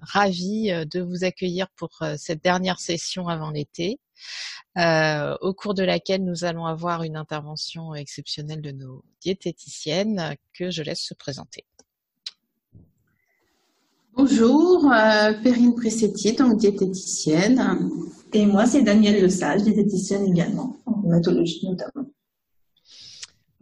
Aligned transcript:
ravie 0.00 0.70
de 0.90 1.00
vous 1.00 1.24
accueillir 1.24 1.68
pour 1.76 2.02
cette 2.16 2.42
dernière 2.42 2.80
session 2.80 3.28
avant 3.28 3.50
l'été, 3.50 3.98
au 4.76 5.54
cours 5.54 5.74
de 5.74 5.82
laquelle 5.82 6.24
nous 6.24 6.44
allons 6.44 6.66
avoir 6.66 7.02
une 7.02 7.16
intervention 7.16 7.94
exceptionnelle 7.94 8.62
de 8.62 8.72
nos 8.72 9.04
diététiciennes 9.20 10.36
que 10.52 10.70
je 10.70 10.82
laisse 10.82 11.02
se 11.02 11.14
présenter. 11.14 11.64
Bonjour, 14.14 14.92
euh, 14.92 15.32
Perrine 15.42 15.74
donc 16.36 16.58
diététicienne. 16.58 17.90
Et 18.34 18.44
moi, 18.44 18.66
c'est 18.66 18.82
Danielle 18.82 19.22
Lesage, 19.22 19.62
diététicienne 19.62 20.26
également, 20.26 20.76
en 20.84 21.00
rhumatologie 21.00 21.66
notamment. 21.66 22.06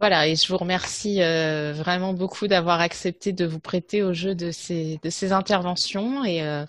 Voilà, 0.01 0.27
et 0.27 0.35
je 0.35 0.47
vous 0.47 0.57
remercie 0.57 1.21
euh, 1.21 1.73
vraiment 1.73 2.13
beaucoup 2.13 2.47
d'avoir 2.47 2.81
accepté 2.81 3.33
de 3.33 3.45
vous 3.45 3.59
prêter 3.59 4.01
au 4.01 4.13
jeu 4.13 4.33
de 4.33 4.49
ces, 4.49 4.99
de 5.03 5.11
ces 5.11 5.31
interventions. 5.31 6.25
Et 6.25 6.41
euh, 6.41 6.65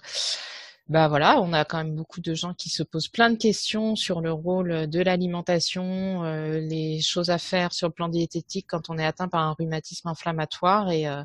bah 0.89 1.09
voilà, 1.09 1.41
on 1.41 1.55
a 1.55 1.65
quand 1.65 1.79
même 1.79 1.95
beaucoup 1.95 2.21
de 2.21 2.35
gens 2.35 2.53
qui 2.53 2.69
se 2.69 2.83
posent 2.83 3.09
plein 3.09 3.31
de 3.31 3.37
questions 3.37 3.97
sur 3.97 4.21
le 4.21 4.33
rôle 4.33 4.87
de 4.87 5.01
l'alimentation, 5.01 6.25
euh, 6.25 6.61
les 6.61 7.01
choses 7.01 7.31
à 7.31 7.39
faire 7.39 7.73
sur 7.73 7.89
le 7.89 7.95
plan 7.95 8.09
diététique 8.09 8.67
quand 8.69 8.91
on 8.91 8.99
est 8.99 9.07
atteint 9.07 9.29
par 9.29 9.41
un 9.41 9.55
rhumatisme 9.59 10.09
inflammatoire. 10.09 10.91
Et, 10.91 11.09
euh, 11.09 11.25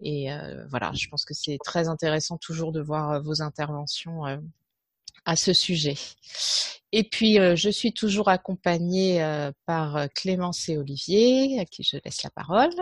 et 0.00 0.28
voilà, 0.70 0.92
je 0.94 1.08
pense 1.08 1.24
que 1.24 1.34
c'est 1.34 1.58
très 1.64 1.88
intéressant 1.88 2.36
toujours 2.36 2.72
de 2.72 2.80
voir 2.82 3.22
vos 3.22 3.42
interventions 3.42 4.24
à 5.24 5.36
ce 5.36 5.52
sujet. 5.52 5.96
Et 6.92 7.04
puis, 7.04 7.34
je 7.34 7.68
suis 7.70 7.92
toujours 7.92 8.28
accompagnée 8.28 9.20
par 9.66 10.08
Clémence 10.14 10.68
et 10.68 10.78
Olivier, 10.78 11.60
à 11.60 11.64
qui 11.64 11.82
je 11.82 11.98
laisse 12.04 12.22
la 12.22 12.30
parole. 12.30 12.72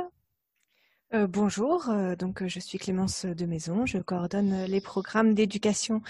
Euh, 1.14 1.28
bonjour, 1.28 1.88
euh, 1.88 2.16
donc 2.16 2.42
euh, 2.42 2.48
je 2.48 2.58
suis 2.58 2.78
Clémence 2.78 3.26
de 3.26 3.46
Maison, 3.46 3.86
je 3.86 3.98
coordonne 3.98 4.64
les 4.64 4.80
programmes 4.80 5.34
d'éducation 5.34 6.02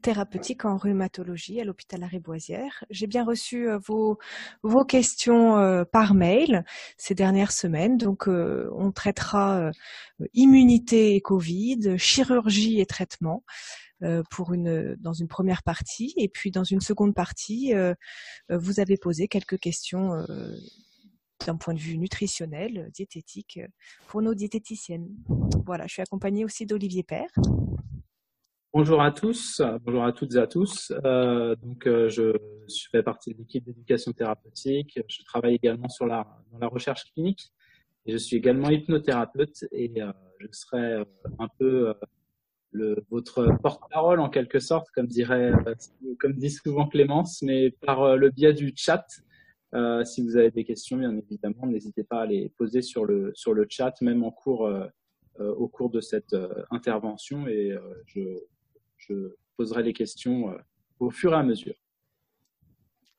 thérapeutique 0.00 0.64
en 0.64 0.76
rhumatologie 0.76 1.60
à 1.60 1.64
l'hôpital 1.64 2.04
Arrêt-Boisière. 2.04 2.84
J'ai 2.88 3.08
bien 3.08 3.24
reçu 3.24 3.66
vos, 3.84 4.16
vos 4.62 4.84
questions 4.84 5.84
par 5.90 6.14
mail 6.14 6.64
ces 6.98 7.16
dernières 7.16 7.50
semaines, 7.50 7.96
donc 7.96 8.28
on 8.28 8.92
traitera 8.92 9.70
immunité 10.34 11.16
et 11.16 11.20
Covid, 11.20 11.98
chirurgie 11.98 12.80
et 12.80 12.86
traitement. 12.86 13.42
Une 14.00 14.96
dans 15.00 15.12
une 15.12 15.28
première 15.28 15.62
partie 15.62 16.14
et 16.16 16.28
puis 16.28 16.50
dans 16.50 16.64
une 16.64 16.80
seconde 16.80 17.14
partie 17.14 17.72
vous 18.50 18.80
avez 18.80 18.96
posé 18.96 19.28
quelques 19.28 19.58
questions 19.58 20.24
d'un 21.46 21.56
point 21.56 21.74
de 21.74 21.78
vue 21.78 21.98
nutritionnel, 21.98 22.78
euh, 22.78 22.90
diététique, 22.90 23.58
euh, 23.62 23.68
pour 24.08 24.22
nos 24.22 24.34
diététiciennes. 24.34 25.08
Voilà, 25.66 25.86
je 25.86 25.94
suis 25.94 26.02
accompagnée 26.02 26.44
aussi 26.44 26.66
d'Olivier 26.66 27.02
Père. 27.02 27.30
Bonjour 28.72 29.00
à 29.00 29.12
tous, 29.12 29.62
bonjour 29.84 30.04
à 30.04 30.12
toutes 30.12 30.34
et 30.34 30.38
à 30.38 30.48
tous. 30.48 30.92
Euh, 31.04 31.54
donc, 31.56 31.84
je, 31.84 32.36
fais 32.90 33.04
partie 33.04 33.32
de 33.32 33.38
l'équipe 33.38 33.64
d'éducation 33.64 34.12
thérapeutique. 34.12 34.98
Je 35.08 35.22
travaille 35.22 35.54
également 35.54 35.88
sur 35.88 36.06
la, 36.06 36.26
dans 36.50 36.58
la 36.58 36.66
recherche 36.66 37.04
clinique. 37.12 37.52
Et 38.06 38.12
je 38.12 38.16
suis 38.16 38.36
également 38.36 38.70
hypnothérapeute 38.70 39.64
et 39.70 39.92
je 40.40 40.46
serai 40.50 41.04
un 41.38 41.48
peu 41.58 41.94
le, 42.74 42.96
votre 43.10 43.48
porte-parole 43.62 44.20
en 44.20 44.28
quelque 44.28 44.58
sorte, 44.58 44.90
comme 44.90 45.06
dirait, 45.06 45.52
comme 46.18 46.34
dit 46.34 46.50
souvent 46.50 46.86
Clémence, 46.88 47.40
mais 47.40 47.70
par 47.70 48.16
le 48.16 48.30
biais 48.30 48.52
du 48.52 48.72
chat. 48.76 49.06
Euh, 49.74 50.04
si 50.04 50.22
vous 50.22 50.36
avez 50.36 50.50
des 50.50 50.64
questions, 50.64 50.96
bien 50.96 51.16
évidemment, 51.16 51.66
n'hésitez 51.66 52.04
pas 52.04 52.22
à 52.22 52.26
les 52.26 52.48
poser 52.50 52.82
sur 52.82 53.04
le, 53.04 53.32
sur 53.34 53.54
le 53.54 53.66
chat, 53.68 54.00
même 54.02 54.22
en 54.22 54.30
cours, 54.30 54.66
euh, 54.66 54.86
euh, 55.40 55.52
au 55.54 55.68
cours 55.68 55.90
de 55.90 56.00
cette 56.00 56.36
intervention, 56.70 57.46
et 57.48 57.76
je, 58.06 58.20
je, 58.98 59.34
poserai 59.56 59.84
les 59.84 59.92
questions 59.92 60.52
au 60.98 61.10
fur 61.10 61.32
et 61.32 61.36
à 61.36 61.44
mesure. 61.44 61.74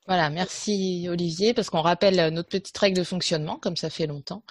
Voilà, 0.07 0.29
merci 0.29 1.07
Olivier, 1.09 1.55
parce 1.55 1.71
qu'on 1.71 1.81
rappelle 1.81 2.31
notre 2.31 2.49
petite 2.49 2.77
règle 2.77 2.97
de 2.99 3.03
fonctionnement, 3.03 3.57
comme 3.57 3.75
ça 3.75 3.89
fait 3.89 4.05
longtemps, 4.05 4.43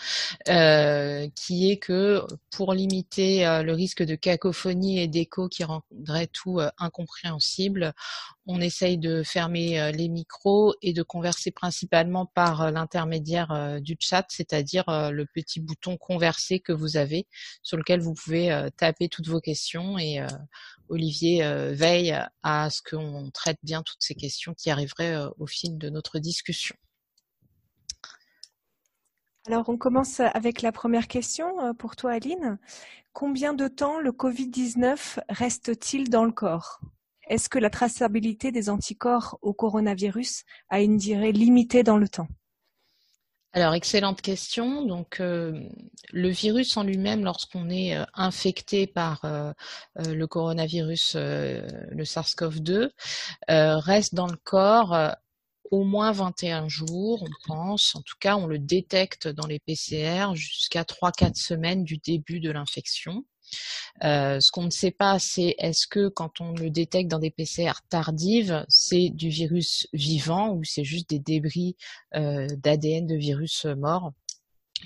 euh, 0.48 1.28
qui 1.36 1.70
est 1.70 1.76
que 1.76 2.22
pour 2.50 2.74
limiter 2.74 3.46
euh, 3.46 3.62
le 3.62 3.72
risque 3.72 4.02
de 4.02 4.16
cacophonie 4.16 4.98
et 4.98 5.06
d'écho 5.06 5.48
qui 5.48 5.62
rendrait 5.62 6.26
tout 6.26 6.58
euh, 6.58 6.70
incompréhensible, 6.78 7.92
on 8.46 8.60
essaye 8.60 8.98
de 8.98 9.22
fermer 9.22 9.92
les 9.92 10.08
micros 10.08 10.74
et 10.82 10.92
de 10.92 11.02
converser 11.02 11.50
principalement 11.50 12.26
par 12.26 12.70
l'intermédiaire 12.70 13.80
du 13.80 13.96
chat, 13.98 14.26
c'est-à-dire 14.28 14.84
le 14.88 15.24
petit 15.24 15.60
bouton 15.60 15.96
converser 15.96 16.60
que 16.60 16.72
vous 16.72 16.96
avez, 16.96 17.26
sur 17.62 17.76
lequel 17.76 18.00
vous 18.00 18.14
pouvez 18.14 18.68
taper 18.76 19.08
toutes 19.08 19.28
vos 19.28 19.40
questions 19.40 19.98
et 19.98 20.24
Olivier 20.88 21.44
euh, 21.44 21.72
veille 21.72 22.16
à 22.42 22.70
ce 22.70 22.82
qu'on 22.82 23.30
traite 23.30 23.58
bien 23.62 23.82
toutes 23.82 24.02
ces 24.02 24.14
questions 24.14 24.54
qui 24.54 24.70
arriveraient 24.70 25.14
euh, 25.14 25.30
au 25.38 25.46
fil 25.46 25.78
de 25.78 25.88
notre 25.88 26.18
discussion. 26.18 26.76
Alors, 29.46 29.68
on 29.68 29.76
commence 29.76 30.20
avec 30.20 30.62
la 30.62 30.72
première 30.72 31.08
question 31.08 31.60
euh, 31.60 31.72
pour 31.72 31.96
toi, 31.96 32.12
Aline. 32.12 32.58
Combien 33.12 33.54
de 33.54 33.68
temps 33.68 33.98
le 33.98 34.10
Covid-19 34.10 35.20
reste-t-il 35.28 36.10
dans 36.10 36.24
le 36.24 36.32
corps? 36.32 36.80
Est-ce 37.28 37.48
que 37.48 37.58
la 37.58 37.70
traçabilité 37.70 38.52
des 38.52 38.68
anticorps 38.70 39.38
au 39.42 39.52
coronavirus 39.52 40.44
a 40.68 40.80
une 40.80 40.98
durée 40.98 41.32
limitée 41.32 41.82
dans 41.82 41.96
le 41.96 42.08
temps? 42.08 42.28
Alors, 43.56 43.74
excellente 43.74 44.20
question. 44.20 44.84
Donc, 44.84 45.20
euh, 45.20 45.52
le 46.12 46.28
virus 46.28 46.76
en 46.76 46.82
lui-même, 46.82 47.22
lorsqu'on 47.22 47.70
est 47.70 47.96
euh, 47.96 48.04
infecté 48.12 48.88
par 48.88 49.24
euh, 49.24 49.52
le 49.96 50.26
coronavirus, 50.26 51.14
le 51.14 52.02
SARS-CoV-2, 52.02 52.90
reste 53.48 54.14
dans 54.14 54.26
le 54.26 54.36
corps 54.42 55.14
au 55.70 55.84
moins 55.84 56.10
21 56.10 56.68
jours, 56.68 57.22
on 57.22 57.46
pense. 57.46 57.94
En 57.94 58.02
tout 58.02 58.16
cas, 58.18 58.36
on 58.36 58.48
le 58.48 58.58
détecte 58.58 59.28
dans 59.28 59.46
les 59.46 59.60
PCR 59.60 60.34
jusqu'à 60.34 60.82
3-4 60.82 61.34
semaines 61.36 61.84
du 61.84 61.98
début 61.98 62.40
de 62.40 62.50
l'infection. 62.50 63.24
Euh, 64.02 64.38
ce 64.40 64.50
qu'on 64.50 64.64
ne 64.64 64.70
sait 64.70 64.90
pas, 64.90 65.18
c'est 65.18 65.54
est-ce 65.58 65.86
que 65.86 66.08
quand 66.08 66.40
on 66.40 66.52
le 66.52 66.70
détecte 66.70 67.10
dans 67.10 67.18
des 67.18 67.30
PCR 67.30 67.72
tardives, 67.88 68.64
c'est 68.68 69.10
du 69.10 69.28
virus 69.28 69.86
vivant 69.92 70.50
ou 70.54 70.64
c'est 70.64 70.84
juste 70.84 71.10
des 71.10 71.18
débris 71.18 71.76
euh, 72.14 72.46
d'ADN 72.56 73.06
de 73.06 73.16
virus 73.16 73.64
mort 73.64 74.12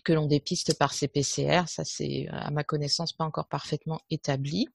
que 0.05 0.13
l'on 0.13 0.27
dépiste 0.27 0.79
par 0.79 0.93
ces 0.93 1.09
PCR. 1.09 1.63
Ça, 1.67 1.85
c'est 1.85 2.29
à 2.31 2.51
ma 2.51 2.65
connaissance 2.65 3.13
pas 3.13 3.25
encore 3.25 3.49
parfaitement 3.49 4.01
établi. 4.11 4.69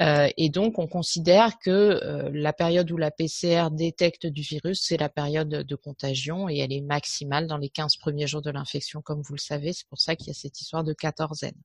Euh, 0.00 0.28
et 0.36 0.48
donc, 0.48 0.78
on 0.78 0.86
considère 0.86 1.58
que 1.58 1.70
euh, 1.70 2.30
la 2.32 2.52
période 2.52 2.90
où 2.90 2.96
la 2.96 3.10
PCR 3.10 3.68
détecte 3.70 4.26
du 4.26 4.42
virus, 4.42 4.84
c'est 4.86 4.96
la 4.96 5.08
période 5.08 5.48
de 5.48 5.74
contagion 5.76 6.48
et 6.48 6.58
elle 6.58 6.72
est 6.72 6.80
maximale 6.80 7.46
dans 7.46 7.56
les 7.56 7.68
15 7.68 7.96
premiers 7.96 8.26
jours 8.26 8.42
de 8.42 8.50
l'infection, 8.50 9.02
comme 9.02 9.22
vous 9.22 9.34
le 9.34 9.40
savez. 9.40 9.72
C'est 9.72 9.88
pour 9.88 10.00
ça 10.00 10.16
qu'il 10.16 10.28
y 10.28 10.30
a 10.30 10.34
cette 10.34 10.60
histoire 10.60 10.84
de 10.84 10.92
quatorzaine. 10.92 11.56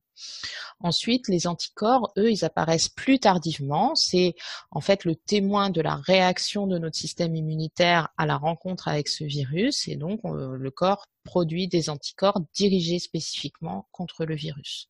Ensuite, 0.80 1.28
les 1.28 1.46
anticorps, 1.46 2.12
eux, 2.18 2.30
ils 2.30 2.44
apparaissent 2.44 2.88
plus 2.88 3.18
tardivement. 3.18 3.94
C'est 3.94 4.34
en 4.70 4.80
fait 4.80 5.04
le 5.04 5.14
témoin 5.14 5.70
de 5.70 5.80
la 5.80 5.96
réaction 5.96 6.66
de 6.66 6.78
notre 6.78 6.96
système 6.96 7.36
immunitaire 7.36 8.08
à 8.18 8.26
la 8.26 8.36
rencontre 8.36 8.88
avec 8.88 9.08
ce 9.08 9.24
virus. 9.24 9.88
Et 9.88 9.96
donc, 9.96 10.20
le 10.24 10.70
corps 10.70 11.06
produit 11.24 11.66
des 11.68 11.90
anticorps 11.90 12.40
dirigés 12.54 12.98
spécifiquement 12.98 13.88
contre 13.90 14.24
le 14.24 14.34
virus. 14.34 14.88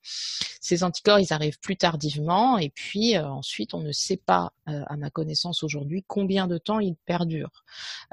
Ces 0.61 0.83
anticorps, 0.83 1.21
ils 1.21 1.33
arrivent 1.33 1.59
plus 1.61 1.77
tardivement 1.77 2.59
et 2.59 2.71
puis 2.71 3.17
euh, 3.17 3.27
ensuite, 3.27 3.75
on 3.75 3.81
ne 3.81 3.93
sait 3.93 4.17
pas, 4.17 4.53
euh, 4.69 4.83
à 4.87 4.97
ma 4.97 5.11
connaissance 5.11 5.62
aujourd'hui, 5.62 6.05
combien 6.06 6.47
de 6.47 6.59
temps 6.59 6.81
ils 6.81 6.97
perdurent. 6.97 7.65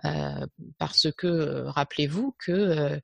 Euh, 0.06 0.46
parce 0.78 1.12
que, 1.12 1.64
rappelez-vous 1.66 2.36
que 2.38 3.02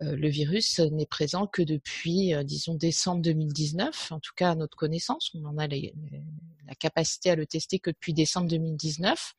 le 0.00 0.28
virus 0.28 0.78
n'est 0.80 1.06
présent 1.06 1.46
que 1.46 1.62
depuis, 1.62 2.34
euh, 2.34 2.42
disons, 2.42 2.74
décembre 2.74 3.22
2019, 3.22 4.12
en 4.12 4.20
tout 4.20 4.32
cas 4.36 4.50
à 4.50 4.54
notre 4.54 4.76
connaissance. 4.76 5.30
On 5.34 5.44
en 5.44 5.58
a 5.58 5.66
la 5.66 6.74
capacité 6.78 7.30
à 7.30 7.36
le 7.36 7.46
tester 7.46 7.78
que 7.78 7.90
depuis 7.90 8.12
décembre 8.12 8.48
2019. 8.48 9.34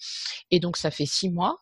Et 0.51 0.59
donc, 0.59 0.77
ça 0.77 0.91
fait 0.91 1.05
six 1.05 1.29
mois. 1.29 1.57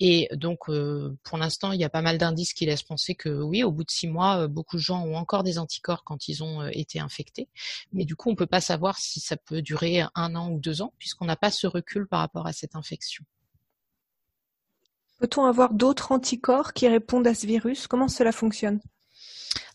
Et 0.00 0.28
donc, 0.32 0.68
euh, 0.68 1.16
pour 1.22 1.38
l'instant, 1.38 1.72
il 1.72 1.80
y 1.80 1.84
a 1.84 1.90
pas 1.90 2.02
mal 2.02 2.18
d'indices 2.18 2.54
qui 2.54 2.66
laissent 2.66 2.82
penser 2.82 3.14
que 3.14 3.28
oui, 3.28 3.62
au 3.62 3.70
bout 3.70 3.84
de 3.84 3.90
six 3.90 4.08
mois, 4.08 4.48
beaucoup 4.48 4.76
de 4.76 4.82
gens 4.82 5.04
ont 5.04 5.16
encore 5.16 5.44
des 5.44 5.58
anticorps 5.58 6.02
quand 6.02 6.28
ils 6.28 6.42
ont 6.42 6.66
été 6.66 6.98
infectés. 6.98 7.48
Mais 7.92 8.04
du 8.04 8.16
coup, 8.16 8.28
on 8.28 8.32
ne 8.32 8.36
peut 8.36 8.46
pas 8.46 8.60
savoir 8.60 8.98
si 8.98 9.20
ça 9.20 9.36
peut 9.36 9.62
durer 9.62 10.02
un 10.14 10.34
an 10.34 10.50
ou 10.50 10.58
deux 10.58 10.82
ans, 10.82 10.92
puisqu'on 10.98 11.26
n'a 11.26 11.36
pas 11.36 11.50
ce 11.50 11.66
recul 11.66 12.08
par 12.08 12.20
rapport 12.20 12.46
à 12.46 12.52
cette 12.52 12.74
infection. 12.74 13.24
Peut-on 15.22 15.44
avoir 15.44 15.72
d'autres 15.72 16.10
anticorps 16.10 16.72
qui 16.72 16.88
répondent 16.88 17.28
à 17.28 17.34
ce 17.34 17.46
virus? 17.46 17.86
Comment 17.86 18.08
cela 18.08 18.32
fonctionne? 18.32 18.80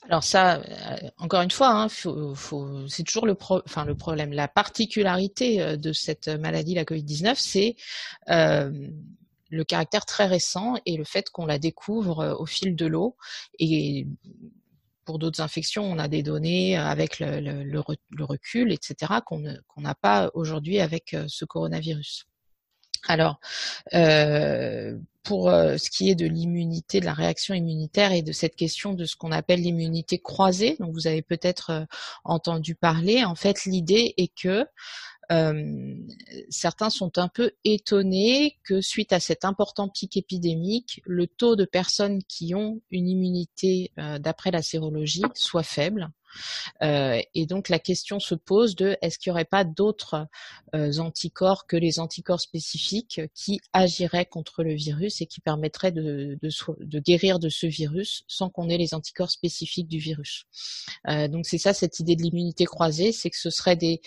Alors 0.09 0.21
ça, 0.21 0.57
euh, 0.57 1.09
encore 1.19 1.41
une 1.41 1.51
fois, 1.51 1.69
hein, 1.69 1.87
c'est 1.87 3.03
toujours 3.03 3.25
le, 3.25 3.33
problème. 3.33 4.33
La 4.33 4.49
particularité 4.49 5.61
euh, 5.61 5.77
de 5.77 5.93
cette 5.93 6.27
maladie, 6.27 6.75
la 6.75 6.83
Covid-19, 6.83 7.35
c'est 7.37 7.77
euh, 8.27 8.89
le 9.49 9.63
caractère 9.63 10.05
très 10.05 10.25
récent 10.25 10.75
et 10.85 10.97
le 10.97 11.05
fait 11.05 11.29
qu'on 11.29 11.45
la 11.45 11.59
découvre 11.59 12.35
au 12.37 12.45
fil 12.45 12.75
de 12.75 12.85
l'eau 12.85 13.15
et 13.57 14.05
pour 15.05 15.17
d'autres 15.17 15.39
infections, 15.39 15.85
on 15.85 15.97
a 15.97 16.09
des 16.09 16.23
données 16.23 16.75
avec 16.75 17.21
le, 17.21 17.79
recul, 18.19 18.73
etc., 18.73 19.13
qu'on 19.25 19.39
n'a 19.77 19.95
pas 19.95 20.29
aujourd'hui 20.33 20.81
avec 20.81 21.15
ce 21.29 21.45
coronavirus. 21.45 22.27
Alors, 23.07 23.39
pour 25.23 25.49
ce 25.49 25.89
qui 25.89 26.09
est 26.09 26.15
de 26.15 26.25
l'immunité, 26.25 26.99
de 26.99 27.05
la 27.05 27.13
réaction 27.13 27.53
immunitaire 27.53 28.11
et 28.11 28.21
de 28.21 28.31
cette 28.31 28.55
question 28.55 28.93
de 28.93 29.05
ce 29.05 29.15
qu'on 29.15 29.31
appelle 29.31 29.61
l'immunité 29.61 30.19
croisée, 30.19 30.77
donc 30.79 30.93
vous 30.93 31.07
avez 31.07 31.21
peut-être 31.21 31.85
entendu 32.23 32.75
parler, 32.75 33.25
en 33.25 33.35
fait, 33.35 33.65
l'idée 33.65 34.13
est 34.17 34.33
que 34.33 34.65
euh, 35.31 35.95
certains 36.49 36.89
sont 36.89 37.17
un 37.17 37.27
peu 37.27 37.51
étonnés 37.65 38.57
que 38.63 38.81
suite 38.81 39.11
à 39.11 39.19
cet 39.19 39.43
important 39.43 39.89
pic 39.89 40.15
épidémique, 40.15 41.01
le 41.05 41.27
taux 41.27 41.55
de 41.55 41.65
personnes 41.65 42.23
qui 42.23 42.55
ont 42.55 42.81
une 42.91 43.09
immunité 43.09 43.91
euh, 43.99 44.19
d'après 44.19 44.51
la 44.51 44.61
sérologie 44.61 45.23
soit 45.33 45.63
faible. 45.63 46.09
Euh, 46.81 47.21
et 47.33 47.45
donc 47.45 47.69
la 47.69 47.79
question 47.79 48.19
se 48.19 48.35
pose 48.35 48.75
de 48.75 48.97
est-ce 49.01 49.17
qu'il 49.17 49.31
n'y 49.31 49.35
aurait 49.35 49.45
pas 49.45 49.63
d'autres 49.63 50.27
euh, 50.75 50.97
anticorps 50.97 51.65
que 51.67 51.77
les 51.77 51.99
anticorps 51.99 52.41
spécifiques 52.41 53.21
qui 53.33 53.59
agiraient 53.73 54.25
contre 54.25 54.63
le 54.63 54.73
virus 54.73 55.21
et 55.21 55.25
qui 55.25 55.41
permettraient 55.41 55.91
de, 55.91 56.37
de, 56.41 56.99
guérir 56.99 57.39
de 57.39 57.49
ce 57.49 57.67
virus 57.67 58.23
sans 58.27 58.49
qu'on 58.49 58.69
ait 58.69 58.77
les 58.77 58.93
anticorps 58.93 59.31
spécifiques 59.31 59.87
du 59.87 59.99
virus? 59.99 60.45
Euh, 61.07 61.27
donc 61.27 61.45
c'est 61.45 61.57
ça 61.57 61.73
cette 61.73 61.99
idée 61.99 62.15
de 62.15 62.21
l'immunité 62.21 62.65
croisée, 62.65 63.11
c'est 63.11 63.29
que 63.29 63.37
ce 63.37 63.49
seraient 63.49 63.75
des 63.75 64.01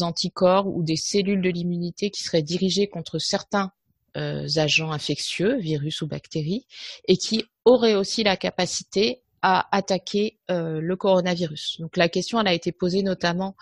anticorps 0.00 0.66
ou 0.66 0.82
des 0.82 0.96
cellules 0.96 1.42
de 1.42 1.50
l'immunité 1.50 2.10
qui 2.10 2.22
seraient 2.22 2.42
dirigées 2.42 2.88
contre 2.88 3.18
certains 3.18 3.72
agents 4.16 4.92
infectieux, 4.92 5.58
virus 5.58 6.00
ou 6.00 6.06
bactéries, 6.06 6.68
et 7.08 7.16
qui 7.16 7.44
auraient 7.64 7.96
aussi 7.96 8.22
la 8.22 8.36
capacité 8.36 9.23
à 9.46 9.68
attaquer 9.76 10.38
euh, 10.50 10.80
le 10.80 10.96
coronavirus. 10.96 11.76
Donc 11.78 11.98
la 11.98 12.08
question 12.08 12.40
elle 12.40 12.48
a 12.48 12.54
été 12.54 12.72
posée 12.72 13.02
notamment 13.02 13.56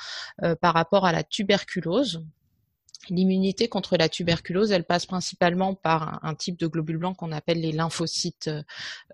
euh, 0.45 0.55
par 0.55 0.75
rapport 0.75 1.05
à 1.07 1.11
la 1.11 1.25
tuberculose. 1.25 2.25
L'immunité 3.09 3.69
contre 3.69 3.97
la 3.97 4.09
tuberculose, 4.09 4.71
elle 4.71 4.85
passe 4.85 5.07
principalement 5.07 5.75
par 5.75 6.25
un, 6.25 6.35
type 6.35 6.59
de 6.59 6.67
globules 6.67 6.99
blancs 6.99 7.17
qu'on 7.17 7.33
appelle 7.33 7.61
les 7.61 7.73
lymphocytes, 7.73 8.51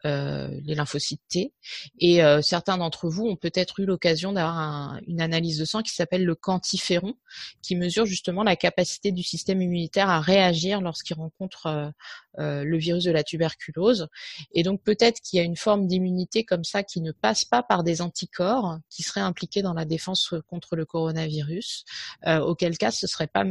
euh, 0.04 0.60
les 0.62 0.74
lymphocytes 0.74 1.22
T. 1.28 1.52
Et 1.98 2.20
certains 2.42 2.78
d'entre 2.78 3.08
vous 3.08 3.26
ont 3.26 3.36
peut-être 3.36 3.80
eu 3.80 3.86
l'occasion 3.86 4.32
d'avoir 4.32 4.98
une 5.06 5.20
analyse 5.20 5.58
de 5.58 5.64
sang 5.64 5.82
qui 5.82 5.94
s'appelle 5.94 6.24
le 6.24 6.34
quantiféron, 6.34 7.14
qui 7.62 7.76
mesure 7.76 8.06
justement 8.06 8.42
la 8.42 8.56
capacité 8.56 9.12
du 9.12 9.22
système 9.22 9.62
immunitaire 9.62 10.10
à 10.10 10.20
réagir 10.20 10.80
lorsqu'il 10.80 11.16
rencontre 11.16 11.92
euh, 12.38 12.62
le 12.62 12.78
virus 12.78 13.02
de 13.02 13.10
la 13.10 13.24
tuberculose. 13.24 14.06
Et 14.52 14.62
donc 14.62 14.82
peut-être 14.84 15.20
qu'il 15.20 15.38
y 15.38 15.40
a 15.40 15.44
une 15.44 15.56
forme 15.56 15.88
d'immunité 15.88 16.44
comme 16.44 16.62
ça 16.62 16.84
qui 16.84 17.00
ne 17.00 17.10
passe 17.10 17.44
pas 17.44 17.64
par 17.64 17.82
des 17.82 18.00
anticorps 18.00 18.78
qui 18.90 19.02
seraient 19.02 19.20
impliqués 19.20 19.60
dans 19.60 19.74
la 19.74 19.84
défense 19.84 20.34
contre 20.46 20.76
le 20.76 20.84
coronavirus, 20.84 21.84
euh, 22.26 22.38
auquel 22.38 22.78
cas 22.78 22.92
ce 22.92 23.08
serait 23.08 23.26
pas 23.26 23.42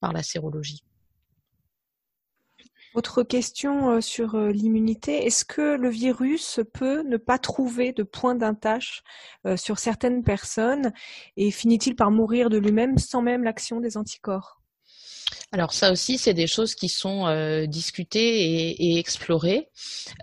par 0.00 0.12
la 0.12 0.22
sérologie. 0.22 0.84
Autre 2.94 3.22
question 3.22 3.90
euh, 3.90 4.00
sur 4.00 4.36
l'immunité. 4.36 5.24
Est-ce 5.24 5.44
que 5.44 5.76
le 5.76 5.88
virus 5.88 6.60
peut 6.74 7.02
ne 7.02 7.16
pas 7.16 7.38
trouver 7.38 7.92
de 7.92 8.02
point 8.02 8.34
d'attache 8.34 9.02
sur 9.56 9.78
certaines 9.78 10.22
personnes 10.22 10.92
et 11.36 11.50
finit-il 11.50 11.96
par 11.96 12.10
mourir 12.10 12.50
de 12.50 12.58
lui-même 12.58 12.98
sans 12.98 13.22
même 13.22 13.44
l'action 13.44 13.80
des 13.80 13.96
anticorps? 13.96 14.61
Alors 15.52 15.72
ça 15.72 15.92
aussi, 15.92 16.18
c'est 16.18 16.34
des 16.34 16.46
choses 16.46 16.74
qui 16.74 16.88
sont 16.88 17.26
euh, 17.26 17.66
discutées 17.66 18.70
et, 18.70 18.98
explorées. 18.98 19.68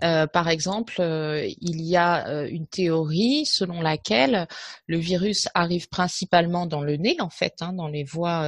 Euh, 0.02 0.26
par 0.26 0.48
exemple, 0.48 0.96
euh, 1.00 1.46
il 1.60 1.80
y 1.82 1.96
a 1.96 2.44
une 2.46 2.66
théorie 2.66 3.46
selon 3.46 3.80
laquelle 3.80 4.48
le 4.86 4.98
virus 4.98 5.48
arrive 5.54 5.88
principalement 5.88 6.66
dans 6.66 6.82
le 6.82 6.96
nez, 6.96 7.16
en 7.20 7.30
fait, 7.30 7.54
hein, 7.60 7.72
dans 7.72 7.88
les 7.88 8.04
voies 8.04 8.46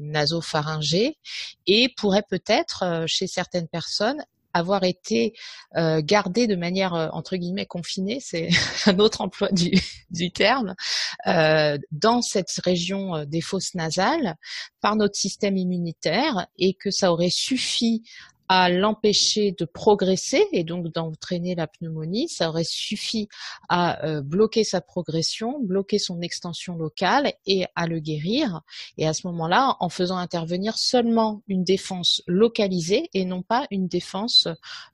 nasopharyngées, 0.00 1.18
et 1.66 1.88
pourrait 1.96 2.24
peut-être, 2.28 3.04
chez 3.06 3.26
certaines 3.26 3.68
personnes, 3.68 4.22
avoir 4.52 4.84
été 4.84 5.34
euh, 5.76 6.00
gardé 6.02 6.46
de 6.46 6.56
manière 6.56 6.94
euh, 6.94 7.08
entre 7.12 7.36
guillemets 7.36 7.66
confinée, 7.66 8.18
c'est 8.20 8.48
un 8.86 8.98
autre 8.98 9.20
emploi 9.20 9.48
du, 9.50 10.30
terme, 10.32 10.74
euh, 11.26 11.78
dans 11.90 12.22
cette 12.22 12.52
région 12.64 13.24
des 13.24 13.40
fosses 13.40 13.74
nasales 13.74 14.36
par 14.80 14.96
notre 14.96 15.16
système 15.16 15.56
immunitaire 15.56 16.46
et 16.58 16.74
que 16.74 16.90
ça 16.90 17.12
aurait 17.12 17.30
suffi 17.30 18.02
à 18.48 18.68
l'empêcher 18.68 19.52
de 19.52 19.64
progresser 19.64 20.46
et 20.52 20.64
donc 20.64 20.92
d'entraîner 20.92 21.54
la 21.54 21.66
pneumonie. 21.66 22.28
Ça 22.28 22.48
aurait 22.48 22.64
suffi 22.64 23.28
à 23.68 24.04
euh, 24.04 24.20
bloquer 24.20 24.64
sa 24.64 24.80
progression, 24.80 25.60
bloquer 25.60 25.98
son 25.98 26.20
extension 26.20 26.76
locale 26.76 27.32
et 27.46 27.64
à 27.76 27.86
le 27.86 27.98
guérir. 27.98 28.60
Et 28.98 29.06
à 29.06 29.14
ce 29.14 29.26
moment-là, 29.28 29.76
en 29.80 29.88
faisant 29.88 30.16
intervenir 30.16 30.76
seulement 30.76 31.42
une 31.48 31.64
défense 31.64 32.22
localisée 32.26 33.08
et 33.14 33.24
non 33.24 33.42
pas 33.42 33.66
une 33.70 33.88
défense 33.88 34.48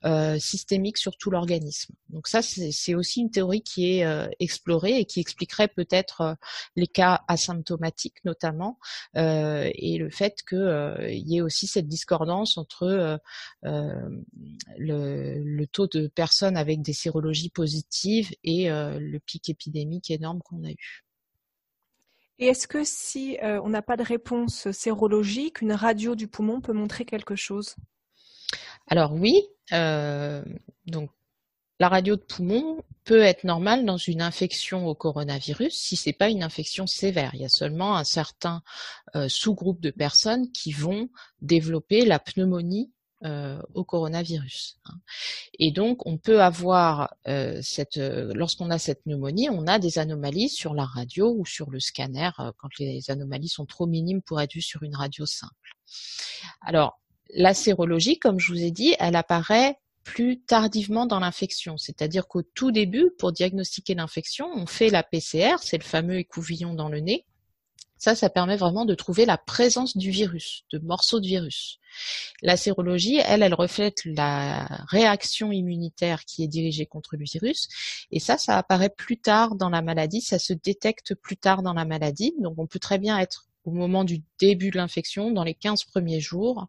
euh, 0.04 0.38
systémique 0.38 0.98
sur 0.98 1.16
tout 1.16 1.30
l'organisme. 1.30 1.94
Donc 2.10 2.28
ça, 2.28 2.42
c'est 2.42 2.94
aussi 2.94 3.20
une 3.20 3.30
théorie 3.30 3.62
qui 3.62 3.98
est 3.98 4.04
euh, 4.04 4.28
explorée 4.40 4.98
et 4.98 5.04
qui 5.04 5.20
expliquerait 5.20 5.68
peut-être 5.68 6.36
les 6.76 6.86
cas 6.86 7.22
asymptomatiques 7.28 8.24
notamment 8.24 8.78
et 9.14 9.96
le 9.98 10.10
fait 10.10 10.42
qu'il 10.48 11.22
y 11.26 11.38
ait 11.38 11.40
aussi 11.40 11.66
cette 11.66 11.88
discordance 11.88 12.56
entre 12.56 13.20
euh, 13.64 14.08
le, 14.76 15.64
taux 15.66 15.88
de 15.88 16.06
personnes 16.06 16.56
avec 16.56 16.80
des 16.80 16.92
sérologies 16.92 17.50
positives 17.50 18.30
et 18.44 18.70
euh, 18.70 18.98
le 19.00 19.18
pic 19.18 19.48
épidémique 19.48 20.10
énorme 20.10 20.40
qu'on 20.42 20.64
a 20.64 20.70
eu. 20.70 21.04
Et 22.38 22.46
est-ce 22.46 22.68
que 22.68 22.84
si 22.84 23.36
euh, 23.42 23.60
on 23.64 23.70
n'a 23.70 23.82
pas 23.82 23.96
de 23.96 24.04
réponse 24.04 24.70
sérologique, 24.70 25.60
une 25.60 25.72
radio 25.72 26.14
du 26.14 26.28
poumon 26.28 26.60
peut 26.60 26.72
montrer 26.72 27.04
quelque 27.04 27.34
chose? 27.34 27.74
Alors 28.86 29.12
oui, 29.12 29.42
donc 30.86 31.10
la 31.80 31.88
radio 31.88 32.16
de 32.16 32.22
poumon 32.22 32.82
peut 33.04 33.20
être 33.20 33.44
normale 33.44 33.84
dans 33.84 33.96
une 33.96 34.22
infection 34.22 34.86
au 34.86 34.94
coronavirus 34.94 35.74
si 35.74 35.96
c'est 35.96 36.12
pas 36.12 36.30
une 36.30 36.42
infection 36.42 36.86
sévère. 36.86 37.32
Il 37.34 37.40
y 37.40 37.44
a 37.44 37.50
seulement 37.50 37.96
un 37.96 38.04
certain 38.04 38.62
sous-groupe 39.26 39.80
de 39.80 39.90
personnes 39.90 40.50
qui 40.52 40.72
vont 40.72 41.10
développer 41.42 42.06
la 42.06 42.18
pneumonie 42.18 42.92
euh, 43.24 43.60
au 43.74 43.82
coronavirus. 43.82 44.78
Hein. 44.84 44.94
Et 45.58 45.72
donc, 45.72 46.06
on 46.06 46.18
peut 46.18 46.40
avoir 46.40 47.14
euh, 47.26 47.58
cette, 47.62 47.96
euh, 47.96 48.32
lorsqu'on 48.32 48.70
a 48.70 48.78
cette 48.78 49.02
pneumonie, 49.02 49.48
on 49.50 49.66
a 49.66 49.80
des 49.80 49.98
anomalies 49.98 50.48
sur 50.48 50.72
la 50.72 50.84
radio 50.84 51.34
ou 51.36 51.44
sur 51.44 51.68
le 51.70 51.80
scanner 51.80 52.30
quand 52.36 52.78
les 52.78 53.10
anomalies 53.10 53.48
sont 53.48 53.66
trop 53.66 53.86
minimes 53.86 54.22
pour 54.22 54.40
être 54.40 54.54
vues 54.54 54.62
sur 54.62 54.84
une 54.84 54.94
radio 54.94 55.26
simple. 55.26 55.74
Alors, 56.60 57.00
la 57.34 57.54
sérologie, 57.54 58.20
comme 58.20 58.38
je 58.38 58.52
vous 58.52 58.62
ai 58.62 58.70
dit, 58.70 58.94
elle 59.00 59.16
apparaît 59.16 59.80
plus 60.04 60.40
tardivement 60.40 61.04
dans 61.04 61.18
l'infection, 61.18 61.76
c'est-à-dire 61.76 62.28
qu'au 62.28 62.42
tout 62.42 62.70
début, 62.70 63.10
pour 63.18 63.32
diagnostiquer 63.32 63.96
l'infection, 63.96 64.48
on 64.54 64.66
fait 64.66 64.90
la 64.90 65.02
PCR, 65.02 65.56
c'est 65.60 65.78
le 65.78 65.82
fameux 65.82 66.18
écouvillon 66.18 66.72
dans 66.72 66.88
le 66.88 67.00
nez. 67.00 67.26
Ça, 67.98 68.14
ça 68.14 68.30
permet 68.30 68.56
vraiment 68.56 68.84
de 68.84 68.94
trouver 68.94 69.26
la 69.26 69.36
présence 69.36 69.96
du 69.96 70.10
virus, 70.10 70.64
de 70.72 70.78
morceaux 70.78 71.20
de 71.20 71.26
virus. 71.26 71.80
La 72.42 72.56
sérologie, 72.56 73.20
elle, 73.24 73.42
elle 73.42 73.54
reflète 73.54 74.04
la 74.04 74.66
réaction 74.88 75.50
immunitaire 75.52 76.24
qui 76.24 76.44
est 76.44 76.48
dirigée 76.48 76.86
contre 76.86 77.16
le 77.16 77.24
virus. 77.24 77.68
Et 78.10 78.20
ça, 78.20 78.38
ça 78.38 78.56
apparaît 78.56 78.90
plus 78.90 79.18
tard 79.18 79.56
dans 79.56 79.70
la 79.70 79.82
maladie, 79.82 80.20
ça 80.20 80.38
se 80.38 80.52
détecte 80.52 81.14
plus 81.14 81.36
tard 81.36 81.62
dans 81.62 81.74
la 81.74 81.84
maladie. 81.84 82.34
Donc 82.38 82.54
on 82.58 82.66
peut 82.66 82.78
très 82.78 82.98
bien 82.98 83.18
être 83.18 83.48
au 83.64 83.70
moment 83.70 84.04
du 84.04 84.22
début 84.40 84.70
de 84.70 84.76
l'infection, 84.76 85.30
dans 85.30 85.44
les 85.44 85.54
15 85.54 85.84
premiers 85.84 86.20
jours, 86.20 86.68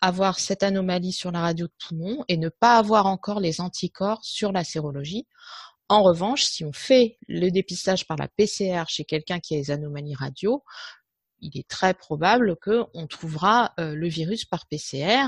avoir 0.00 0.38
cette 0.38 0.62
anomalie 0.62 1.12
sur 1.12 1.30
la 1.30 1.40
radio 1.40 1.66
de 1.66 1.72
poumon 1.86 2.24
et 2.28 2.36
ne 2.36 2.48
pas 2.48 2.76
avoir 2.76 3.06
encore 3.06 3.40
les 3.40 3.60
anticorps 3.60 4.24
sur 4.24 4.52
la 4.52 4.64
sérologie. 4.64 5.26
En 5.88 6.02
revanche, 6.02 6.44
si 6.44 6.64
on 6.64 6.72
fait 6.72 7.18
le 7.28 7.50
dépistage 7.50 8.06
par 8.06 8.16
la 8.16 8.28
PCR 8.28 8.84
chez 8.88 9.04
quelqu'un 9.04 9.38
qui 9.40 9.54
a 9.54 9.58
des 9.58 9.70
anomalies 9.70 10.14
radio, 10.14 10.62
il 11.40 11.58
est 11.58 11.68
très 11.68 11.94
probable 11.94 12.56
qu'on 12.56 13.06
trouvera 13.06 13.74
euh, 13.78 13.94
le 13.94 14.08
virus 14.08 14.44
par 14.44 14.66
PCR, 14.66 15.26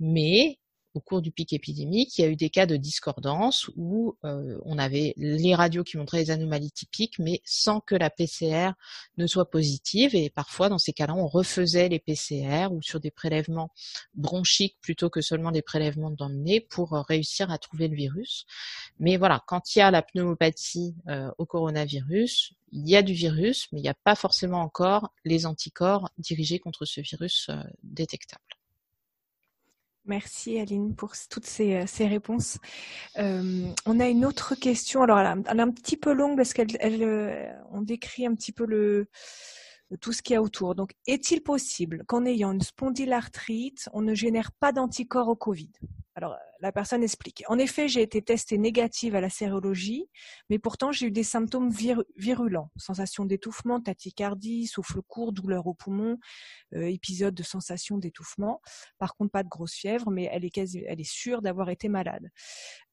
mais 0.00 0.58
au 0.94 1.00
cours 1.00 1.22
du 1.22 1.30
pic 1.30 1.52
épidémique, 1.52 2.18
il 2.18 2.22
y 2.22 2.24
a 2.24 2.28
eu 2.28 2.36
des 2.36 2.50
cas 2.50 2.66
de 2.66 2.76
discordance 2.76 3.70
où 3.76 4.16
euh, 4.24 4.58
on 4.64 4.78
avait 4.78 5.14
les 5.16 5.54
radios 5.54 5.84
qui 5.84 5.96
montraient 5.96 6.18
les 6.18 6.30
anomalies 6.30 6.70
typiques, 6.70 7.18
mais 7.18 7.40
sans 7.44 7.80
que 7.80 7.94
la 7.94 8.10
PCR 8.10 8.72
ne 9.16 9.26
soit 9.26 9.50
positive. 9.50 10.14
Et 10.14 10.30
parfois, 10.30 10.68
dans 10.68 10.78
ces 10.78 10.92
cas-là, 10.92 11.14
on 11.14 11.26
refaisait 11.26 11.88
les 11.88 11.98
PCR 11.98 12.68
ou 12.70 12.82
sur 12.82 13.00
des 13.00 13.10
prélèvements 13.10 13.70
bronchiques 14.14 14.76
plutôt 14.80 15.08
que 15.08 15.20
seulement 15.20 15.50
des 15.50 15.62
prélèvements 15.62 16.10
dans 16.10 16.28
le 16.28 16.36
nez 16.36 16.60
pour 16.60 16.94
euh, 16.94 17.02
réussir 17.02 17.50
à 17.50 17.58
trouver 17.58 17.88
le 17.88 17.96
virus. 17.96 18.46
Mais 18.98 19.16
voilà, 19.16 19.42
quand 19.46 19.74
il 19.74 19.78
y 19.78 19.82
a 19.82 19.90
la 19.90 20.02
pneumopathie 20.02 20.94
euh, 21.08 21.30
au 21.38 21.46
coronavirus, 21.46 22.54
il 22.72 22.88
y 22.88 22.96
a 22.96 23.02
du 23.02 23.12
virus, 23.12 23.68
mais 23.72 23.80
il 23.80 23.82
n'y 23.82 23.88
a 23.88 23.94
pas 23.94 24.14
forcément 24.14 24.60
encore 24.60 25.12
les 25.24 25.46
anticorps 25.46 26.10
dirigés 26.18 26.58
contre 26.58 26.84
ce 26.84 27.00
virus 27.02 27.50
détectable. 27.82 28.42
Merci 30.04 30.58
Aline 30.58 30.96
pour 30.96 31.12
toutes 31.30 31.46
ces, 31.46 31.86
ces 31.86 32.06
réponses. 32.06 32.58
Euh, 33.18 33.68
on 33.86 34.00
a 34.00 34.08
une 34.08 34.24
autre 34.24 34.56
question. 34.56 35.02
Alors, 35.02 35.18
elle, 35.20 35.58
est 35.58 35.62
un 35.62 35.70
petit 35.70 35.96
peu 35.96 36.12
longue 36.12 36.36
parce 36.36 36.52
qu'elle, 36.52 36.76
elle, 36.80 37.56
on 37.70 37.82
décrit 37.82 38.26
un 38.26 38.34
petit 38.34 38.52
peu 38.52 38.66
le, 38.66 39.06
tout 40.00 40.12
ce 40.12 40.22
qu'il 40.22 40.34
y 40.34 40.36
a 40.36 40.42
autour. 40.42 40.74
Donc, 40.74 40.92
est-il 41.06 41.42
possible 41.42 42.04
qu'en 42.06 42.24
ayant 42.24 42.52
une 42.52 42.60
spondylarthrite, 42.60 43.88
on 43.92 44.02
ne 44.02 44.14
génère 44.14 44.52
pas 44.52 44.72
d'anticorps 44.72 45.28
au 45.28 45.36
Covid? 45.36 45.70
Alors, 46.14 46.36
la 46.62 46.70
personne 46.70 47.02
explique. 47.02 47.42
En 47.48 47.58
effet, 47.58 47.88
j'ai 47.88 48.02
été 48.02 48.22
testée 48.22 48.56
négative 48.56 49.16
à 49.16 49.20
la 49.20 49.28
sérologie, 49.28 50.06
mais 50.48 50.60
pourtant 50.60 50.92
j'ai 50.92 51.06
eu 51.06 51.10
des 51.10 51.24
symptômes 51.24 51.70
virulents. 52.16 52.70
Sensation 52.76 53.24
d'étouffement, 53.24 53.80
tachycardie, 53.80 54.68
souffle 54.68 55.02
court, 55.02 55.32
douleur 55.32 55.66
au 55.66 55.74
poumon, 55.74 56.18
euh, 56.74 56.86
épisode 56.86 57.34
de 57.34 57.42
sensation 57.42 57.98
d'étouffement. 57.98 58.60
Par 58.98 59.16
contre, 59.16 59.32
pas 59.32 59.42
de 59.42 59.48
grosse 59.48 59.74
fièvre, 59.74 60.10
mais 60.10 60.28
elle 60.30 60.44
est, 60.44 61.04
sûre 61.04 61.42
d'avoir 61.42 61.68
été 61.68 61.88
malade. 61.88 62.30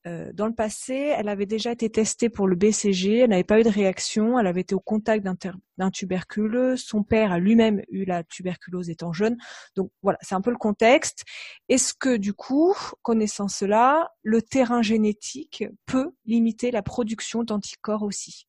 Euh, 0.08 0.32
dans 0.34 0.48
le 0.48 0.56
passé, 0.56 0.94
elle 0.94 1.28
avait 1.28 1.46
déjà 1.46 1.74
été 1.74 1.90
testée 1.90 2.30
pour 2.30 2.48
le 2.48 2.56
BCG, 2.56 3.20
elle 3.20 3.30
n'avait 3.32 3.44
pas 3.44 3.60
eu 3.60 3.64
de 3.64 3.70
réaction, 3.70 4.40
elle 4.40 4.48
avait 4.48 4.62
été 4.62 4.74
au 4.74 4.80
contact 4.80 5.26
d'un 5.26 5.92
tuberculeux, 5.92 6.78
son 6.78 7.04
père 7.04 7.34
a 7.34 7.40
lui-même 7.40 7.82
eu 7.90 8.06
la 8.06 8.24
tuberculose 8.24 8.90
étant 8.90 9.12
jeune. 9.12 9.38
Donc 9.76 9.92
voilà, 10.02 10.18
c'est 10.22 10.36
un 10.36 10.42
peu 10.42 10.52
le 10.52 10.58
contexte. 10.58 11.26
Est-ce 11.68 11.94
que 11.94 12.16
du 12.16 12.34
coup, 12.34 12.74
connaissant 13.02 13.50
cela, 13.60 14.14
le 14.24 14.42
terrain 14.42 14.82
génétique 14.82 15.66
peut 15.86 16.12
limiter 16.26 16.72
la 16.72 16.82
production 16.82 17.44
d'anticorps 17.44 18.04
aussi 18.04 18.49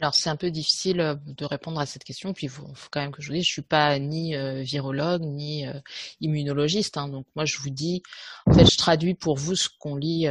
alors 0.00 0.14
c'est 0.14 0.28
un 0.28 0.36
peu 0.36 0.50
difficile 0.50 1.00
euh, 1.00 1.14
de 1.26 1.44
répondre 1.44 1.80
à 1.80 1.86
cette 1.86 2.02
question, 2.02 2.32
puis 2.32 2.46
il 2.46 2.50
faut, 2.50 2.66
quand 2.90 3.00
même 3.00 3.12
que 3.12 3.22
je 3.22 3.28
vous 3.28 3.34
dise, 3.34 3.44
je 3.44 3.52
suis 3.52 3.62
pas 3.62 3.98
ni 3.98 4.34
euh, 4.34 4.62
virologue 4.62 5.22
ni 5.22 5.66
euh, 5.66 5.72
immunologiste, 6.20 6.96
hein. 6.96 7.08
donc 7.08 7.26
moi 7.36 7.44
je 7.44 7.58
vous 7.58 7.70
dis, 7.70 8.02
en 8.46 8.54
fait 8.54 8.68
je 8.68 8.76
traduis 8.76 9.14
pour 9.14 9.36
vous 9.36 9.54
ce 9.54 9.68
qu'on 9.78 9.94
lit 9.96 10.26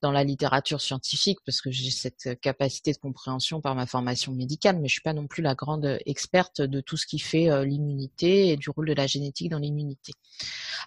dans 0.00 0.10
la 0.10 0.24
littérature 0.24 0.80
scientifique, 0.80 1.38
parce 1.44 1.60
que 1.60 1.70
j'ai 1.70 1.90
cette 1.90 2.40
capacité 2.40 2.92
de 2.92 2.98
compréhension 2.98 3.60
par 3.60 3.74
ma 3.74 3.86
formation 3.86 4.32
médicale, 4.32 4.78
mais 4.80 4.88
je 4.88 4.94
suis 4.94 5.02
pas 5.02 5.12
non 5.12 5.26
plus 5.26 5.42
la 5.42 5.54
grande 5.54 5.98
experte 6.06 6.62
de 6.62 6.80
tout 6.80 6.96
ce 6.96 7.06
qui 7.06 7.18
fait 7.18 7.64
l'immunité 7.64 8.48
et 8.48 8.56
du 8.56 8.70
rôle 8.70 8.88
de 8.88 8.94
la 8.94 9.06
génétique 9.06 9.50
dans 9.50 9.58
l'immunité. 9.58 10.12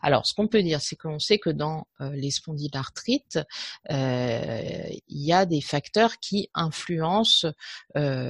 Alors 0.01 0.25
ce 0.25 0.33
qu'on 0.33 0.47
peut 0.47 0.63
dire, 0.63 0.81
c'est 0.81 0.95
qu'on 0.95 1.19
sait 1.19 1.39
que 1.39 1.49
dans 1.49 1.87
les 1.99 2.31
spondylarthrites, 2.31 3.39
il 3.89 4.99
y 5.09 5.33
a 5.33 5.45
des 5.45 5.61
facteurs 5.61 6.17
qui 6.19 6.49
influencent 6.53 7.47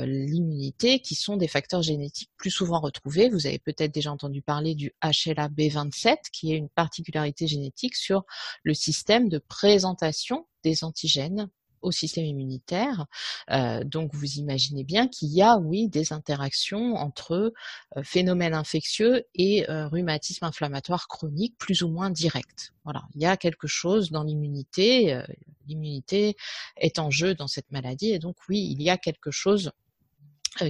l'immunité, 0.05 0.99
qui 0.99 1.15
sont 1.15 1.37
des 1.37 1.47
facteurs 1.47 1.81
génétiques 1.81 2.31
plus 2.37 2.51
souvent 2.51 2.79
retrouvés. 2.79 3.29
Vous 3.29 3.47
avez 3.47 3.59
peut-être 3.59 3.93
déjà 3.93 4.11
entendu 4.11 4.41
parler 4.41 4.75
du 4.75 4.93
HLA-B27, 5.03 6.17
qui 6.31 6.53
est 6.53 6.57
une 6.57 6.69
particularité 6.69 7.47
génétique 7.47 7.95
sur 7.95 8.23
le 8.63 8.73
système 8.73 9.29
de 9.29 9.39
présentation 9.39 10.47
des 10.63 10.83
antigènes 10.83 11.49
au 11.81 11.91
système 11.91 12.25
immunitaire. 12.25 13.05
Euh, 13.51 13.83
donc 13.83 14.13
vous 14.13 14.33
imaginez 14.33 14.83
bien 14.83 15.07
qu'il 15.07 15.29
y 15.29 15.41
a, 15.41 15.57
oui, 15.57 15.87
des 15.87 16.13
interactions 16.13 16.95
entre 16.95 17.53
euh, 17.95 18.03
phénomènes 18.03 18.53
infectieux 18.53 19.23
et 19.35 19.69
euh, 19.69 19.87
rhumatisme 19.87 20.45
inflammatoire 20.45 21.07
chronique 21.07 21.57
plus 21.57 21.81
ou 21.81 21.89
moins 21.89 22.09
direct. 22.09 22.73
Voilà, 22.83 23.03
il 23.15 23.21
y 23.21 23.25
a 23.25 23.37
quelque 23.37 23.67
chose 23.67 24.11
dans 24.11 24.23
l'immunité. 24.23 25.21
l'immunité 25.67 26.37
est 26.77 26.99
en 26.99 27.11
jeu 27.11 27.35
dans 27.35 27.47
cette 27.47 27.71
maladie 27.71 28.11
et 28.11 28.19
donc 28.19 28.37
oui, 28.47 28.69
il 28.71 28.81
y 28.81 28.89
a 28.89 28.97
quelque 28.97 29.31
chose 29.31 29.71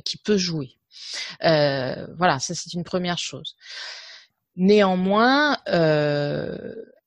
qui 0.03 0.17
peut 0.17 0.37
jouer. 0.37 0.77
voilà, 1.41 2.39
ça 2.39 2.55
c'est 2.55 2.73
une 2.73 2.83
première 2.83 3.19
chose. 3.19 3.55
Néanmoins, 4.55 5.57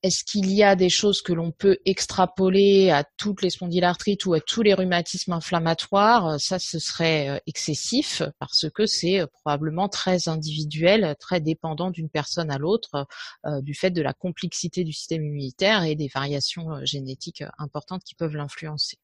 est-ce 0.02 0.24
qu'il 0.24 0.50
y 0.50 0.62
a 0.62 0.76
des 0.76 0.88
choses 0.88 1.20
que 1.20 1.32
l'on 1.32 1.52
peut 1.52 1.78
extrapoler 1.84 2.90
à 2.90 3.04
toutes 3.18 3.42
les 3.42 3.50
spondylarthrites 3.50 4.24
ou 4.24 4.34
à 4.34 4.40
tous 4.40 4.62
les 4.62 4.72
rhumatismes 4.72 5.32
inflammatoires? 5.32 6.40
Ça, 6.40 6.58
ce 6.58 6.78
serait 6.78 7.28
euh, 7.28 7.38
excessif 7.46 8.22
parce 8.38 8.66
que 8.74 8.86
c'est 8.86 9.20
euh, 9.20 9.26
probablement 9.26 9.88
très 9.88 10.28
individuel, 10.28 11.16
très 11.20 11.40
dépendant 11.40 11.90
d'une 11.90 12.08
personne 12.08 12.50
à 12.50 12.58
l'autre 12.58 13.06
euh, 13.46 13.60
du 13.60 13.74
fait 13.74 13.90
de 13.90 14.02
la 14.02 14.14
complexité 14.14 14.84
du 14.84 14.92
système 14.92 15.24
immunitaire 15.24 15.84
et 15.84 15.96
des 15.96 16.08
variations 16.08 16.84
génétiques 16.84 17.44
importantes 17.58 18.02
qui 18.04 18.14
peuvent 18.14 18.36
l'influencer. 18.36 18.98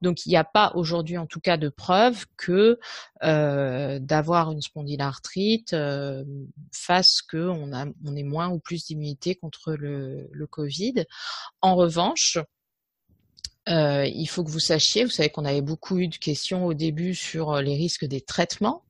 Donc 0.00 0.26
il 0.26 0.30
n'y 0.30 0.36
a 0.36 0.44
pas 0.44 0.72
aujourd'hui 0.74 1.18
en 1.18 1.26
tout 1.26 1.40
cas 1.40 1.56
de 1.56 1.68
preuve 1.68 2.26
que 2.36 2.78
euh, 3.22 3.98
d'avoir 3.98 4.50
une 4.52 4.60
spondylarthrite 4.60 5.72
euh, 5.72 6.24
fasse 6.72 7.22
qu'on 7.22 7.72
on 8.04 8.16
ait 8.16 8.22
moins 8.22 8.48
ou 8.48 8.58
plus 8.58 8.84
d'immunité 8.84 9.34
contre 9.34 9.72
le, 9.72 10.28
le, 10.30 10.46
Covid. 10.46 11.04
En 11.62 11.74
revanche, 11.74 12.38
euh, 13.68 14.06
il 14.06 14.26
faut 14.26 14.44
que 14.44 14.50
vous 14.50 14.60
sachiez, 14.60 15.04
vous 15.04 15.10
savez 15.10 15.30
qu'on 15.30 15.44
avait 15.44 15.62
beaucoup 15.62 15.98
eu 15.98 16.08
de 16.08 16.16
questions 16.16 16.66
au 16.66 16.74
début 16.74 17.14
sur 17.14 17.60
les 17.60 17.76
risques 17.76 18.04
des 18.04 18.20
traitements. 18.20 18.83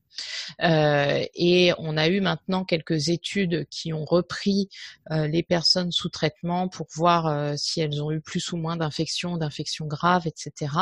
Euh, 0.63 1.25
et 1.35 1.73
on 1.79 1.97
a 1.97 2.09
eu 2.09 2.21
maintenant 2.21 2.65
quelques 2.65 3.09
études 3.09 3.67
qui 3.71 3.93
ont 3.93 4.05
repris 4.05 4.69
euh, 5.11 5.27
les 5.27 5.43
personnes 5.43 5.93
sous 5.93 6.09
traitement 6.09 6.69
pour 6.69 6.87
voir 6.95 7.27
euh, 7.27 7.55
si 7.57 7.81
elles 7.81 8.03
ont 8.03 8.11
eu 8.11 8.21
plus 8.21 8.53
ou 8.53 8.57
moins 8.57 8.77
d'infections, 8.77 9.37
d'infections 9.37 9.87
graves, 9.87 10.27
etc. 10.27 10.73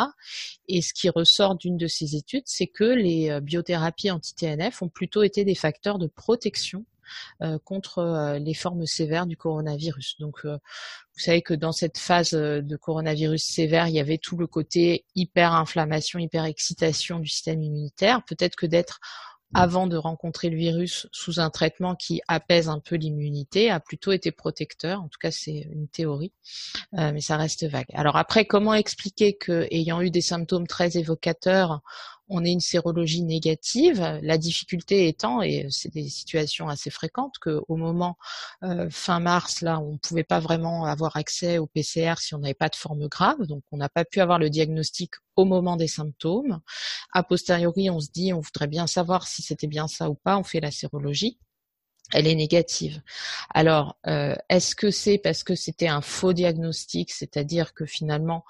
Et 0.68 0.82
ce 0.82 0.92
qui 0.92 1.08
ressort 1.08 1.56
d'une 1.56 1.76
de 1.76 1.86
ces 1.86 2.16
études, 2.16 2.44
c'est 2.46 2.66
que 2.66 2.84
les 2.84 3.40
biothérapies 3.40 4.10
anti-TNF 4.10 4.82
ont 4.82 4.88
plutôt 4.88 5.22
été 5.22 5.44
des 5.44 5.54
facteurs 5.54 5.98
de 5.98 6.06
protection 6.06 6.84
contre 7.64 8.36
les 8.38 8.54
formes 8.54 8.86
sévères 8.86 9.26
du 9.26 9.36
coronavirus. 9.36 10.16
Donc, 10.20 10.44
vous 10.44 11.20
savez 11.20 11.42
que 11.42 11.54
dans 11.54 11.72
cette 11.72 11.98
phase 11.98 12.32
de 12.32 12.76
coronavirus 12.76 13.44
sévère, 13.44 13.88
il 13.88 13.94
y 13.94 14.00
avait 14.00 14.18
tout 14.18 14.36
le 14.36 14.46
côté 14.46 15.04
hyper-inflammation, 15.14 16.18
hyper-excitation 16.18 17.18
du 17.18 17.28
système 17.28 17.62
immunitaire. 17.62 18.24
Peut-être 18.24 18.56
que 18.56 18.66
d'être 18.66 19.00
avant 19.54 19.86
de 19.86 19.98
rencontrer 19.98 20.48
le 20.48 20.56
virus 20.56 21.06
sous 21.12 21.38
un 21.38 21.50
traitement 21.50 21.94
qui 21.94 22.22
apaise 22.26 22.70
un 22.70 22.80
peu 22.80 22.96
l'immunité 22.96 23.70
a 23.70 23.80
plutôt 23.80 24.12
été 24.12 24.32
protecteur. 24.32 25.02
En 25.02 25.08
tout 25.08 25.18
cas, 25.20 25.30
c'est 25.30 25.68
une 25.70 25.88
théorie, 25.88 26.32
mais 26.92 27.20
ça 27.20 27.36
reste 27.36 27.68
vague. 27.68 27.84
Alors 27.92 28.16
après, 28.16 28.46
comment 28.46 28.72
expliquer 28.72 29.36
que, 29.36 29.68
ayant 29.70 30.00
eu 30.00 30.10
des 30.10 30.22
symptômes 30.22 30.66
très 30.66 30.96
évocateurs, 30.96 31.82
on 32.28 32.44
ait 32.44 32.50
une 32.50 32.60
sérologie 32.60 33.22
négative. 33.22 34.00
La 34.22 34.38
difficulté 34.38 35.08
étant, 35.08 35.42
et 35.42 35.66
c'est 35.70 35.92
des 35.92 36.08
situations 36.08 36.68
assez 36.68 36.90
fréquentes, 36.90 37.38
qu'au 37.38 37.76
moment 37.76 38.16
euh, 38.62 38.88
fin 38.90 39.20
mars, 39.20 39.60
là, 39.60 39.80
on 39.80 39.92
ne 39.92 39.98
pouvait 39.98 40.24
pas 40.24 40.40
vraiment 40.40 40.84
avoir 40.84 41.16
accès 41.16 41.58
au 41.58 41.66
PCR 41.66 42.14
si 42.18 42.34
on 42.34 42.38
n'avait 42.38 42.54
pas 42.54 42.68
de 42.68 42.76
forme 42.76 43.08
grave, 43.08 43.42
donc 43.46 43.62
on 43.72 43.76
n'a 43.76 43.88
pas 43.88 44.04
pu 44.04 44.20
avoir 44.20 44.38
le 44.38 44.50
diagnostic 44.50 45.12
au 45.36 45.44
moment 45.44 45.76
des 45.76 45.88
symptômes. 45.88 46.60
A 47.12 47.22
posteriori, 47.22 47.90
on 47.90 48.00
se 48.00 48.10
dit, 48.10 48.32
on 48.32 48.40
voudrait 48.40 48.66
bien 48.66 48.86
savoir 48.86 49.26
si 49.26 49.42
c'était 49.42 49.66
bien 49.66 49.88
ça 49.88 50.10
ou 50.10 50.14
pas, 50.14 50.38
on 50.38 50.44
fait 50.44 50.60
la 50.60 50.70
sérologie 50.70 51.38
elle 52.12 52.26
est 52.26 52.34
négative. 52.34 53.00
Alors, 53.54 53.96
euh, 54.06 54.34
est-ce 54.48 54.74
que 54.74 54.90
c'est 54.90 55.18
parce 55.18 55.42
que 55.42 55.54
c'était 55.54 55.88
un 55.88 56.02
faux 56.02 56.32
diagnostic, 56.32 57.10
c'est-à-dire 57.10 57.74
que 57.74 57.86
finalement 57.86 58.44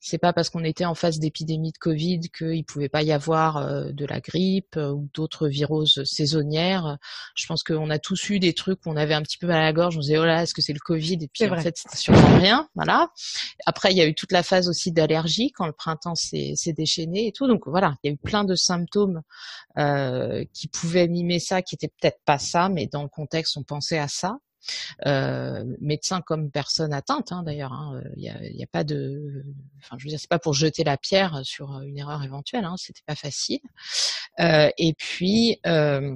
c'est 0.00 0.18
pas 0.18 0.32
parce 0.32 0.48
qu'on 0.48 0.64
était 0.64 0.86
en 0.86 0.94
phase 0.94 1.18
d'épidémie 1.18 1.72
de 1.72 1.78
Covid 1.78 2.20
qu'il 2.36 2.64
pouvait 2.64 2.88
pas 2.88 3.02
y 3.02 3.12
avoir 3.12 3.58
euh, 3.58 3.92
de 3.92 4.06
la 4.06 4.20
grippe 4.20 4.76
euh, 4.76 4.90
ou 4.90 5.08
d'autres 5.12 5.46
viroses 5.46 6.02
saisonnières. 6.04 6.98
Je 7.34 7.46
pense 7.46 7.62
qu'on 7.62 7.90
a 7.90 7.98
tous 7.98 8.30
eu 8.30 8.38
des 8.38 8.54
trucs 8.54 8.84
où 8.86 8.90
on 8.90 8.96
avait 8.96 9.14
un 9.14 9.22
petit 9.22 9.36
peu 9.36 9.46
mal 9.46 9.58
à 9.58 9.64
la 9.64 9.72
gorge, 9.74 9.98
on 9.98 10.00
se 10.00 10.06
disait 10.06 10.18
oh 10.18 10.24
là 10.24 10.42
est-ce 10.42 10.54
que 10.54 10.62
c'est 10.62 10.72
le 10.72 10.80
Covid? 10.80 11.18
Et 11.20 11.28
puis 11.28 11.48
en 11.48 11.56
fait 11.60 11.76
c'était 11.76 11.96
sûrement 11.96 12.38
rien, 12.38 12.68
voilà. 12.74 13.10
Après 13.66 13.92
il 13.92 13.98
y 13.98 14.00
a 14.00 14.06
eu 14.06 14.14
toute 14.14 14.32
la 14.32 14.42
phase 14.42 14.68
aussi 14.68 14.90
d'allergie 14.90 15.52
quand 15.52 15.66
le 15.66 15.72
printemps 15.72 16.14
s'est 16.14 16.56
déchaîné 16.74 17.26
et 17.26 17.32
tout, 17.32 17.46
donc 17.46 17.66
voilà 17.66 17.94
il 18.02 18.08
y 18.08 18.10
a 18.10 18.14
eu 18.14 18.18
plein 18.18 18.44
de 18.44 18.54
symptômes 18.54 19.20
euh, 19.78 20.44
qui 20.54 20.68
pouvaient 20.68 21.08
mimer 21.08 21.40
ça, 21.40 21.60
qui 21.60 21.74
étaient 21.74 21.92
peut-être 22.00 22.20
pas 22.24 22.38
ça, 22.38 22.68
mais 22.70 22.86
dans 22.86 23.02
le 23.02 23.08
contexte 23.08 23.56
on 23.58 23.62
pensait 23.62 23.98
à 23.98 24.08
ça. 24.08 24.38
Euh, 25.06 25.64
médecin 25.80 26.20
comme 26.20 26.50
personne 26.50 26.92
atteinte 26.92 27.32
hein, 27.32 27.42
d'ailleurs. 27.42 27.72
Hein, 27.72 28.02
il 28.16 28.28
hein, 28.28 28.38
n'y 28.40 28.62
a, 28.62 28.64
a, 28.64 28.66
pas 28.66 28.84
de, 28.84 29.44
enfin 29.78 29.96
je 29.98 30.04
veux 30.04 30.10
dire 30.10 30.20
c'est 30.20 30.28
pas 30.28 30.38
pour 30.38 30.54
jeter 30.54 30.84
la 30.84 30.96
pierre 30.96 31.40
sur 31.44 31.80
une 31.80 31.98
erreur 31.98 32.22
éventuelle, 32.22 32.64
hein, 32.64 32.74
c'était 32.76 33.02
pas 33.06 33.14
facile. 33.14 33.60
Euh, 34.40 34.70
et 34.78 34.94
puis 34.94 35.58
euh, 35.66 36.14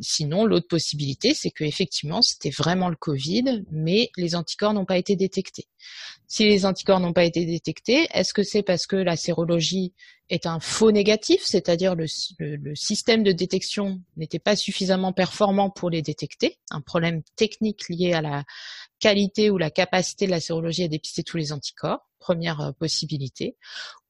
sinon 0.00 0.44
l'autre 0.44 0.68
possibilité 0.68 1.34
c'est 1.34 1.50
que 1.50 1.64
effectivement 1.64 2.22
c'était 2.22 2.50
vraiment 2.50 2.88
le 2.88 2.96
Covid, 2.96 3.64
mais 3.70 4.10
les 4.16 4.34
anticorps 4.34 4.74
n'ont 4.74 4.84
pas 4.84 4.98
été 4.98 5.16
détectés. 5.16 5.68
Si 6.26 6.44
les 6.44 6.66
anticorps 6.66 7.00
n'ont 7.00 7.12
pas 7.12 7.24
été 7.24 7.44
détectés, 7.44 8.08
est-ce 8.12 8.34
que 8.34 8.42
c'est 8.42 8.62
parce 8.62 8.86
que 8.86 8.96
la 8.96 9.16
sérologie 9.16 9.92
est 10.30 10.46
un 10.46 10.58
faux 10.60 10.90
négatif, 10.90 11.42
c'est-à-dire 11.44 11.94
le, 11.94 12.06
système 12.74 13.22
de 13.22 13.32
détection 13.32 14.00
n'était 14.16 14.38
pas 14.38 14.56
suffisamment 14.56 15.12
performant 15.12 15.70
pour 15.70 15.90
les 15.90 16.02
détecter, 16.02 16.58
un 16.70 16.80
problème 16.80 17.22
technique 17.36 17.88
lié 17.88 18.12
à 18.14 18.22
la 18.22 18.44
qualité 19.00 19.50
ou 19.50 19.58
la 19.58 19.70
capacité 19.70 20.26
de 20.26 20.30
la 20.30 20.40
sérologie 20.40 20.84
à 20.84 20.88
dépister 20.88 21.22
tous 21.22 21.36
les 21.36 21.52
anticorps, 21.52 22.08
première 22.18 22.60
euh, 22.60 22.72
possibilité, 22.72 23.56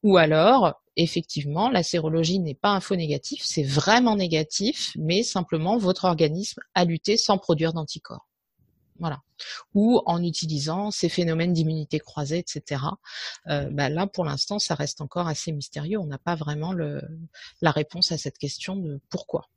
ou 0.03 0.17
alors 0.17 0.81
effectivement 0.97 1.69
la 1.69 1.83
sérologie 1.83 2.39
n'est 2.39 2.55
pas 2.55 2.71
un 2.71 2.81
faux 2.81 2.97
négatif, 2.97 3.43
c'est 3.45 3.65
vraiment 3.65 4.15
négatif, 4.15 4.93
mais 4.97 5.25
simplement 5.25 5.77
votre 5.79 6.05
organisme 6.05 6.61
a 6.75 6.85
lutté 6.85 7.17
sans 7.17 7.39
produire 7.39 7.73
d'anticorps. 7.73 8.29
Voilà. 8.99 9.23
Ou 9.75 10.01
en 10.07 10.23
utilisant 10.23 10.91
ces 10.91 11.09
phénomènes 11.09 11.53
d'immunité 11.53 11.99
croisée, 11.99 12.39
etc. 12.39 12.83
Euh, 13.49 13.69
bah 13.71 13.89
là, 13.89 14.07
pour 14.07 14.25
l'instant, 14.25 14.59
ça 14.59 14.75
reste 14.75 15.01
encore 15.01 15.27
assez 15.27 15.51
mystérieux. 15.53 15.99
On 15.99 16.07
n'a 16.07 16.19
pas 16.19 16.37
vraiment 16.37 16.73
la 16.73 17.71
réponse 17.71 18.13
à 18.13 18.19
cette 18.19 18.39
question 18.39 18.77
de 18.77 19.01
pourquoi. 19.11 19.49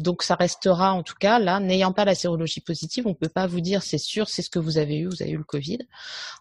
Donc 0.00 0.24
ça 0.24 0.34
restera 0.34 0.92
en 0.92 1.04
tout 1.04 1.14
cas 1.14 1.38
là, 1.38 1.60
n'ayant 1.60 1.92
pas 1.92 2.04
la 2.04 2.16
sérologie 2.16 2.60
positive, 2.60 3.06
on 3.06 3.10
ne 3.10 3.14
peut 3.14 3.28
pas 3.28 3.46
vous 3.46 3.60
dire 3.60 3.82
c'est 3.84 3.98
sûr, 3.98 4.28
c'est 4.28 4.42
ce 4.42 4.50
que 4.50 4.58
vous 4.58 4.76
avez 4.78 4.96
eu, 4.98 5.06
vous 5.06 5.22
avez 5.22 5.30
eu 5.30 5.36
le 5.36 5.44
Covid. 5.44 5.78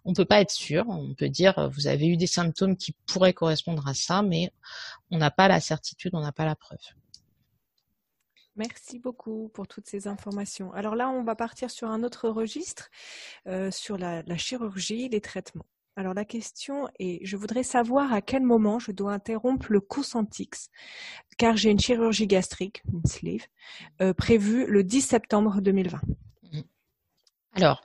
On 0.05 0.09
ne 0.09 0.15
peut 0.15 0.25
pas 0.25 0.41
être 0.41 0.51
sûr. 0.51 0.85
On 0.89 1.13
peut 1.13 1.29
dire 1.29 1.69
vous 1.69 1.87
avez 1.87 2.07
eu 2.07 2.17
des 2.17 2.27
symptômes 2.27 2.77
qui 2.77 2.95
pourraient 3.05 3.33
correspondre 3.33 3.87
à 3.87 3.93
ça, 3.93 4.23
mais 4.23 4.51
on 5.11 5.19
n'a 5.19 5.29
pas 5.29 5.47
la 5.47 5.59
certitude, 5.59 6.15
on 6.15 6.21
n'a 6.21 6.31
pas 6.31 6.45
la 6.45 6.55
preuve. 6.55 6.79
Merci 8.55 8.99
beaucoup 8.99 9.49
pour 9.53 9.67
toutes 9.67 9.87
ces 9.87 10.07
informations. 10.07 10.71
Alors 10.73 10.95
là, 10.95 11.09
on 11.09 11.23
va 11.23 11.35
partir 11.35 11.71
sur 11.71 11.89
un 11.89 12.03
autre 12.03 12.29
registre, 12.29 12.91
euh, 13.47 13.71
sur 13.71 13.97
la, 13.97 14.21
la, 14.23 14.37
chirurgie, 14.37 15.09
les 15.09 15.21
traitements. 15.21 15.65
Alors 15.95 16.13
la 16.13 16.25
question 16.25 16.87
est, 16.99 17.23
je 17.23 17.37
voudrais 17.37 17.63
savoir 17.63 18.13
à 18.13 18.21
quel 18.21 18.43
moment 18.43 18.79
je 18.79 18.91
dois 18.91 19.13
interrompre 19.13 19.67
le 19.71 19.79
Cosentix, 19.79 20.69
car 21.37 21.55
j'ai 21.55 21.69
une 21.69 21.79
chirurgie 21.79 22.27
gastrique, 22.27 22.83
une 22.91 23.05
sleeve, 23.05 23.45
euh, 24.01 24.13
prévue 24.13 24.65
le 24.65 24.83
10 24.83 25.01
septembre 25.01 25.61
2020. 25.61 25.99
Alors, 27.55 27.83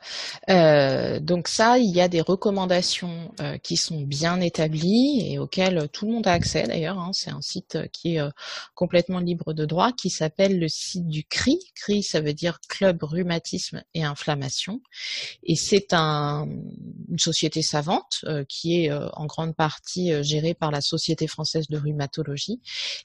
euh, 0.48 1.20
donc 1.20 1.46
ça, 1.46 1.78
il 1.78 1.94
y 1.94 2.00
a 2.00 2.08
des 2.08 2.22
recommandations 2.22 3.34
euh, 3.40 3.58
qui 3.58 3.76
sont 3.76 4.00
bien 4.00 4.40
établies 4.40 5.30
et 5.30 5.38
auxquelles 5.38 5.90
tout 5.92 6.06
le 6.06 6.12
monde 6.12 6.26
a 6.26 6.32
accès 6.32 6.62
d'ailleurs. 6.62 6.98
Hein. 6.98 7.10
C'est 7.12 7.30
un 7.30 7.42
site 7.42 7.76
qui 7.92 8.14
est 8.14 8.20
euh, 8.20 8.30
complètement 8.74 9.18
libre 9.18 9.52
de 9.52 9.66
droit, 9.66 9.92
qui 9.92 10.08
s'appelle 10.08 10.58
le 10.58 10.68
site 10.68 11.06
du 11.06 11.22
CRI. 11.24 11.58
CRI, 11.74 12.02
ça 12.02 12.22
veut 12.22 12.32
dire 12.32 12.60
Club 12.66 13.02
Rhumatisme 13.02 13.82
et 13.92 14.04
Inflammation. 14.04 14.80
Et 15.42 15.54
c'est 15.54 15.92
un, 15.92 16.48
une 17.10 17.18
société 17.18 17.60
savante 17.60 18.24
euh, 18.24 18.44
qui 18.48 18.86
est 18.86 18.90
en 18.90 19.26
grande 19.26 19.54
partie 19.54 20.22
gérée 20.22 20.54
par 20.54 20.70
la 20.70 20.80
Société 20.80 21.26
française 21.26 21.68
de 21.68 21.76
rhumatologie 21.76 22.62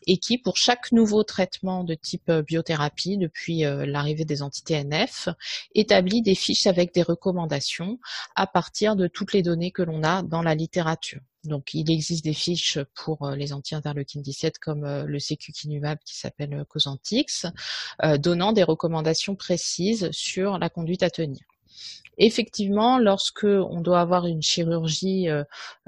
et 0.08 0.18
qui, 0.18 0.38
pour 0.38 0.56
chaque 0.56 0.94
nouveau 0.94 1.24
traitement 1.24 1.84
de 1.84 1.94
type 1.94 2.32
biothérapie 2.32 3.18
depuis 3.18 3.64
l'arrivée 3.64 4.24
des 4.24 4.42
anti-TNF, 4.42 5.28
établit 5.76 6.22
des 6.22 6.36
fiches 6.36 6.53
avec 6.68 6.94
des 6.94 7.04
recommandations 7.04 8.00
à 8.36 8.48
partir 8.48 8.96
de 8.96 9.08
toutes 9.08 9.34
les 9.34 9.42
données 9.42 9.72
que 9.72 9.82
l'on 9.82 10.04
a 10.04 10.24
dans 10.24 10.42
la 10.42 10.56
littérature. 10.56 11.22
Donc, 11.44 11.74
il 11.74 11.92
existe 11.92 12.24
des 12.24 12.34
fiches 12.34 12.80
pour 12.96 13.24
euh, 13.24 13.36
les 13.36 13.52
anti-interleukine 13.52 14.22
17 14.22 14.60
comme 14.60 14.86
euh, 14.86 15.04
le 15.06 15.20
sécukinumab 15.20 15.98
qui 16.06 16.18
s'appelle 16.18 16.54
euh, 16.54 16.64
Cosentix, 16.64 17.46
donnant 18.18 18.54
des 18.54 18.64
recommandations 18.64 19.36
précises 19.36 20.10
sur 20.12 20.58
la 20.58 20.70
conduite 20.70 21.04
à 21.04 21.10
tenir. 21.10 21.42
Effectivement, 22.18 23.00
lorsque 23.00 23.46
on 23.46 23.82
doit 23.82 24.00
avoir 24.00 24.28
une 24.28 24.42
chirurgie 24.42 25.28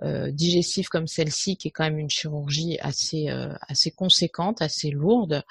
digestive 0.02 0.88
comme 0.88 1.08
celle-ci, 1.08 1.56
qui 1.56 1.68
est 1.68 1.72
quand 1.72 1.84
même 1.84 2.00
une 2.00 2.10
chirurgie 2.10 2.80
assez 2.80 3.92
conséquente, 3.96 4.62
assez 4.62 4.90
lourde, 4.90 5.44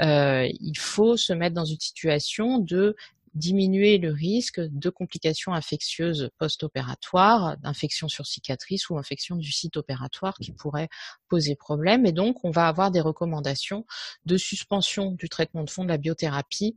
il 0.00 0.78
faut 0.78 1.16
se 1.16 1.32
mettre 1.32 1.54
dans 1.54 1.64
une 1.64 1.80
situation 1.80 2.58
de 2.58 2.96
diminuer 3.34 3.98
le 3.98 4.12
risque 4.12 4.60
de 4.60 4.90
complications 4.90 5.52
infectieuses 5.52 6.30
post-opératoires, 6.38 7.56
d'infection 7.58 8.08
sur 8.08 8.26
cicatrice 8.26 8.90
ou 8.90 8.98
infection 8.98 9.36
du 9.36 9.52
site 9.52 9.76
opératoire 9.76 10.34
qui 10.40 10.52
pourrait 10.52 10.88
poser 11.28 11.54
problème. 11.54 12.06
Et 12.06 12.12
donc, 12.12 12.44
on 12.44 12.50
va 12.50 12.66
avoir 12.66 12.90
des 12.90 13.00
recommandations 13.00 13.86
de 14.24 14.36
suspension 14.36 15.12
du 15.12 15.28
traitement 15.28 15.64
de 15.64 15.70
fond 15.70 15.84
de 15.84 15.88
la 15.88 15.98
biothérapie 15.98 16.76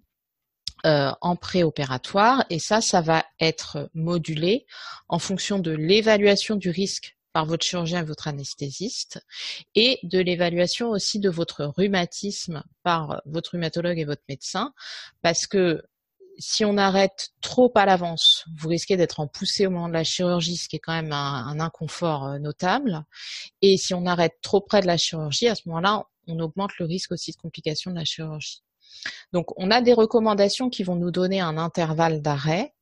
euh, 0.86 1.12
en 1.22 1.36
préopératoire. 1.36 2.46
Et 2.50 2.60
ça, 2.60 2.82
ça 2.82 3.02
va 3.02 3.26
être 3.40 3.90
modulé 3.94 4.66
en 5.08 5.20
fonction 5.20 5.60
de 5.60 5.72
l'évaluation 5.72 6.56
du 6.56 6.70
risque 6.70 7.18
par 7.32 7.46
votre 7.48 7.66
chirurgien 7.66 8.02
et 8.02 8.06
votre 8.06 8.28
anesthésiste, 8.28 9.26
et 9.74 10.00
de 10.04 10.20
l'évaluation 10.20 10.92
aussi 10.92 11.20
de 11.20 11.30
votre 11.30 11.66
rhumatisme 11.66 12.64
par 12.84 13.22
votre 13.26 13.52
rhumatologue 13.52 13.98
et 13.98 14.06
votre 14.06 14.22
médecin, 14.30 14.72
parce 15.24 15.48
que 15.48 15.84
si 16.38 16.66
on 16.66 16.78
arrête 16.78 17.30
trop 17.42 17.72
à 17.76 17.86
l'avance, 17.86 18.46
vous 18.58 18.70
risquez 18.70 18.98
d'être 18.98 19.20
en 19.20 19.28
poussée 19.28 19.68
au 19.68 19.70
moment 19.70 19.88
de 19.88 19.94
la 19.94 20.04
chirurgie, 20.04 20.58
ce 20.58 20.68
qui 20.68 20.78
est 20.78 20.80
quand 20.80 20.94
même 20.94 21.12
un, 21.12 21.60
inconfort 21.60 22.26
euh, 22.26 22.40
notable. 22.40 23.04
Et 23.62 23.78
si 23.78 23.94
on 23.94 24.06
arrête 24.06 24.34
trop 24.42 24.62
près 24.62 24.82
de 24.82 24.88
la 24.88 24.98
chirurgie, 24.98 25.48
à 25.48 25.56
ce 25.56 25.64
moment-là, 25.68 26.04
on 26.28 26.40
augmente 26.40 26.78
le 26.80 26.86
risque 26.86 27.12
aussi 27.12 27.32
de 27.32 27.38
complications 27.38 27.92
de 27.92 27.98
la 27.98 28.06
chirurgie. 28.06 28.64
Donc, 29.32 29.48
on 29.58 29.72
a 29.72 29.82
des 29.82 29.94
recommandations 29.94 30.70
qui 30.70 30.84
vont 30.84 30.96
nous 30.96 31.12
donner 31.12 31.42
un 31.42 31.58
intervalle 31.58 32.22
d'arrêt. 32.22 32.74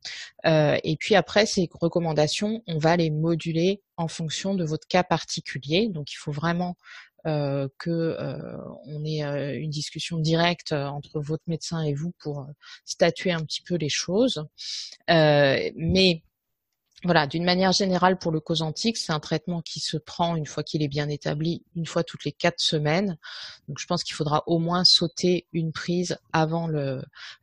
Euh, 0.45 0.77
et 0.83 0.97
puis 0.97 1.15
après, 1.15 1.45
ces 1.45 1.69
recommandations, 1.79 2.61
on 2.67 2.77
va 2.77 2.97
les 2.97 3.09
moduler 3.09 3.81
en 3.97 4.07
fonction 4.07 4.53
de 4.53 4.65
votre 4.65 4.87
cas 4.87 5.03
particulier. 5.03 5.87
Donc, 5.89 6.11
il 6.11 6.17
faut 6.17 6.31
vraiment 6.31 6.75
euh, 7.27 7.67
que 7.77 7.89
euh, 7.89 8.57
on 8.85 9.05
ait 9.05 9.23
euh, 9.23 9.59
une 9.59 9.69
discussion 9.69 10.17
directe 10.17 10.71
entre 10.71 11.19
votre 11.19 11.43
médecin 11.47 11.83
et 11.83 11.93
vous 11.93 12.13
pour 12.19 12.47
statuer 12.85 13.31
un 13.31 13.41
petit 13.41 13.61
peu 13.61 13.75
les 13.75 13.89
choses. 13.89 14.43
mais 15.07 16.23
voilà, 17.03 17.25
d'une 17.25 17.43
manière 17.43 17.71
générale, 17.71 18.19
pour 18.19 18.31
le 18.31 18.39
Cosantic, 18.39 18.95
c'est 18.95 19.11
un 19.11 19.19
traitement 19.19 19.61
qui 19.61 19.79
se 19.79 19.97
prend 19.97 20.35
une 20.35 20.45
fois 20.45 20.61
qu'il 20.61 20.83
est 20.83 20.87
bien 20.87 21.09
établi, 21.09 21.63
une 21.75 21.87
fois 21.87 22.03
toutes 22.03 22.25
les 22.25 22.31
quatre 22.31 22.59
semaines. 22.59 23.17
Donc, 23.67 23.79
je 23.79 23.87
pense 23.87 24.03
qu'il 24.03 24.13
faudra 24.13 24.43
au 24.45 24.59
moins 24.59 24.83
sauter 24.83 25.47
une 25.51 25.71
prise 25.71 26.19
avant 26.31 26.69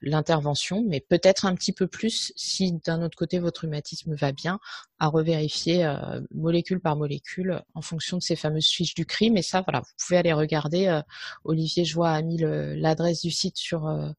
l'intervention, 0.01 0.85
mais 0.87 1.01
peut-être 1.01 1.45
un 1.45 1.57
petit 1.57 1.73
peu 1.73 1.89
plus 1.89 2.33
si 2.37 2.73
d'un 2.85 3.03
autre 3.03 3.19
côté 3.19 3.41
votre 3.41 3.63
rhumatisme 3.63 4.15
va 4.15 4.31
bien, 4.31 4.61
à 5.01 5.09
revérifier 5.09 5.85
euh, 5.85 6.21
molécule 6.33 6.81
par 6.81 6.97
molécule 6.97 7.63
en 7.75 7.83
fonction 7.83 8.17
de 8.17 8.23
ces 8.23 8.37
fameuses 8.37 8.69
fiches 8.69 8.95
du 8.95 9.05
CRI. 9.07 9.31
Mais 9.31 9.43
ça, 9.43 9.63
voilà, 9.63 9.81
vous 9.81 9.93
pouvez 9.99 10.19
aller 10.19 10.33
regarder. 10.33 10.87
Euh, 10.87 11.03
Olivier 11.45 11.85
Joie 11.85 12.11
a 12.11 12.23
mis 12.23 12.39
l'adresse 12.39 13.23
du 13.23 13.31
site 13.31 13.57
sur 13.57 13.87
euh, 13.87 14.11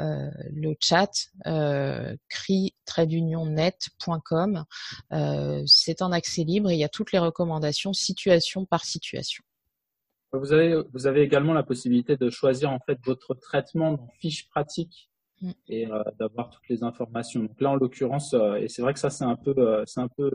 le 0.00 0.74
chat, 0.80 1.10
cri-net.com. 2.28 4.64
C'est 5.66 6.02
en 6.02 6.12
accès 6.12 6.44
libre 6.44 6.70
et 6.70 6.74
il 6.74 6.80
y 6.80 6.84
a 6.84 6.88
toutes 6.88 7.12
les 7.12 7.18
recommandations 7.18 7.92
situation 7.92 8.64
par 8.64 8.84
situation. 8.84 9.42
Vous 10.32 10.52
avez, 10.52 10.82
vous 10.94 11.06
avez 11.06 11.20
également 11.20 11.52
la 11.52 11.62
possibilité 11.62 12.16
de 12.16 12.30
choisir 12.30 12.70
en 12.70 12.80
fait 12.80 12.98
votre 13.04 13.34
traitement 13.34 13.92
dans 13.92 14.08
fiche 14.18 14.48
pratique 14.48 15.10
Mm. 15.42 15.50
et 15.68 15.90
euh, 15.90 16.02
d'avoir 16.20 16.50
toutes 16.50 16.68
les 16.68 16.84
informations. 16.84 17.40
Donc 17.40 17.60
là, 17.60 17.70
en 17.70 17.74
l'occurrence, 17.74 18.32
euh, 18.34 18.54
et 18.54 18.68
c'est 18.68 18.80
vrai 18.80 18.92
que 18.92 19.00
ça 19.00 19.10
c'est 19.10 19.24
un 19.24 19.34
peu, 19.34 19.54
euh, 19.58 19.82
c'est 19.86 20.00
un 20.00 20.08
peu 20.08 20.30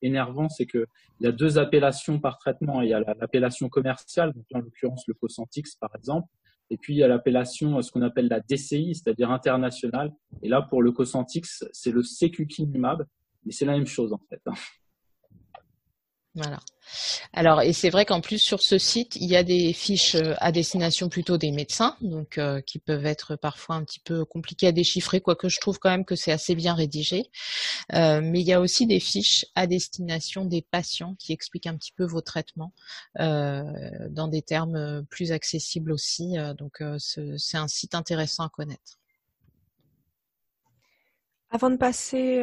énervant, 0.00 0.48
c'est 0.48 0.64
que 0.64 0.86
il 1.20 1.26
y 1.26 1.28
a 1.28 1.32
deux 1.32 1.58
appellations 1.58 2.18
par 2.18 2.38
traitement. 2.38 2.80
Il 2.80 2.88
y 2.88 2.94
a 2.94 3.00
l'appellation 3.00 3.68
commerciale, 3.68 4.32
donc 4.32 4.44
en 4.54 4.60
l'occurrence 4.60 5.04
le 5.08 5.14
Cosentix 5.14 5.76
par 5.76 5.94
exemple, 5.94 6.28
et 6.70 6.78
puis 6.78 6.94
il 6.94 6.98
y 6.98 7.02
a 7.02 7.08
l'appellation, 7.08 7.80
ce 7.82 7.92
qu'on 7.92 8.02
appelle 8.02 8.28
la 8.28 8.40
DCI, 8.40 8.94
c'est-à-dire 8.94 9.30
internationale. 9.30 10.12
Et 10.42 10.48
là, 10.48 10.62
pour 10.62 10.82
le 10.82 10.90
Cosentix, 10.90 11.64
c'est 11.72 11.92
le 11.92 12.02
Secukinumab, 12.02 13.04
mais 13.46 13.52
c'est 13.52 13.64
la 13.64 13.72
même 13.72 13.86
chose 13.86 14.12
en 14.12 14.20
fait. 14.28 14.42
Voilà. 16.36 16.60
Alors, 17.32 17.62
et 17.62 17.72
c'est 17.72 17.88
vrai 17.88 18.04
qu'en 18.04 18.20
plus 18.20 18.38
sur 18.38 18.60
ce 18.60 18.76
site, 18.76 19.16
il 19.16 19.24
y 19.24 19.36
a 19.36 19.42
des 19.42 19.72
fiches 19.72 20.16
euh, 20.16 20.34
à 20.36 20.52
destination 20.52 21.08
plutôt 21.08 21.38
des 21.38 21.50
médecins, 21.50 21.96
donc 22.02 22.36
euh, 22.36 22.60
qui 22.60 22.78
peuvent 22.78 23.06
être 23.06 23.36
parfois 23.36 23.76
un 23.76 23.84
petit 23.84 24.00
peu 24.00 24.26
compliquées 24.26 24.66
à 24.66 24.72
déchiffrer, 24.72 25.22
quoique 25.22 25.48
je 25.48 25.58
trouve 25.60 25.78
quand 25.78 25.88
même 25.88 26.04
que 26.04 26.14
c'est 26.14 26.32
assez 26.32 26.54
bien 26.54 26.74
rédigé. 26.74 27.30
Euh, 27.94 28.20
mais 28.22 28.40
il 28.40 28.46
y 28.46 28.52
a 28.52 28.60
aussi 28.60 28.86
des 28.86 29.00
fiches 29.00 29.46
à 29.54 29.66
destination 29.66 30.44
des 30.44 30.60
patients 30.60 31.14
qui 31.18 31.32
expliquent 31.32 31.68
un 31.68 31.76
petit 31.76 31.92
peu 31.92 32.04
vos 32.04 32.20
traitements 32.20 32.72
dans 33.18 34.28
des 34.28 34.42
termes 34.42 35.04
plus 35.08 35.32
accessibles 35.32 35.90
aussi. 35.92 36.34
donc, 36.58 36.82
c'est 36.98 37.56
un 37.56 37.68
site 37.68 37.94
intéressant 37.94 38.44
à 38.44 38.48
connaître. 38.50 38.98
Avant 41.50 41.70
de 41.70 41.76
passer 41.76 42.42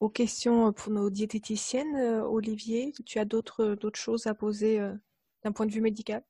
aux 0.00 0.08
questions 0.08 0.72
pour 0.72 0.92
nos 0.92 1.10
diététiciennes, 1.10 1.94
euh, 1.96 2.24
Olivier 2.24 2.92
Tu 3.06 3.18
as 3.18 3.24
d'autres 3.24 3.76
choses 3.94 4.26
à 4.26 4.34
poser 4.34 4.80
euh, 4.80 4.94
d'un 5.44 5.52
point 5.52 5.66
de 5.66 5.72
vue 5.72 5.82
médical? 5.82 6.22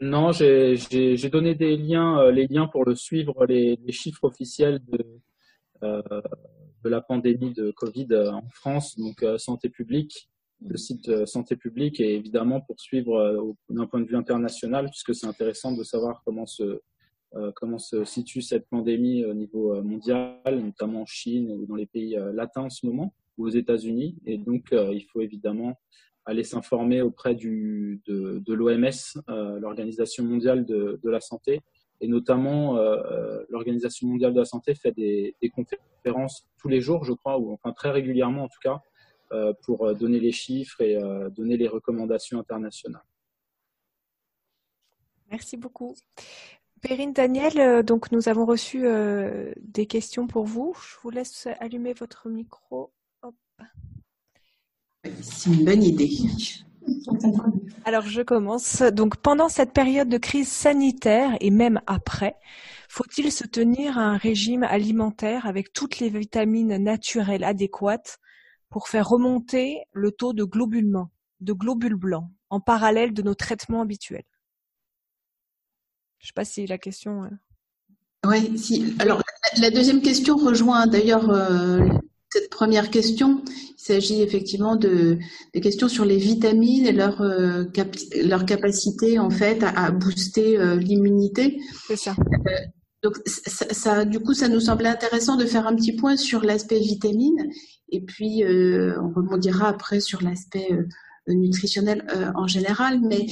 Non, 0.00 0.32
j'ai 0.32 1.28
donné 1.30 1.54
des 1.54 1.76
liens, 1.76 2.18
euh, 2.18 2.32
les 2.32 2.46
liens 2.48 2.66
pour 2.66 2.84
le 2.84 2.96
suivre, 2.96 3.46
les, 3.46 3.78
chiffres 3.90 4.24
officiels 4.24 4.80
de, 4.86 5.20
de 5.82 6.88
la 6.88 7.00
pandémie 7.00 7.52
de 7.52 7.70
Covid 7.70 8.08
en 8.32 8.48
France, 8.50 8.98
donc 8.98 9.24
Santé 9.38 9.68
publique, 9.68 10.28
le 10.66 10.76
site 10.76 11.26
Santé 11.26 11.56
publique, 11.56 12.00
et 12.00 12.14
évidemment 12.14 12.60
pour 12.60 12.80
suivre 12.80 13.54
d'un 13.68 13.86
point 13.86 14.00
de 14.00 14.06
vue 14.06 14.16
international, 14.16 14.86
puisque 14.90 15.14
c'est 15.14 15.26
intéressant 15.26 15.72
de 15.72 15.84
savoir 15.84 16.22
comment 16.24 16.46
se 16.46 16.62
euh, 16.62 16.82
comment 17.54 17.78
se 17.78 18.04
situe 18.04 18.42
cette 18.42 18.68
pandémie 18.68 19.24
au 19.24 19.34
niveau 19.34 19.74
euh, 19.74 19.82
mondial, 19.82 20.38
notamment 20.46 21.02
en 21.02 21.06
Chine 21.06 21.50
ou 21.50 21.66
dans 21.66 21.74
les 21.74 21.86
pays 21.86 22.16
euh, 22.16 22.32
latins 22.32 22.62
en 22.62 22.70
ce 22.70 22.86
moment, 22.86 23.14
ou 23.38 23.46
aux 23.46 23.50
États-Unis. 23.50 24.16
Et 24.26 24.38
donc, 24.38 24.68
il 24.72 25.04
faut 25.12 25.20
évidemment 25.20 25.74
aller 26.24 26.44
s'informer 26.44 27.02
auprès 27.02 27.34
de, 27.34 28.00
l'OMS, 28.46 29.22
l'Organisation 29.60 30.24
mondiale 30.24 30.64
de, 30.64 31.00
la 31.02 31.20
santé, 31.20 31.60
Et 32.00 32.06
notamment, 32.06 32.78
l'Organisation 33.48 34.06
mondiale 34.06 34.32
de 34.32 34.38
la 34.38 34.44
santé 34.44 34.76
fait 34.76 34.92
des, 34.92 35.34
conférences 35.52 36.46
tous 36.58 36.68
les 36.68 36.80
jours, 36.80 37.04
je 37.04 37.12
crois, 37.12 37.38
ou 37.40 37.52
enfin 37.52 37.72
très 37.72 37.90
régulièrement 37.90 38.44
en 38.44 38.48
tout 38.48 38.60
cas, 38.62 38.80
pour 39.64 39.92
donner 39.96 40.20
les 40.20 40.32
chiffres 40.32 40.80
et 40.80 40.96
donner 41.36 41.56
les 41.56 41.68
recommandations 41.68 42.38
internationales. 42.38 43.02
Merci 45.28 45.56
beaucoup. 45.56 45.96
Perrine 46.86 47.14
Daniel, 47.14 47.58
euh, 47.58 47.82
donc 47.82 48.12
nous 48.12 48.28
avons 48.28 48.44
reçu 48.44 48.82
euh, 48.84 49.54
des 49.62 49.86
questions 49.86 50.26
pour 50.26 50.44
vous. 50.44 50.74
Je 50.74 50.96
vous 51.02 51.08
laisse 51.08 51.48
allumer 51.58 51.94
votre 51.94 52.28
micro. 52.28 52.92
C'est 55.22 55.50
une 55.50 55.64
bonne 55.64 55.82
idée. 55.82 56.10
Alors 57.86 58.02
je 58.06 58.20
commence. 58.20 58.82
Donc 58.82 59.16
pendant 59.16 59.48
cette 59.48 59.72
période 59.72 60.10
de 60.10 60.18
crise 60.18 60.48
sanitaire 60.48 61.38
et 61.40 61.50
même 61.50 61.80
après, 61.86 62.36
faut-il 62.90 63.32
se 63.32 63.46
tenir 63.46 63.98
à 63.98 64.02
un 64.02 64.18
régime 64.18 64.62
alimentaire 64.62 65.46
avec 65.46 65.72
toutes 65.72 66.00
les 66.00 66.10
vitamines 66.10 66.76
naturelles 66.76 67.44
adéquates 67.44 68.18
pour 68.68 68.88
faire 68.88 69.08
remonter 69.08 69.78
le 69.92 70.12
taux 70.12 70.34
de 70.34 70.44
globules, 70.44 70.92
de 71.40 71.52
globules 71.54 71.96
blancs 71.96 72.28
en 72.50 72.60
parallèle 72.60 73.14
de 73.14 73.22
nos 73.22 73.34
traitements 73.34 73.80
habituels? 73.80 74.26
Je 76.24 76.28
ne 76.28 76.30
sais 76.30 76.34
pas 76.36 76.44
si 76.46 76.66
la 76.66 76.78
question. 76.78 77.24
Euh, 77.24 77.28
oui, 78.26 78.56
si. 78.56 78.94
Alors, 78.98 79.20
la 79.58 79.68
deuxième 79.68 80.00
question 80.00 80.38
rejoint 80.38 80.86
d'ailleurs 80.86 81.28
euh, 81.28 81.80
cette 82.30 82.48
première 82.48 82.90
question. 82.90 83.42
Il 83.46 83.74
s'agit 83.76 84.22
effectivement 84.22 84.76
de 84.76 85.18
des 85.52 85.60
questions 85.60 85.86
sur 85.86 86.06
les 86.06 86.16
vitamines 86.16 86.86
et 86.86 86.92
leur 86.92 87.20
euh, 87.20 87.64
leur 88.22 88.46
capacité 88.46 89.18
en 89.18 89.28
fait 89.28 89.62
à, 89.62 89.90
booster 89.90 90.56
l'immunité. 90.78 91.60
C'est 91.88 91.96
ça. 91.96 92.16
donc 93.02 93.18
ça, 93.26 94.06
du 94.06 94.18
coup, 94.18 94.32
ça 94.32 94.48
nous 94.48 94.60
semblait 94.60 94.88
intéressant 94.88 95.36
de 95.36 95.44
faire 95.44 95.66
un 95.66 95.76
petit 95.76 95.92
point 95.92 96.16
sur 96.16 96.42
l'aspect 96.42 96.80
vitamine 96.80 97.50
et 97.90 98.00
puis 98.00 98.42
on 98.46 99.10
rebondira 99.10 99.68
après 99.68 100.00
sur 100.00 100.22
l'aspect 100.22 100.70
nutritionnel 101.28 102.06
en 102.34 102.46
général, 102.46 103.02
mais 103.02 103.26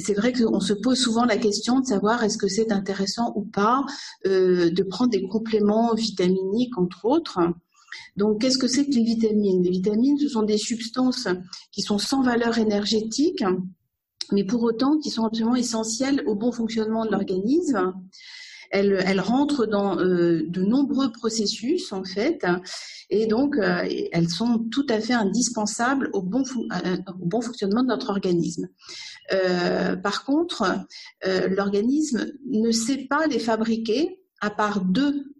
c'est 0.00 0.14
vrai 0.14 0.32
qu'on 0.32 0.60
se 0.60 0.72
pose 0.72 0.98
souvent 0.98 1.24
la 1.24 1.36
question 1.36 1.80
de 1.80 1.86
savoir 1.86 2.24
est-ce 2.24 2.38
que 2.38 2.48
c'est 2.48 2.72
intéressant 2.72 3.32
ou 3.36 3.42
pas 3.42 3.84
euh, 4.26 4.70
de 4.70 4.82
prendre 4.82 5.10
des 5.10 5.26
compléments 5.28 5.94
vitaminiques, 5.94 6.76
entre 6.78 7.04
autres. 7.04 7.40
Donc, 8.16 8.40
qu'est-ce 8.40 8.58
que 8.58 8.66
c'est 8.66 8.86
que 8.86 8.92
les 8.92 9.04
vitamines? 9.04 9.62
Les 9.62 9.70
vitamines, 9.70 10.18
ce 10.18 10.28
sont 10.28 10.42
des 10.42 10.58
substances 10.58 11.28
qui 11.70 11.82
sont 11.82 11.98
sans 11.98 12.22
valeur 12.22 12.58
énergétique, 12.58 13.44
mais 14.32 14.44
pour 14.44 14.62
autant 14.62 14.98
qui 14.98 15.10
sont 15.10 15.24
absolument 15.24 15.56
essentielles 15.56 16.22
au 16.26 16.34
bon 16.34 16.52
fonctionnement 16.52 17.04
de 17.04 17.10
l'organisme. 17.10 17.92
Elles, 18.74 19.02
elles, 19.06 19.20
rentrent 19.20 19.66
dans 19.66 19.98
euh, 19.98 20.42
de 20.48 20.62
nombreux 20.62 21.12
processus 21.12 21.92
en 21.92 22.04
fait, 22.04 22.44
et 23.10 23.26
donc 23.26 23.56
euh, 23.58 23.86
elles 24.12 24.30
sont 24.30 24.58
tout 24.70 24.86
à 24.88 24.98
fait 24.98 25.12
indispensables 25.12 26.08
au 26.14 26.22
bon, 26.22 26.42
bon 27.18 27.40
fonctionnement 27.40 27.82
de 27.82 27.88
notre 27.88 28.10
organisme. 28.10 28.68
Euh, 29.32 29.96
par 29.96 30.24
contre, 30.24 30.64
euh, 31.26 31.48
l'organisme 31.48 32.32
ne 32.46 32.70
sait 32.70 33.06
pas 33.08 33.26
les 33.26 33.38
fabriquer 33.38 34.20
à 34.40 34.50
part 34.50 34.82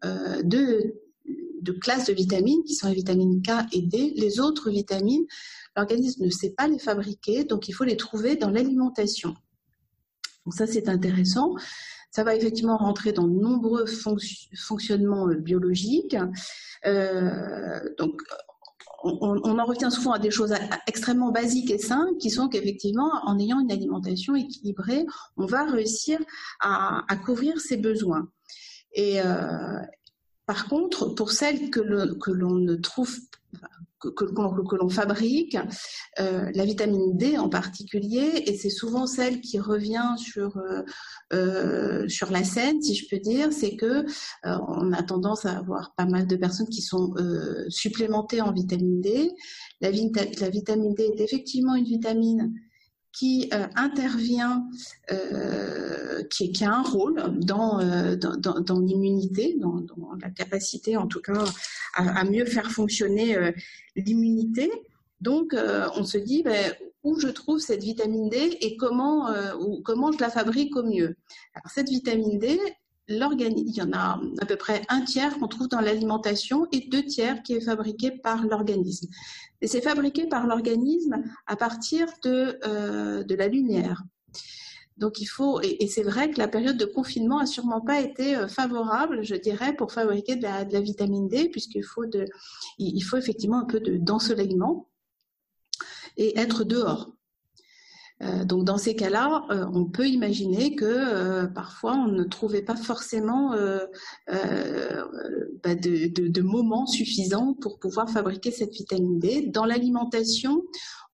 euh, 0.05 0.43
deux, 0.45 0.95
classes 1.81 2.07
de 2.07 2.13
vitamines 2.13 2.63
qui 2.65 2.75
sont 2.75 2.89
les 2.89 2.95
vitamines 2.95 3.43
K 3.43 3.51
et 3.73 3.83
D. 3.83 4.15
Les 4.17 4.41
autres 4.41 4.71
vitamines, 4.71 5.25
l'organisme 5.77 6.25
ne 6.25 6.31
sait 6.31 6.51
pas 6.51 6.69
les 6.69 6.79
fabriquer, 6.79 7.45
donc 7.45 7.69
il 7.69 7.73
faut 7.73 7.85
les 7.85 7.97
trouver 7.97 8.37
dans 8.37 8.51
l'alimentation. 8.51 9.35
Donc 10.45 10.55
ça, 10.55 10.67
c'est 10.67 10.89
intéressant. 10.89 11.55
Ça 12.13 12.23
va 12.23 12.37
effectivement 12.37 12.77
rentrer 12.77 13.13
dans 13.13 13.27
de 13.27 13.41
nombreux 13.41 13.87
fonctionnements 14.55 15.27
biologiques. 15.27 16.17
donc, 17.99 18.23
on, 19.05 19.59
en 19.59 19.65
revient 19.65 19.91
souvent 19.91 20.13
à 20.13 20.19
des 20.19 20.31
choses 20.31 20.55
extrêmement 20.87 21.33
basiques 21.33 21.71
et 21.71 21.79
simples 21.79 22.17
qui 22.19 22.31
sont 22.31 22.49
qu'effectivement, 22.49 23.11
en 23.25 23.39
ayant 23.39 23.61
une 23.61 23.73
alimentation 23.73 24.35
équilibrée, 24.35 25.05
on 25.37 25.47
va 25.47 25.65
réussir 25.65 26.21
à, 26.61 27.05
couvrir 27.25 27.61
ses 27.61 27.77
besoins. 27.77 28.29
Et 28.95 29.21
euh, 29.21 29.79
par 30.47 30.69
contre, 30.69 31.15
pour 31.15 31.33
celles 31.33 31.71
que 31.71 31.81
l'on 31.81 32.55
ne 32.55 32.75
trouve 32.77 33.17
que, 34.11 34.75
l'on 34.77 34.89
fabrique, 34.89 35.57
euh, 36.19 36.51
la 36.55 36.65
vitamine 36.65 37.17
D 37.17 37.39
en 37.39 37.49
particulier, 37.49 38.45
et 38.47 38.57
c'est 38.57 38.71
souvent 38.71 39.07
celle 39.07 39.41
qui 39.41 39.59
revient 39.59 40.15
sur 40.17 40.57
euh, 40.57 40.83
euh, 41.33 42.09
sur 42.09 42.31
la 42.31 42.45
scène, 42.45 42.83
si 42.83 42.95
je 42.95 43.09
peux 43.09 43.19
dire, 43.19 43.53
c'est 43.53 43.77
que 43.77 44.05
on 44.45 44.93
a 44.93 45.03
tendance 45.03 45.47
à 45.47 45.59
avoir 45.59 45.95
pas 45.95 46.07
mal 46.07 46.27
de 46.27 46.37
personnes 46.37 46.69
qui 46.69 46.83
sont 46.83 47.15
supplémentées 47.69 48.41
en 48.41 48.53
vitamine 48.53 49.01
D. 49.01 49.31
La, 49.81 49.91
la 49.91 50.51
vitamine 50.51 50.95
D 50.95 51.13
est 51.17 51.21
effectivement 51.21 51.75
une 51.75 51.85
vitamine 51.85 52.53
qui 53.13 53.51
euh, 53.53 53.67
intervient, 53.77 54.67
euh, 55.11 56.23
qui, 56.25 56.65
a 56.65 56.73
un 56.73 56.83
rôle 56.83 57.39
dans, 57.39 57.81
euh, 57.81 58.17
dans, 58.17 58.61
dans, 58.61 58.81
l'immunité, 58.81 59.57
dans, 59.59 59.85
la 60.21 60.31
capacité 60.31 60.97
en 60.97 61.07
tout 61.07 61.21
cas 61.21 61.45
à, 61.95 62.25
mieux 62.25 62.47
faire 62.47 62.71
fonctionner 62.71 63.37
l'immunité. 63.97 64.71
Donc 65.21 65.55
on 65.97 66.05
se 66.05 66.19
dit 66.19 66.43
ben, 66.43 66.75
où 67.03 67.19
je 67.19 67.29
trouve 67.29 67.59
cette 67.59 67.83
vitamine 67.83 68.29
D 68.29 68.59
et 68.61 68.77
comment, 68.77 69.29
ou 69.61 69.83
comment 69.83 70.13
je 70.13 70.19
la 70.19 70.31
fabrique 70.31 70.77
au 70.77 70.83
mieux? 70.83 71.17
Alors 71.55 71.71
cette 71.73 71.89
vitamine 71.89 72.39
D, 72.39 72.59
il 73.13 73.75
y 73.75 73.83
en 73.83 73.93
a 73.93 74.21
à 74.41 74.47
peu 74.47 74.57
près 74.57 74.83
un 74.89 75.03
tiers 75.03 75.39
qu'on 75.39 75.49
trouve 75.49 75.69
dans 75.69 75.81
l'alimentation 75.81 76.67
et 76.73 76.89
deux 76.89 77.05
tiers 77.05 77.43
qui 77.43 77.55
est 77.55 77.61
fabriqué 77.61 78.11
par 78.11 78.45
l'organisme. 78.45 79.09
Et 79.61 79.69
c'est 79.69 79.81
fabriqué 79.81 80.27
par 80.27 80.47
l'organisme 80.47 81.23
à 81.47 81.57
partir 81.57 82.09
de, 82.23 82.59
euh, 82.67 83.25
la 83.29 83.49
lumière. 83.49 84.03
Donc 84.97 85.21
il 85.21 85.27
faut, 85.27 85.61
et, 85.63 85.87
c'est 85.89 86.03
vrai 86.03 86.31
que 86.31 86.39
la 86.39 86.49
période 86.49 86.77
de 86.77 86.85
confinement 86.85 87.39
a 87.39 87.47
sûrement 87.47 87.81
pas 87.81 88.01
été 88.01 88.37
euh, 88.37 88.49
favorable, 88.49 89.23
je 89.23 89.35
dirais, 89.35 89.75
pour 89.75 89.93
fabriquer 89.93 90.37
de 90.37 90.43
la, 90.43 90.65
vitamine 90.81 91.29
D, 91.29 91.49
puisqu'il 91.49 91.85
faut 91.85 92.05
il 92.79 93.01
faut 93.01 93.17
effectivement 93.17 93.61
un 93.61 93.65
peu 93.65 93.81
d'ensoleillement 93.81 94.89
et 96.17 96.39
être 96.39 96.65
dehors. 96.65 97.11
Euh, 98.23 98.45
donc 98.45 98.65
dans 98.65 98.79
ces 98.79 98.95
cas-là, 98.95 99.45
euh, 99.51 99.67
on 99.73 99.85
peut 99.85 100.07
imaginer 100.07 100.77
que 100.77 100.85
euh, 100.85 101.47
parfois 101.47 101.95
on 101.95 102.09
ne 102.09 102.23
trouvait 102.25 102.63
pas 102.63 102.77
forcément 102.77 103.51
bah, 105.63 105.75
de, 105.75 106.41
moments 106.43 106.87
suffisants 106.87 107.55
pour 107.55 107.79
pouvoir 107.79 108.09
fabriquer 108.11 108.51
cette 108.51 108.73
vitamine 108.73 109.19
D. 109.19 109.47
Dans 109.47 109.65
l'alimentation, 109.65 110.63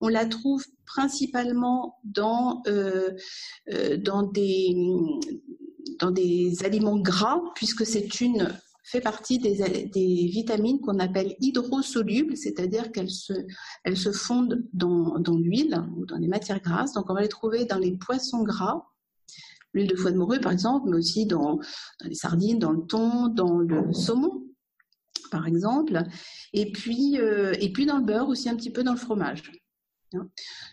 on 0.01 0.07
la 0.07 0.25
trouve 0.25 0.63
principalement 0.85 1.99
dans, 2.03 2.63
dans 3.99 4.23
des 4.23 4.73
aliments 6.63 6.99
gras, 6.99 7.41
puisque 7.55 7.85
c'est 7.85 8.21
une 8.21 8.49
fait 8.89 9.01
partie 9.01 9.37
des, 9.37 9.53
vitamines 10.31 10.79
qu'on 10.81 10.99
appelle 10.99 11.35
hydrosolubles, 11.39 12.35
c'est-à-dire 12.35 12.91
qu'elles 12.91 13.11
se, 13.11 14.11
fondent 14.11 14.63
dans, 14.73 15.13
l'huile 15.37 15.83
ou 15.95 16.05
dans 16.05 16.17
les 16.17 16.27
matières 16.27 16.61
grasses. 16.61 16.93
Donc 16.93 17.09
on 17.09 17.13
va 17.13 17.21
les 17.21 17.27
trouver 17.27 17.65
dans 17.65 17.77
les 17.77 17.91
poissons 17.91 18.43
gras, 18.43 18.83
l'huile 19.73 19.87
de 19.87 19.95
foie 19.95 20.11
de 20.11 20.17
morue 20.17 20.39
par 20.39 20.51
exemple, 20.51 20.89
mais 20.89 20.97
aussi 20.97 21.25
dans, 21.25 21.59
les 22.03 22.15
sardines, 22.15 22.57
dans 22.57 22.71
le 22.71 22.81
thon, 22.81 23.27
dans 23.27 23.59
le 23.59 23.93
saumon 23.93 24.43
par 25.29 25.45
exemple, 25.45 26.01
et 26.53 26.71
puis, 26.71 27.19
euh, 27.19 27.53
et 27.59 27.71
puis 27.71 27.85
dans 27.85 27.97
le 27.97 28.03
beurre 28.03 28.29
aussi 28.29 28.49
un 28.49 28.55
petit 28.55 28.71
peu 28.71 28.83
dans 28.83 28.93
le 28.93 28.97
fromage. 28.97 29.51
Hein. 30.15 30.27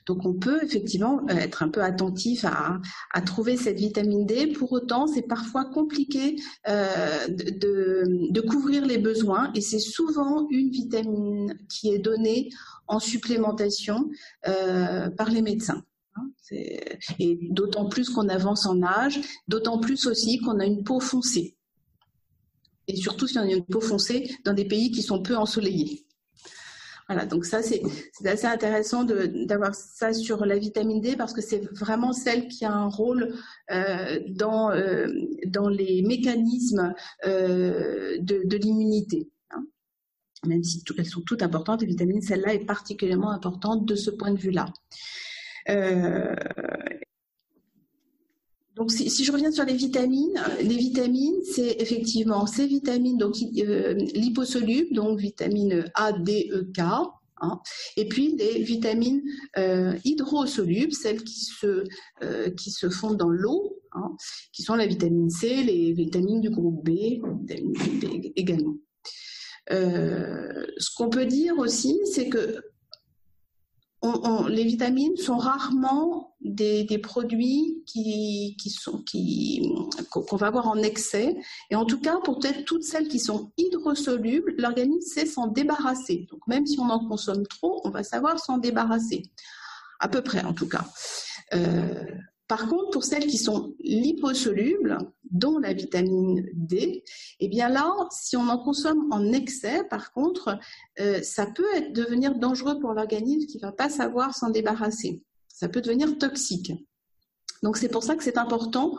Donc 0.07 0.25
on 0.25 0.35
peut 0.35 0.63
effectivement 0.63 1.21
euh, 1.29 1.35
être 1.35 1.63
un 1.63 1.69
peu 1.69 1.83
attentif 1.83 2.45
à, 2.45 2.81
trouver 3.23 3.57
cette 3.57 3.79
vitamine 3.79 4.27
D. 4.27 4.49
Pour 4.49 4.73
autant, 4.73 5.07
c'est 5.07 5.23
parfois 5.23 5.65
compliqué 5.65 6.37
euh, 6.69 7.29
de, 7.29 8.41
couvrir 8.41 8.87
les 8.87 8.99
besoins 8.99 9.51
et 9.55 9.61
c'est 9.61 9.81
souvent 9.81 10.47
une 10.51 10.71
vitamine 10.71 11.59
qui 11.69 11.91
est 11.91 11.99
donnée 11.99 12.51
en 12.87 13.01
supplémentation 13.01 14.09
euh, 14.47 15.11
par 15.11 15.31
les 15.31 15.43
médecins. 15.43 15.83
Hein. 16.15 16.31
Et 17.19 17.39
d'autant 17.51 17.89
plus 17.89 18.09
qu'on 18.09 18.29
avance 18.29 18.67
en 18.67 18.83
âge, 18.83 19.21
d'autant 19.49 19.79
plus 19.79 20.07
aussi 20.07 20.39
qu'on 20.39 20.61
a 20.61 20.65
une 20.65 20.85
peau 20.85 21.01
foncée. 21.01 21.57
Et 22.89 22.95
surtout 22.95 23.27
si 23.27 23.37
on 23.39 23.43
a 23.43 23.51
une 23.51 23.65
peau 23.65 23.81
foncée 23.81 24.31
dans 24.45 24.55
des 24.55 24.65
pays 24.65 24.93
qui 24.93 25.03
sont 25.03 25.21
peu 25.21 25.37
ensoleillés. 25.37 26.06
Voilà, 27.09 27.25
donc 27.25 27.45
ça, 27.45 27.63
c'est 27.63 27.83
assez 28.25 28.47
intéressant 28.47 29.05
d'avoir 29.05 29.75
ça 29.77 30.13
sur 30.13 30.45
la 30.45 30.59
vitamine 30.59 31.01
D 31.01 31.15
parce 31.17 31.33
que 31.33 31.41
c'est 31.41 31.65
vraiment 31.73 32.13
celle 32.13 32.49
qui 32.49 32.65
a 32.65 32.73
un 32.73 32.89
rôle 32.89 33.33
euh, 33.71 34.19
dans, 34.29 34.73
euh, 34.73 35.07
dans 35.47 35.69
les 35.69 36.03
mécanismes 36.03 36.95
euh, 37.25 38.17
de, 38.19 38.57
l'immunité. 38.57 39.31
Hein. 39.51 39.65
Même 40.47 40.65
si 40.65 40.83
elles 40.99 41.07
sont 41.07 41.21
toutes 41.21 41.43
importantes, 41.43 41.83
les 41.83 41.87
vitamines, 41.87 42.23
celle-là 42.23 42.55
est 42.55 42.67
particulièrement 42.67 43.31
importante 43.31 43.87
de 43.87 43.95
ce 43.95 44.11
point 44.11 44.33
de 44.33 44.39
vue-là. 44.39 44.67
Donc, 48.77 48.93
si, 48.93 49.25
je 49.25 49.33
reviens 49.33 49.51
sur 49.51 49.65
les 49.65 49.75
vitamines, 49.75 50.39
les 50.61 50.77
vitamines, 50.77 51.43
c'est 51.43 51.81
effectivement 51.81 52.47
ces 52.47 52.67
vitamines 52.67 53.17
donc 53.17 53.35
euh, 53.59 53.95
liposolubles, 54.15 54.95
donc 54.95 55.19
vitamines 55.19 55.91
A, 55.95 56.13
D, 56.13 56.51
E, 56.53 56.71
K, 56.77 56.81
hein, 57.41 57.61
et 57.97 58.07
puis 58.07 58.37
les 58.37 58.63
vitamines 58.63 59.23
euh, 59.57 59.95
hydrosolubles, 60.05 60.93
celles 60.93 61.25
qui 61.25 61.41
se 61.41 61.85
euh, 62.23 62.51
qui 62.51 62.71
se 62.71 62.91
fondent 62.91 63.17
dans 63.17 63.31
l'eau, 63.31 63.81
hein, 63.93 64.15
qui 64.53 64.63
sont 64.63 64.75
la 64.75 64.87
vitamine 64.87 65.31
C, 65.31 65.63
les 65.63 65.95
vitamines 65.95 66.43
du 66.43 66.51
groupe 66.51 66.85
B, 66.85 66.91
également. 68.37 68.77
ce 69.71 70.95
qu'on 70.95 71.09
peut 71.09 71.25
dire 71.25 71.59
aussi, 71.59 71.99
c'est 72.05 72.29
que 72.29 72.61
les 74.49 74.65
vitamines 74.65 75.17
sont 75.17 75.37
rarement 75.37 76.37
des, 76.41 76.99
produits 76.99 77.83
qui, 77.87 78.57
sont 78.71 79.03
qu'on 80.11 80.37
va 80.37 80.47
avoir 80.47 80.69
en 80.69 80.77
excès. 80.79 81.37
Et 81.71 81.77
en 81.77 81.85
tout 81.85 82.01
cas, 82.01 82.19
pour 82.23 82.39
toutes 82.67 82.85
celles 82.85 83.09
qui 83.09 83.19
sont 83.19 83.53
hydrosolubles, 83.57 84.55
l'organisme 84.59 85.09
sait 85.09 85.27
s'en 85.27 85.47
débarrasser. 85.49 86.27
Donc 86.31 86.47
même 86.47 86.67
si 86.67 86.79
on 86.79 86.89
en 86.89 87.07
consomme 87.07 87.47
trop, 87.47 87.81
on 87.85 87.91
va 87.91 88.03
savoir 88.03 88.39
s'en 88.39 88.59
débarrasser. 88.59 89.23
À 89.99 90.09
peu 90.09 90.23
près, 90.23 90.43
en 90.45 90.53
tout 90.53 90.69
cas. 90.69 90.85
Euh, 91.55 92.05
par 92.49 92.69
contre, 92.69 92.91
pour 92.91 93.05
celles 93.05 93.27
qui 93.27 93.39
sont 93.39 93.75
liposolubles, 93.81 94.99
dont 95.31 95.59
la 95.59 95.73
vitamine 95.73 96.49
D, 96.55 97.03
eh 97.41 97.49
bien 97.49 97.69
là, 97.69 97.93
si 98.11 98.37
on 98.37 98.49
en 98.49 98.59
consomme 98.59 99.09
en 99.11 99.33
excès, 99.33 99.83
par 99.91 100.13
contre, 100.13 100.57
euh, 101.01 101.21
ça 101.23 101.47
peut 101.47 101.91
devenir 101.93 102.37
dangereux 102.37 102.79
pour 102.79 102.93
l'organisme 102.93 103.49
qui 103.49 103.57
ne 103.57 103.63
va 103.63 103.73
pas 103.73 103.89
savoir 103.89 104.35
s'en 104.35 104.51
débarrasser. 104.51 105.23
Ça 105.49 105.69
peut 105.69 105.81
devenir 105.81 106.19
toxique. 106.19 106.73
Donc 107.65 107.77
c'est 107.79 107.89
pour 107.89 108.05
ça 108.05 108.15
que 108.15 108.23
c'est 108.23 108.39
important 108.39 108.97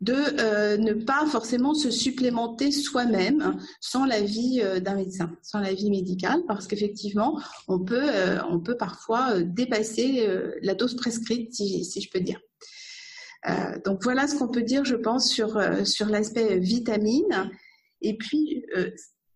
de 0.00 0.14
euh, 0.14 0.76
ne 0.78 0.94
pas 0.94 1.26
forcément 1.26 1.74
se 1.74 1.90
supplémenter 1.90 2.70
soi-même 2.70 3.58
sans 3.80 4.06
l'avis 4.06 4.62
euh, 4.62 4.80
d'un 4.80 4.94
médecin, 4.94 5.36
sans 5.42 5.58
l'avis 5.58 5.90
médical, 5.90 6.40
parce 6.46 6.68
qu'effectivement, 6.68 7.38
on 7.66 7.80
peut 7.80 8.76
parfois 8.78 9.42
dépasser 9.42 10.26
la 10.62 10.74
dose 10.74 10.94
prescrite, 10.94 11.52
si 11.52 12.00
je 12.00 12.08
peux 12.10 12.20
dire. 12.20 12.40
Euh, 13.46 13.78
donc 13.84 14.02
voilà 14.02 14.26
ce 14.26 14.36
qu'on 14.36 14.48
peut 14.48 14.62
dire, 14.62 14.84
je 14.84 14.96
pense, 14.96 15.30
sur, 15.30 15.56
euh, 15.56 15.84
sur 15.84 16.06
l'aspect 16.06 16.58
vitamine. 16.58 17.50
Et 18.00 18.16
puis, 18.16 18.64
euh, 18.76 18.90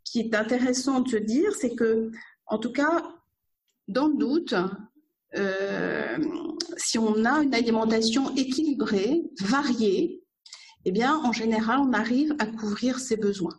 ce 0.05 0.13
qui 0.13 0.21
est 0.21 0.35
intéressant 0.35 1.01
de 1.01 1.09
se 1.09 1.17
dire, 1.17 1.55
c'est 1.55 1.75
que, 1.75 2.11
en 2.47 2.59
tout 2.59 2.73
cas, 2.73 3.03
dans 3.89 4.09
le 4.09 4.17
doute, 4.17 4.55
si 6.77 6.99
on 6.99 7.25
a 7.25 7.43
une 7.43 7.55
alimentation 7.55 8.35
équilibrée, 8.37 9.23
variée, 9.41 10.23
eh 10.85 10.91
bien, 10.91 11.17
en 11.17 11.33
général, 11.33 11.81
on 11.81 11.93
arrive 11.93 12.35
à 12.39 12.47
couvrir 12.47 12.99
ses 12.99 13.17
besoins. 13.17 13.59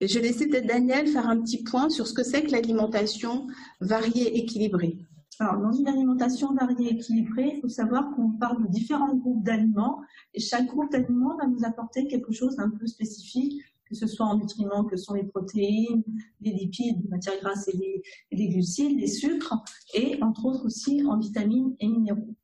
Et 0.00 0.08
je 0.08 0.18
vais 0.18 0.28
laisser 0.28 0.46
Daniel 0.46 1.06
faire 1.08 1.28
un 1.28 1.40
petit 1.40 1.62
point 1.62 1.90
sur 1.90 2.06
ce 2.06 2.12
que 2.12 2.22
c'est 2.22 2.42
que 2.42 2.50
l'alimentation 2.50 3.46
variée 3.80 4.38
équilibrée. 4.38 4.96
Alors, 5.40 5.58
dans 5.58 5.72
une 5.72 5.86
alimentation 5.86 6.52
variée 6.54 6.88
et 6.88 6.94
équilibrée, 6.94 7.52
il 7.54 7.60
faut 7.60 7.68
savoir 7.68 8.10
qu'on 8.14 8.30
parle 8.32 8.62
de 8.66 8.68
différents 8.68 9.14
groupes 9.14 9.44
d'aliments 9.44 10.00
et 10.34 10.40
chaque 10.40 10.66
groupe 10.66 10.90
d'aliments 10.90 11.36
va 11.36 11.46
nous 11.46 11.64
apporter 11.64 12.08
quelque 12.08 12.32
chose 12.32 12.56
d'un 12.56 12.70
peu 12.70 12.86
spécifique, 12.86 13.62
que 13.84 13.94
ce 13.94 14.06
soit 14.06 14.26
en 14.26 14.36
nutriments 14.36 14.84
que 14.84 14.96
sont 14.96 15.14
les 15.14 15.24
protéines, 15.24 16.02
les 16.40 16.52
lipides, 16.52 17.02
les 17.02 17.08
matières 17.08 17.40
grasses 17.40 17.68
et 17.68 18.02
les, 18.32 18.48
glucides, 18.48 18.98
les 18.98 19.06
sucres, 19.06 19.54
et 19.94 20.22
entre 20.22 20.44
autres 20.44 20.66
aussi 20.66 21.04
en 21.06 21.18
vitamines 21.18 21.74
et 21.78 21.88
minéraux. 21.88 22.34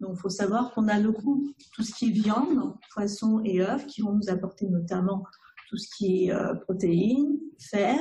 Donc, 0.00 0.12
il 0.14 0.20
faut 0.20 0.30
savoir 0.30 0.72
qu'on 0.72 0.88
a 0.88 0.98
le 0.98 1.12
groupe, 1.12 1.46
tout 1.74 1.82
ce 1.82 1.94
qui 1.94 2.08
est 2.08 2.12
viande, 2.12 2.74
poisson 2.92 3.40
et 3.44 3.60
œufs, 3.60 3.86
qui 3.86 4.00
vont 4.00 4.12
nous 4.12 4.28
apporter 4.28 4.66
notamment 4.66 5.24
tout 5.68 5.76
ce 5.76 5.88
qui 5.96 6.24
est 6.24 6.32
euh, 6.32 6.54
protéines, 6.54 7.38
fer. 7.58 8.00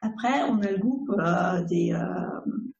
Après, 0.00 0.42
on 0.44 0.60
a 0.62 0.70
le 0.70 0.78
groupe 0.78 1.10
euh, 1.10 1.64
des, 1.64 1.92
euh, 1.92 2.00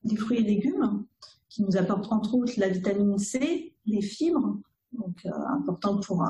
des 0.05 0.17
fruits 0.17 0.39
et 0.39 0.43
légumes 0.43 1.05
qui 1.49 1.63
nous 1.63 1.77
apportent 1.77 2.13
entre 2.13 2.35
autres 2.35 2.55
la 2.57 2.69
vitamine 2.69 3.19
C, 3.19 3.75
les 3.87 4.03
fibres, 4.03 4.59
donc 4.93 5.25
euh, 5.27 5.31
important 5.49 5.99
pour, 5.99 6.27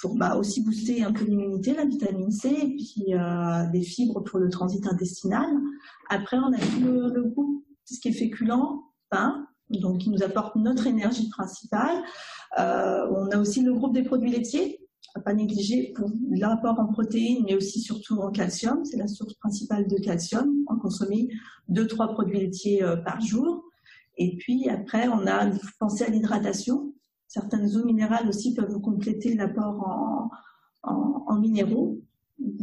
pour 0.00 0.16
bah, 0.16 0.36
aussi 0.36 0.62
booster 0.62 1.02
un 1.02 1.12
peu 1.12 1.24
l'immunité, 1.24 1.74
la 1.74 1.84
vitamine 1.84 2.30
C, 2.30 2.48
et 2.48 2.76
puis 2.76 3.14
euh, 3.14 3.66
des 3.70 3.82
fibres 3.82 4.20
pour 4.20 4.38
le 4.38 4.48
transit 4.48 4.86
intestinal. 4.86 5.48
Après, 6.10 6.36
on 6.38 6.52
a 6.52 6.58
le, 6.80 7.12
le 7.14 7.22
groupe, 7.24 7.64
ce 7.84 8.00
qui 8.00 8.08
est 8.08 8.12
féculent, 8.12 8.80
pain, 9.10 9.46
donc 9.70 9.98
qui 9.98 10.10
nous 10.10 10.22
apporte 10.22 10.56
notre 10.56 10.86
énergie 10.86 11.28
principale. 11.28 12.02
Euh, 12.58 13.06
on 13.10 13.30
a 13.30 13.38
aussi 13.38 13.62
le 13.62 13.72
groupe 13.72 13.94
des 13.94 14.02
produits 14.02 14.30
laitiers, 14.30 14.81
à 15.14 15.20
pas 15.20 15.34
négliger 15.34 15.92
pour 15.94 16.10
l'apport 16.30 16.78
en 16.78 16.86
protéines, 16.86 17.44
mais 17.44 17.54
aussi 17.54 17.80
surtout 17.80 18.18
en 18.20 18.30
calcium. 18.30 18.84
C'est 18.84 18.96
la 18.96 19.08
source 19.08 19.34
principale 19.34 19.86
de 19.86 19.96
calcium. 19.96 20.50
En 20.66 20.76
consommer 20.76 21.28
deux, 21.68 21.86
trois 21.86 22.08
produits 22.08 22.38
laitiers 22.38 22.82
euh, 22.82 22.96
par 22.96 23.20
jour. 23.20 23.64
Et 24.16 24.36
puis 24.36 24.68
après, 24.68 25.08
on 25.08 25.26
a 25.26 25.50
pensé 25.78 26.04
à 26.04 26.08
l'hydratation. 26.08 26.94
Certaines 27.28 27.76
eaux 27.76 27.84
minérales 27.84 28.28
aussi 28.28 28.54
peuvent 28.54 28.80
compléter 28.80 29.34
l'apport 29.34 30.30
en, 30.82 31.24
en, 31.26 31.38
minéraux, 31.38 32.00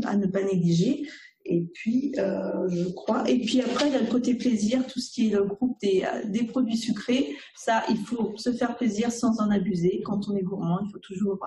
à 0.03 0.15
ne 0.15 0.27
pas 0.27 0.43
négliger. 0.43 1.07
Et 1.45 1.61
puis, 1.73 2.13
euh, 2.19 2.69
je 2.69 2.89
crois. 2.89 3.27
Et 3.29 3.39
puis 3.39 3.61
après, 3.61 3.87
il 3.87 3.93
y 3.93 3.95
a 3.95 4.01
le 4.01 4.11
côté 4.11 4.35
plaisir, 4.35 4.85
tout 4.85 4.99
ce 4.99 5.11
qui 5.11 5.27
est 5.27 5.31
le 5.35 5.43
groupe 5.45 5.79
des, 5.81 6.03
euh, 6.03 6.27
des 6.29 6.43
produits 6.43 6.77
sucrés. 6.77 7.35
Ça, 7.55 7.83
il 7.89 7.97
faut 7.97 8.33
se 8.37 8.51
faire 8.51 8.75
plaisir 8.77 9.11
sans 9.11 9.39
en 9.39 9.49
abuser. 9.49 10.01
Quand 10.05 10.29
on 10.29 10.35
est 10.35 10.43
gourmand, 10.43 10.79
il 10.85 10.91
faut 10.91 10.99
toujours 10.99 11.39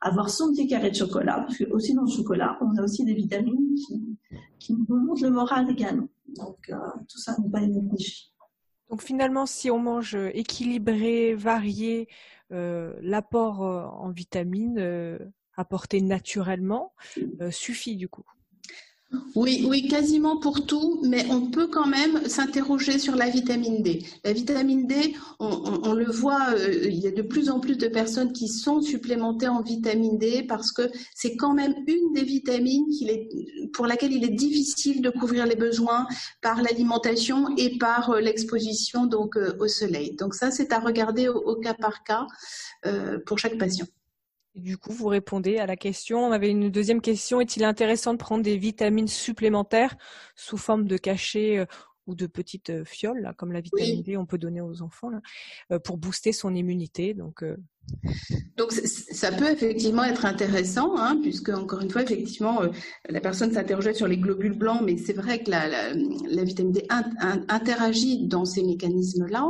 avoir 0.00 0.30
son 0.30 0.52
petit 0.52 0.66
carré 0.66 0.90
de 0.90 0.96
chocolat, 0.96 1.44
parce 1.46 1.58
que 1.58 1.64
aussi 1.70 1.94
dans 1.94 2.02
le 2.02 2.10
chocolat, 2.10 2.58
on 2.60 2.76
a 2.76 2.82
aussi 2.82 3.04
des 3.04 3.14
vitamines 3.14 3.74
qui, 3.74 4.18
qui 4.58 4.74
nous 4.74 4.86
montrent 4.88 5.22
le 5.22 5.30
moral 5.30 5.70
également. 5.70 6.08
Donc 6.36 6.70
euh, 6.70 6.76
tout 7.08 7.18
ça 7.18 7.36
n'est 7.38 7.50
pas 7.50 7.60
négliger. 7.60 8.26
Donc 8.88 9.02
finalement, 9.02 9.46
si 9.46 9.70
on 9.70 9.78
mange 9.78 10.16
équilibré, 10.32 11.34
varié, 11.34 12.08
euh, 12.52 12.94
l'apport 13.00 13.64
euh, 13.64 13.84
en 13.84 14.10
vitamines 14.10 15.20
apporté 15.56 16.00
naturellement 16.00 16.94
suffit 17.50 17.96
du 17.96 18.08
coup. 18.08 18.24
Oui, 19.34 19.64
oui, 19.68 19.88
quasiment 19.88 20.38
pour 20.38 20.66
tout, 20.66 21.00
mais 21.02 21.26
on 21.30 21.50
peut 21.50 21.66
quand 21.66 21.86
même 21.86 22.28
s'interroger 22.28 22.98
sur 23.00 23.16
la 23.16 23.28
vitamine 23.28 23.82
D. 23.82 24.04
La 24.24 24.32
vitamine 24.32 24.86
D, 24.86 25.14
on, 25.40 25.94
le 25.94 26.04
voit, 26.06 26.50
euh, 26.50 26.84
il 26.84 26.98
y 26.98 27.08
a 27.08 27.10
de 27.10 27.22
plus 27.22 27.50
en 27.50 27.58
plus 27.58 27.76
de 27.76 27.88
personnes 27.88 28.32
qui 28.32 28.46
sont 28.46 28.80
supplémentées 28.80 29.48
en 29.48 29.62
vitamine 29.62 30.16
D 30.16 30.44
parce 30.48 30.70
que 30.70 30.82
c'est 31.12 31.36
quand 31.36 31.54
même 31.54 31.74
une 31.88 32.12
des 32.12 32.22
vitamines 32.22 32.86
pour 33.72 33.86
laquelle 33.86 34.12
il 34.12 34.24
est 34.24 34.28
difficile 34.28 35.02
de 35.02 35.10
couvrir 35.10 35.44
les 35.44 35.56
besoins 35.56 36.06
par 36.40 36.62
l'alimentation 36.62 37.56
et 37.56 37.78
par 37.78 38.10
euh, 38.10 38.20
l'exposition 38.20 39.08
euh, 39.36 39.52
au 39.58 39.66
soleil. 39.66 40.14
Donc 40.16 40.34
ça, 40.34 40.52
c'est 40.52 40.72
à 40.72 40.78
regarder 40.78 41.28
au, 41.28 41.56
cas 41.56 41.74
par 41.74 42.04
cas 42.04 42.26
pour 43.26 43.38
chaque 43.38 43.58
patient. 43.58 43.86
Et 44.54 44.60
du 44.60 44.78
coup, 44.78 44.92
vous 44.92 45.06
répondez 45.06 45.58
à 45.58 45.66
la 45.66 45.76
question. 45.76 46.24
On 46.26 46.32
avait 46.32 46.50
une 46.50 46.70
deuxième 46.70 47.00
question. 47.00 47.40
Est-il 47.40 47.64
intéressant 47.64 48.12
de 48.12 48.18
prendre 48.18 48.42
des 48.42 48.56
vitamines 48.56 49.08
supplémentaires 49.08 49.96
sous 50.34 50.56
forme 50.56 50.86
de 50.86 50.96
cachets 50.96 51.58
euh, 51.58 51.66
ou 52.06 52.14
de 52.14 52.26
petites 52.26 52.70
euh, 52.70 52.84
fioles, 52.84 53.32
comme 53.36 53.52
la 53.52 53.60
vitamine 53.60 54.02
D, 54.02 54.16
on 54.16 54.26
peut 54.26 54.38
donner 54.38 54.60
aux 54.60 54.82
enfants, 54.82 55.10
euh, 55.70 55.78
pour 55.78 55.98
booster 55.98 56.32
son 56.32 56.54
immunité? 56.54 57.14
Donc, 57.14 57.44
donc 58.56 58.72
ça 58.72 59.32
peut 59.32 59.50
effectivement 59.50 60.04
être 60.04 60.24
intéressant, 60.24 60.96
hein, 60.96 61.18
puisque 61.20 61.48
encore 61.48 61.80
une 61.80 61.90
fois, 61.90 62.02
effectivement, 62.02 62.62
la 63.08 63.20
personne 63.20 63.52
s'interrogeait 63.52 63.94
sur 63.94 64.06
les 64.06 64.18
globules 64.18 64.56
blancs, 64.56 64.80
mais 64.84 64.96
c'est 64.96 65.12
vrai 65.12 65.42
que 65.42 65.50
la, 65.50 65.92
vitamine 66.44 66.72
D 66.72 66.86
interagit 67.48 68.26
dans 68.26 68.44
ces 68.44 68.62
mécanismes-là. 68.62 69.48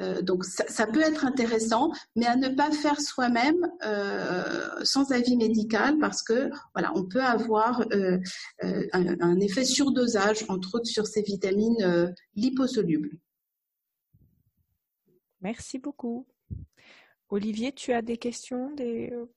Euh, 0.00 0.22
donc 0.22 0.44
ça, 0.44 0.86
peut 0.86 1.00
être 1.00 1.24
intéressant, 1.24 1.92
mais 2.16 2.26
à 2.26 2.36
ne 2.36 2.48
pas 2.48 2.70
faire 2.70 3.00
soi-même 3.00 3.68
euh, 3.84 4.84
sans 4.84 5.12
avis 5.12 5.36
médical 5.36 5.98
parce 5.98 6.22
que 6.22 6.50
voilà, 6.74 6.92
on 6.94 7.04
peut 7.04 7.22
avoir 7.22 7.84
euh, 7.92 8.18
un, 8.92 9.40
effet 9.40 9.64
surdosage, 9.64 10.44
entre 10.48 10.76
autres 10.76 10.86
sur 10.86 11.06
ces 11.06 11.22
vitamines 11.22 12.14
liposolubles. 12.34 13.18
Merci 15.40 15.78
beaucoup. 15.78 16.26
Olivier, 17.32 17.72
tu 17.72 17.94
as 17.94 18.02
des 18.02 18.18
questions 18.18 18.76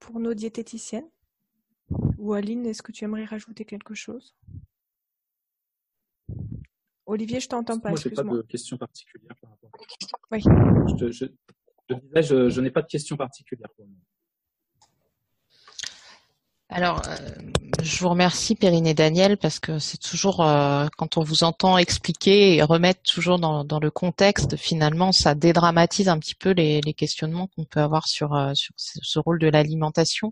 pour 0.02 0.20
nos 0.20 0.34
diététiciennes? 0.34 1.10
Ou 2.18 2.34
Aline, 2.34 2.66
est-ce 2.66 2.84
que 2.84 2.92
tu 2.92 3.06
aimerais 3.06 3.24
rajouter 3.24 3.64
quelque 3.64 3.94
chose? 3.94 4.36
Olivier, 7.06 7.40
je 7.40 7.48
t'entends 7.48 7.80
pas. 7.80 7.92
Moi, 7.92 7.98
je 7.98 8.10
n'ai 8.10 8.16
pas 8.16 8.24
de 8.24 8.42
questions 8.42 8.78
particulières 8.78 9.38
par 9.42 9.52
rapport 9.52 9.72
Oui. 10.30 10.44
Je, 11.00 11.10
je, 11.10 11.26
je, 11.90 12.50
je, 12.50 12.62
n'ai 12.62 12.70
pas 12.70 12.82
de 12.82 12.88
questions 12.88 13.16
particulières 13.16 13.72
pour 13.78 13.88
moi. 13.88 13.98
Alors, 16.68 17.02
euh, 17.08 17.16
je 17.82 18.00
vous 18.00 18.10
remercie 18.10 18.56
Perrine 18.56 18.88
et 18.88 18.94
Daniel 18.94 19.38
parce 19.38 19.60
que 19.60 19.80
c'est 19.80 19.98
toujours 19.98 20.46
euh, 20.46 20.88
quand 20.98 21.18
on 21.18 21.24
vous 21.24 21.44
entend 21.44 21.78
expliquer 21.78 22.56
et 22.56 22.64
remettre 22.64 23.02
toujours 23.04 23.40
dans, 23.40 23.80
le 23.80 23.92
contexte, 23.92 24.56
finalement, 24.56 25.12
ça 25.12 25.36
dédramatise 25.36 26.10
un 26.10 26.20
petit 26.20 26.36
peu 26.36 26.52
les, 26.52 26.82
questionnements 26.94 27.48
qu'on 27.56 27.66
peut 27.66 27.80
avoir 27.80 28.08
sur, 28.08 28.34
euh, 28.34 28.52
sur 28.54 28.74
ce 28.78 29.20
rôle 29.20 29.40
de 29.40 29.48
l'alimentation. 29.48 30.32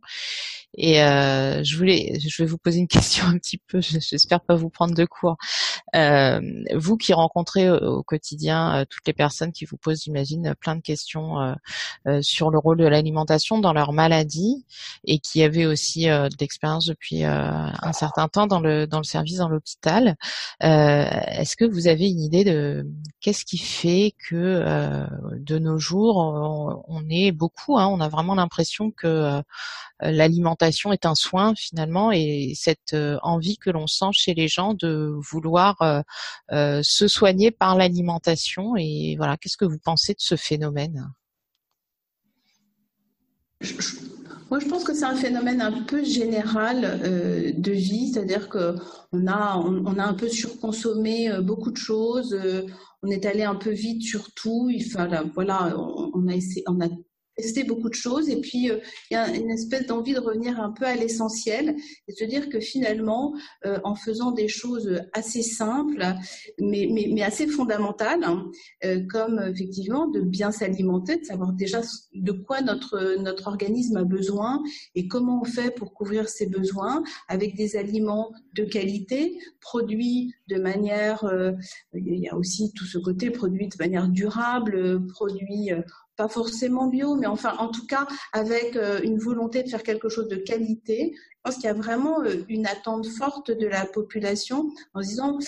Et 0.75 1.03
euh, 1.03 1.63
je 1.63 1.77
voulais, 1.77 2.19
je 2.19 2.43
vais 2.43 2.49
vous 2.49 2.57
poser 2.57 2.79
une 2.79 2.87
question 2.87 3.25
un 3.25 3.37
petit 3.37 3.57
peu. 3.57 3.79
J'espère 3.81 4.41
pas 4.41 4.55
vous 4.55 4.69
prendre 4.69 4.95
de 4.95 5.05
court. 5.05 5.37
Euh, 5.95 6.41
vous 6.73 6.97
qui 6.97 7.13
rencontrez 7.13 7.69
au, 7.69 8.01
quotidien 8.03 8.75
euh, 8.75 8.85
toutes 8.89 9.05
les 9.05 9.13
personnes 9.13 9.51
qui 9.51 9.65
vous 9.65 9.77
posent, 9.77 10.03
j'imagine, 10.03 10.55
plein 10.59 10.75
de 10.75 10.81
questions 10.81 11.55
euh, 12.07 12.21
sur 12.21 12.49
le 12.49 12.57
rôle 12.57 12.77
de 12.77 12.87
l'alimentation 12.87 13.59
dans 13.59 13.73
leur 13.73 13.93
maladie 13.93 14.65
et 15.05 15.19
qui 15.19 15.43
avaient 15.43 15.65
aussi 15.65 16.05
de 16.05 16.35
l'expérience 16.39 16.87
depuis 16.87 17.23
un 17.23 17.93
certain 17.93 18.27
temps 18.27 18.47
dans 18.47 18.59
le 18.59 18.87
dans 18.87 18.97
le 18.97 19.03
service 19.03 19.37
dans 19.37 19.49
l'hôpital. 19.49 20.15
Est-ce 20.59 21.55
que 21.55 21.65
vous 21.65 21.87
avez 21.87 22.09
une 22.09 22.19
idée 22.19 22.43
de 22.43 22.87
qu'est-ce 23.21 23.45
qui 23.45 23.57
fait 23.57 24.13
que 24.29 24.63
de 25.37 25.59
nos 25.59 25.77
jours 25.77 26.17
on, 26.17 26.83
on 26.87 27.09
est 27.09 27.31
beaucoup, 27.31 27.77
hein, 27.77 27.87
on 27.87 28.01
a 28.01 28.09
vraiment 28.09 28.35
l'impression 28.35 28.91
que 28.91 29.41
l'alimentation 30.11 30.91
est 30.91 31.05
un 31.05 31.15
soin 31.15 31.53
finalement 31.55 32.11
et 32.11 32.53
cette 32.55 32.93
euh, 32.93 33.17
envie 33.21 33.57
que 33.57 33.69
l'on 33.69 33.87
sent 33.87 34.11
chez 34.11 34.33
les 34.33 34.47
gens 34.47 34.73
de 34.73 35.13
vouloir 35.31 35.81
euh, 35.81 36.01
euh, 36.51 36.81
se 36.83 37.07
soigner 37.07 37.51
par 37.51 37.77
l'alimentation. 37.77 38.75
Et 38.77 39.15
voilà 39.17 39.37
qu'est-ce 39.37 39.57
que 39.57 39.65
vous 39.65 39.79
pensez 39.79 40.13
de 40.13 40.19
ce 40.19 40.35
phénomène? 40.35 41.09
Moi, 44.49 44.59
je 44.59 44.67
pense 44.67 44.83
que 44.83 44.93
c'est 44.93 45.05
un 45.05 45.15
phénomène 45.15 45.61
un 45.61 45.83
peu 45.83 46.03
général 46.03 47.53
de 47.57 47.71
vie, 47.71 48.11
c'est-à-dire 48.11 48.49
que 48.49 48.75
on 49.11 49.25
a, 49.25 49.57
on, 49.57 49.97
a 49.97 50.03
un 50.03 50.13
peu 50.13 50.27
surconsommé 50.27 51.31
beaucoup 51.41 51.71
de 51.71 51.77
choses, 51.77 52.37
on 53.01 53.07
est 53.07 53.25
allé 53.25 53.43
un 53.43 53.55
peu 53.55 53.71
vite 53.71 54.03
sur 54.03 54.31
tout. 54.33 54.69
Il 54.69 54.85
voilà, 55.33 55.75
on, 55.77 56.27
a 56.27 56.35
essayé, 56.35 56.63
on 56.67 56.81
a 56.81 56.89
tester 57.35 57.63
beaucoup 57.63 57.89
de 57.89 57.95
choses. 57.95 58.29
Et 58.29 58.39
puis 58.39 58.69
euh, 58.69 58.79
il 59.09 59.15
y 59.15 59.17
a 59.17 59.35
une 59.35 59.49
espèce 59.49 59.87
d'envie 59.87 60.13
de 60.13 60.19
revenir 60.19 60.59
un 60.59 60.71
peu 60.71 60.85
à 60.85 60.95
l'essentiel 60.95 61.75
et 62.07 62.11
de 62.11 62.17
se 62.17 62.23
dire 62.25 62.49
que 62.49 62.59
finalement 62.59 63.33
euh, 63.65 63.79
en 63.83 63.95
faisant 63.95 64.31
des 64.31 64.47
choses 64.47 65.01
assez 65.13 65.41
simples 65.41 66.05
mais, 66.59 66.87
mais, 66.91 67.09
mais 67.11 67.23
assez 67.23 67.47
fondamentales 67.47 68.23
hein, 68.23 68.49
euh, 68.85 69.01
comme 69.09 69.39
effectivement 69.39 70.07
de 70.07 70.21
bien 70.21 70.51
s'alimenter 70.51 71.17
de 71.17 71.25
savoir 71.25 71.53
déjà 71.53 71.81
de 72.13 72.31
quoi 72.31 72.61
notre 72.61 73.15
notre 73.17 73.47
organisme 73.47 73.97
a 73.97 74.03
besoin 74.03 74.61
et 74.95 75.07
comment 75.07 75.41
on 75.41 75.45
fait 75.45 75.71
pour 75.71 75.93
couvrir 75.93 76.29
ses 76.29 76.47
besoins 76.47 77.03
avec 77.27 77.55
des 77.55 77.75
aliments 77.75 78.31
de 78.53 78.63
qualité 78.63 79.37
produits 79.61 80.33
de 80.47 80.57
manière 80.57 81.23
il 81.93 82.19
y 82.19 82.27
a 82.27 82.35
aussi 82.35 82.71
tout 82.73 82.85
ce 82.85 82.97
côté 82.97 83.29
produit 83.31 83.67
de 83.67 83.75
manière 83.79 84.07
durable 84.07 85.05
produit 85.07 85.71
pas 86.15 86.27
forcément 86.27 86.87
bio, 86.87 87.15
mais 87.15 87.27
enfin, 87.27 87.55
en 87.59 87.69
tout 87.69 87.85
cas, 87.87 88.07
avec 88.31 88.75
euh, 88.75 89.01
une 89.03 89.17
volonté 89.17 89.63
de 89.63 89.69
faire 89.69 89.83
quelque 89.83 90.09
chose 90.09 90.27
de 90.27 90.35
qualité. 90.35 91.13
Je 91.15 91.37
pense 91.43 91.55
qu'il 91.55 91.65
y 91.65 91.67
a 91.67 91.73
vraiment 91.73 92.21
euh, 92.21 92.43
une 92.49 92.67
attente 92.67 93.07
forte 93.07 93.51
de 93.51 93.67
la 93.67 93.85
population 93.85 94.69
en 94.93 95.01
disant, 95.01 95.39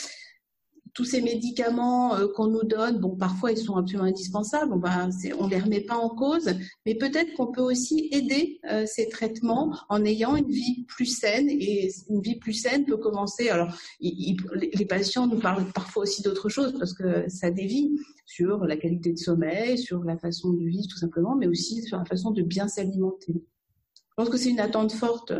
tous 0.95 1.03
ces 1.03 1.21
médicaments 1.21 2.15
euh, 2.15 2.27
qu'on 2.27 2.47
nous 2.47 2.63
donne, 2.63 2.99
bon, 2.99 3.15
parfois 3.15 3.51
ils 3.51 3.58
sont 3.58 3.75
absolument 3.75 4.08
indispensables, 4.08 4.71
on 4.73 4.77
ne 4.77 5.49
les 5.49 5.60
remet 5.60 5.81
pas 5.81 5.97
en 5.97 6.10
cause, 6.10 6.49
mais 6.86 6.95
peut-être 6.95 7.34
qu'on 7.34 7.51
peut 7.51 7.62
aussi 7.62 8.08
aider 8.12 8.60
euh, 8.71 8.86
ces 8.88 9.10
traitements 9.10 9.77
en 9.89 10.05
ayant 10.05 10.38
une 10.38 10.49
vie 10.49 10.86
plus 10.88 11.05
saine. 11.05 11.49
Et 11.49 11.91
une 12.10 12.21
vie 12.21 12.38
plus 12.38 12.53
saine 12.53 12.86
peut 12.86 12.97
commencer. 12.97 13.49
Alors, 13.49 13.77
les 13.99 14.86
patients 14.86 15.27
nous 15.27 15.39
parlent 15.39 15.69
parfois 15.73 16.03
aussi 16.03 16.21
d'autres 16.21 16.49
choses 16.49 16.73
parce 16.79 16.93
que 16.93 17.25
ça 17.27 17.51
dévie 17.51 17.91
sur 18.25 18.65
la 18.65 18.77
qualité 18.77 19.12
de 19.12 19.17
sommeil, 19.17 19.77
sur 19.77 20.03
la 20.03 20.17
façon 20.17 20.53
de 20.53 20.65
vivre 20.65 20.88
tout 20.89 20.97
simplement, 20.97 21.36
mais 21.36 21.47
aussi 21.47 21.84
sur 21.84 21.97
la 21.97 22.05
façon 22.05 22.31
de 22.31 22.41
bien 22.41 22.69
s'alimenter. 22.69 23.34
Je 23.34 24.13
pense 24.15 24.29
que 24.29 24.38
c'est 24.38 24.49
une 24.49 24.62
attente 24.62 24.93
forte. 24.93 25.34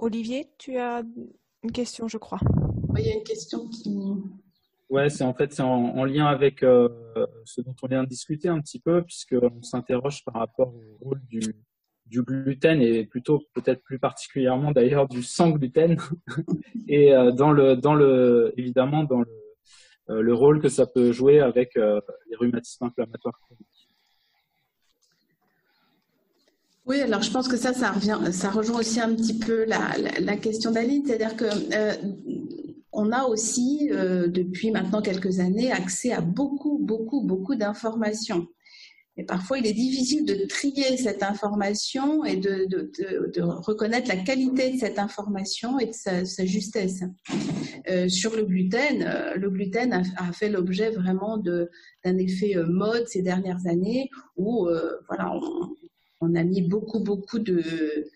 Olivier, 0.00 0.48
tu 0.56 0.78
as 0.78 1.02
une 1.62 1.72
question, 1.72 2.08
je 2.08 2.16
crois. 2.16 2.40
Oui, 2.88 3.02
il 3.02 3.06
y 3.06 3.10
a 3.10 3.14
une 3.14 3.22
question 3.22 3.68
qui. 3.68 3.94
Ouais, 4.88 5.10
c'est 5.10 5.24
en 5.24 5.34
fait 5.34 5.52
c'est 5.52 5.62
en, 5.62 6.04
lien 6.04 6.26
avec 6.26 6.62
euh, 6.62 6.88
ce 7.44 7.60
dont 7.60 7.76
on 7.82 7.86
vient 7.86 8.02
de 8.02 8.08
discuter 8.08 8.48
un 8.48 8.60
petit 8.60 8.80
peu, 8.80 9.02
puisqu'on 9.02 9.62
s'interroge 9.62 10.24
par 10.24 10.34
rapport 10.34 10.74
au 10.74 11.04
rôle 11.04 11.20
du, 11.28 11.40
gluten 12.12 12.80
et 12.80 13.04
plutôt 13.04 13.42
peut-être 13.54 13.82
plus 13.82 14.00
particulièrement 14.00 14.72
d'ailleurs 14.72 15.06
du 15.06 15.22
sans 15.22 15.50
gluten 15.50 15.96
et 16.88 17.14
euh, 17.14 17.30
dans 17.30 17.52
le 17.52 17.76
dans 17.76 17.94
le 17.94 18.52
évidemment 18.56 19.04
dans 19.04 19.20
le, 19.20 19.30
euh, 20.08 20.20
le 20.20 20.34
rôle 20.34 20.60
que 20.60 20.68
ça 20.68 20.86
peut 20.86 21.12
jouer 21.12 21.40
avec 21.40 21.76
les 21.76 22.36
rhumatismes 22.36 22.86
inflammatoires 22.86 23.38
chroniques. 23.42 23.69
Oui, 26.86 27.00
alors 27.00 27.22
je 27.22 27.30
pense 27.30 27.46
que 27.46 27.56
ça, 27.56 27.74
ça 27.74 27.92
revient, 27.92 28.18
ça 28.32 28.50
rejoint 28.50 28.80
aussi 28.80 29.00
un 29.00 29.14
petit 29.14 29.38
peu 29.38 29.64
la, 29.64 30.36
question 30.36 30.70
d'Aline, 30.70 31.04
c'est-à-dire 31.06 31.36
que 31.36 31.44
euh, 31.44 31.94
on 32.92 33.12
a 33.12 33.24
aussi 33.24 33.90
euh, 33.92 34.28
depuis 34.28 34.70
maintenant 34.70 35.02
quelques 35.02 35.40
années 35.40 35.70
accès 35.70 36.12
à 36.12 36.20
beaucoup, 36.20 36.78
beaucoup, 36.78 37.22
beaucoup 37.22 37.54
d'informations. 37.54 38.46
Et 39.16 39.24
parfois, 39.24 39.58
il 39.58 39.66
est 39.66 39.74
difficile 39.74 40.24
de 40.24 40.46
trier 40.46 40.96
cette 40.96 41.22
information 41.22 42.24
et 42.24 42.36
de, 42.36 42.66
reconnaître 43.42 44.08
la 44.08 44.16
qualité 44.16 44.72
de 44.72 44.78
cette 44.78 44.98
information 44.98 45.78
et 45.78 45.86
de 45.86 45.92
sa, 45.92 46.24
justesse. 46.46 47.02
Euh, 47.90 48.08
sur 48.08 48.34
le 48.34 48.44
gluten, 48.44 49.34
le 49.36 49.50
gluten 49.50 49.92
a, 50.16 50.32
fait 50.32 50.48
l'objet 50.48 50.90
vraiment 50.90 51.36
d'un 51.36 52.16
effet 52.16 52.54
mode 52.66 53.06
ces 53.08 53.20
dernières 53.20 53.66
années 53.66 54.08
où 54.36 54.66
voilà, 55.08 55.34
on, 55.34 55.68
on 56.20 56.34
a 56.34 56.44
mis 56.44 56.62
beaucoup, 56.62 57.00
beaucoup 57.00 57.38
de, 57.38 58.06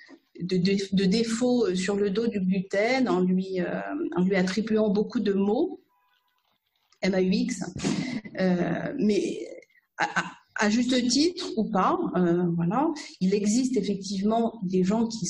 défauts 0.40 1.66
euh, 1.66 1.74
sur 1.74 1.96
le 1.96 2.10
dos 2.10 2.26
du 2.26 2.40
gluten 2.40 3.08
en 3.08 3.20
lui, 3.20 3.60
euh, 3.60 4.36
attribuant 4.36 4.90
beaucoup 4.90 5.20
de 5.20 5.32
mots, 5.32 5.80
MAUX, 7.02 7.62
euh, 8.40 8.94
mais 8.98 9.46
à, 9.98 10.70
juste 10.70 10.96
titre 11.08 11.52
ou 11.56 11.70
pas, 11.70 11.98
il 13.20 13.34
existe 13.34 13.76
effectivement 13.76 14.58
des 14.62 14.82
gens 14.82 15.06
qui, 15.06 15.28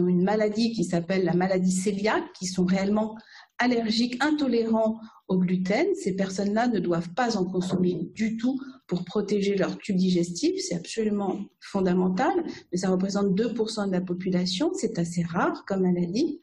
ont 0.00 0.06
une 0.06 0.22
maladie 0.22 0.72
qui 0.72 0.84
s'appelle 0.84 1.24
la 1.24 1.34
maladie 1.34 1.74
cœliaque, 1.82 2.32
qui 2.38 2.46
sont 2.46 2.64
réellement 2.64 3.16
allergiques, 3.58 4.22
intolérants 4.22 5.00
au 5.28 5.38
gluten. 5.38 5.86
Ces 5.94 6.14
personnes-là 6.14 6.68
ne 6.68 6.78
doivent 6.78 7.12
pas 7.14 7.36
en 7.36 7.44
consommer 7.44 8.08
du 8.14 8.36
tout 8.36 8.60
pour 8.86 9.04
protéger 9.04 9.56
leur 9.56 9.78
tube 9.78 9.96
digestif. 9.96 10.60
C'est 10.60 10.76
absolument 10.76 11.40
fondamental, 11.60 12.32
mais 12.70 12.78
ça 12.78 12.90
représente 12.90 13.38
2% 13.38 13.86
de 13.86 13.92
la 13.92 14.00
population. 14.00 14.72
C'est 14.74 14.98
assez 14.98 15.22
rare 15.22 15.64
comme 15.66 15.82
maladie. 15.82 16.40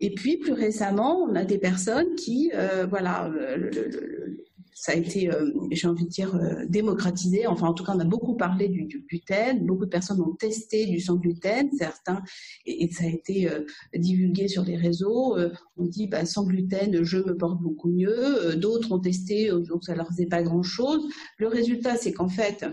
Et 0.00 0.14
puis, 0.14 0.36
plus 0.36 0.52
récemment, 0.52 1.18
on 1.22 1.34
a 1.34 1.44
des 1.44 1.58
personnes 1.58 2.14
qui, 2.14 2.52
euh, 2.54 2.86
voilà, 2.86 3.28
le, 3.28 4.47
ça 4.80 4.92
a 4.92 4.94
été, 4.94 5.28
euh, 5.28 5.50
j'ai 5.72 5.88
envie 5.88 6.04
de 6.04 6.08
dire, 6.08 6.36
euh, 6.36 6.64
démocratisé. 6.68 7.48
Enfin, 7.48 7.66
en 7.66 7.74
tout 7.74 7.82
cas, 7.82 7.92
on 7.96 7.98
a 7.98 8.04
beaucoup 8.04 8.36
parlé 8.36 8.68
du, 8.68 8.86
gluten. 9.08 9.66
Beaucoup 9.66 9.86
de 9.86 9.90
personnes 9.90 10.20
ont 10.20 10.34
testé 10.34 10.86
du 10.86 11.00
sans 11.00 11.16
gluten, 11.16 11.68
certains, 11.76 12.22
et, 12.64 12.88
ça 12.92 13.04
a 13.04 13.08
été 13.08 13.50
euh, 13.50 13.64
divulgué 13.94 14.46
sur 14.46 14.62
les 14.62 14.76
réseaux. 14.76 15.36
on 15.76 15.84
dit, 15.84 16.06
bah, 16.06 16.24
sans 16.24 16.44
gluten, 16.44 17.02
je 17.02 17.18
me 17.18 17.36
porte 17.36 17.60
beaucoup 17.60 17.88
mieux. 17.88 18.54
D'autres 18.56 18.92
ont 18.92 19.00
testé, 19.00 19.50
donc 19.50 19.84
ça 19.84 19.94
leur 19.94 20.08
faisait 20.08 20.26
pas 20.26 20.42
grand-chose. 20.42 21.08
Le 21.38 21.48
résultat, 21.48 21.96
c'est 21.96 22.12
qu'en 22.12 22.28
fait, 22.28 22.64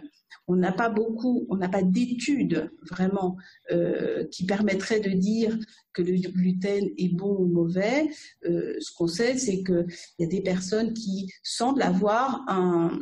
on 0.47 0.55
n'a 0.55 0.71
pas 0.71 0.89
beaucoup, 0.89 1.45
on 1.49 1.57
n'a 1.57 1.69
pas 1.69 1.81
d'études 1.81 2.71
vraiment 2.89 3.37
euh, 3.71 4.25
qui 4.27 4.45
permettraient 4.45 4.99
de 4.99 5.09
dire 5.09 5.57
que 5.93 6.01
le 6.01 6.17
gluten 6.31 6.89
est 6.97 7.15
bon 7.15 7.35
ou 7.35 7.47
mauvais. 7.47 8.09
Euh, 8.45 8.75
ce 8.79 8.93
qu'on 8.93 9.07
sait, 9.07 9.37
c'est 9.37 9.63
qu'il 9.63 9.87
y 10.19 10.23
a 10.23 10.27
des 10.27 10.41
personnes 10.41 10.93
qui 10.93 11.31
semblent 11.43 11.81
avoir 11.81 12.43
un, 12.47 12.99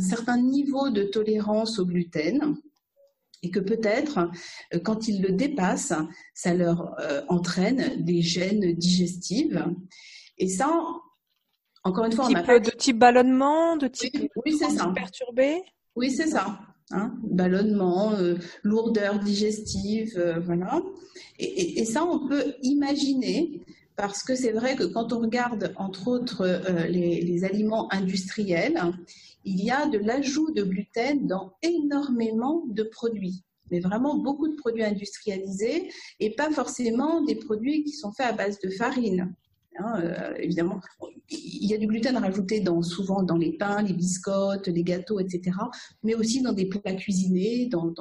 certain 0.00 0.38
niveau 0.38 0.90
de 0.90 1.04
tolérance 1.04 1.78
au 1.78 1.86
gluten 1.86 2.56
et 3.42 3.50
que 3.50 3.60
peut-être, 3.60 4.30
euh, 4.74 4.78
quand 4.80 5.08
ils 5.08 5.22
le 5.22 5.32
dépassent, 5.32 5.94
ça 6.34 6.52
leur 6.52 6.94
entraîne 7.28 8.02
des 8.04 8.20
gènes 8.20 8.74
digestives. 8.74 9.64
Et 10.36 10.48
ça, 10.48 10.70
encore 11.84 12.04
une 12.04 12.12
fois, 12.12 12.26
on 12.26 12.34
a 12.34 12.58
de 12.58 12.70
type 12.70 12.98
ballonnement, 12.98 13.76
de 13.76 13.88
type 13.88 14.30
oui, 14.44 14.56
c'est 14.58 14.70
ça. 14.70 14.92
perturbé. 14.94 15.62
Oui, 15.96 16.10
c'est 16.10 16.28
ça. 16.28 16.60
Hein, 16.92 17.14
ballonnement, 17.22 18.14
euh, 18.14 18.34
lourdeur 18.64 19.20
digestive, 19.20 20.14
euh, 20.16 20.40
voilà. 20.40 20.82
Et, 21.38 21.84
ça, 21.84 22.04
on 22.04 22.26
peut 22.26 22.54
imaginer, 22.62 23.62
parce 23.94 24.24
que 24.24 24.34
c'est 24.34 24.50
vrai 24.50 24.74
que 24.74 24.82
quand 24.84 25.12
on 25.12 25.20
regarde, 25.20 25.72
entre 25.76 26.08
autres, 26.08 26.42
euh, 26.42 26.86
les, 26.88 27.44
aliments 27.44 27.92
industriels, 27.92 28.80
il 29.44 29.64
y 29.64 29.70
a 29.70 29.86
de 29.86 29.98
l'ajout 29.98 30.50
de 30.50 30.64
gluten 30.64 31.26
dans 31.26 31.52
énormément 31.62 32.64
de 32.68 32.82
produits 32.82 33.44
mais 33.70 33.78
vraiment 33.78 34.16
beaucoup 34.16 34.48
de 34.48 34.56
produits 34.56 34.82
industrialisés 34.82 35.92
et 36.18 36.34
pas 36.34 36.50
forcément 36.50 37.22
des 37.22 37.36
produits 37.36 37.84
qui 37.84 37.92
sont 37.92 38.10
faits 38.10 38.26
à 38.26 38.32
base 38.32 38.58
de 38.58 38.68
farine. 38.68 39.32
Hein, 39.78 40.00
euh, 40.02 40.34
évidemment, 40.38 40.80
il 41.28 41.70
y 41.70 41.74
a 41.74 41.78
du 41.78 41.86
gluten 41.86 42.16
rajouté 42.16 42.64
souvent 42.82 43.22
dans 43.22 43.36
les 43.36 43.52
pains, 43.56 43.82
les 43.82 43.92
biscottes, 43.92 44.66
les 44.66 44.82
gâteaux, 44.82 45.20
etc., 45.20 45.56
mais 46.02 46.14
aussi 46.14 46.42
dans 46.42 46.52
des 46.52 46.66
plats 46.66 46.94
cuisinés, 46.94 47.66
dans, 47.66 47.94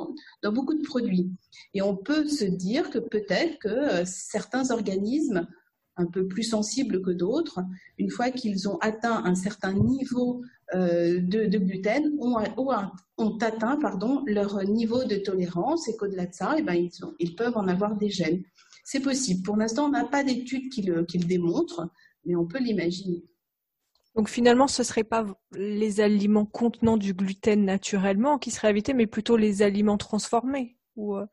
beaucoup 0.52 0.74
de 0.74 0.82
produits. 0.82 1.30
Et 1.74 1.82
on 1.82 1.96
peut 1.96 2.28
se 2.28 2.46
dire 2.46 2.90
que 2.90 3.00
peut-être 3.00 3.60
que 3.60 3.68
euh, 3.68 4.04
certains 4.06 4.72
organismes 4.72 5.48
un 5.96 6.06
peu 6.06 6.28
plus 6.28 6.44
sensibles 6.44 7.02
que 7.02 7.12
d'autres, 7.12 7.60
une 7.98 8.10
fois 8.10 8.32
qu'ils 8.32 8.70
ont 8.70 8.78
atteint 8.78 9.22
un 9.26 9.36
certain 9.36 9.74
niveau 9.74 10.42
euh, 10.74 11.20
de, 11.22 11.58
gluten, 11.58 12.16
ont, 12.20 12.38
atteint 12.38 13.78
leur 14.26 14.64
niveau 14.64 15.04
de 15.04 15.18
tolérance 15.18 15.90
et 15.90 15.98
qu'au-delà 15.98 16.26
de 16.26 16.34
ça, 16.34 16.56
eh 16.58 16.62
ben, 16.62 16.74
ils, 16.74 16.92
ils 17.20 17.36
peuvent 17.36 17.58
en 17.58 17.68
avoir 17.68 17.98
des 17.98 18.10
gènes. 18.10 18.44
C'est 18.84 19.00
possible. 19.02 19.44
Pour 19.44 19.58
l'instant, 19.58 19.86
on 19.86 19.90
n'a 19.90 20.06
pas 20.06 20.24
d'études 20.24 20.70
qui 20.70 20.82
le, 20.82 21.06
démontrent, 21.16 21.90
mais 22.26 22.36
on 22.36 22.46
peut 22.46 22.60
l'imaginer. 22.60 23.24
Donc 24.16 24.30
finalement, 24.30 24.68
ce 24.68 24.82
ne 24.82 24.86
serait 24.86 25.04
pas 25.04 25.26
les 25.54 26.02
aliments 26.02 26.46
contenant 26.46 26.98
du 26.98 27.14
gluten 27.14 27.64
naturellement 27.64 28.38
qui 28.38 28.52
seraient 28.52 28.72
évités, 28.72 28.94
mais 28.94 29.08
plutôt 29.08 29.38
les 29.38 29.62
aliments 29.62 29.98
transformés 29.98 30.78
ou, 30.96 31.16
euh, 31.16 31.26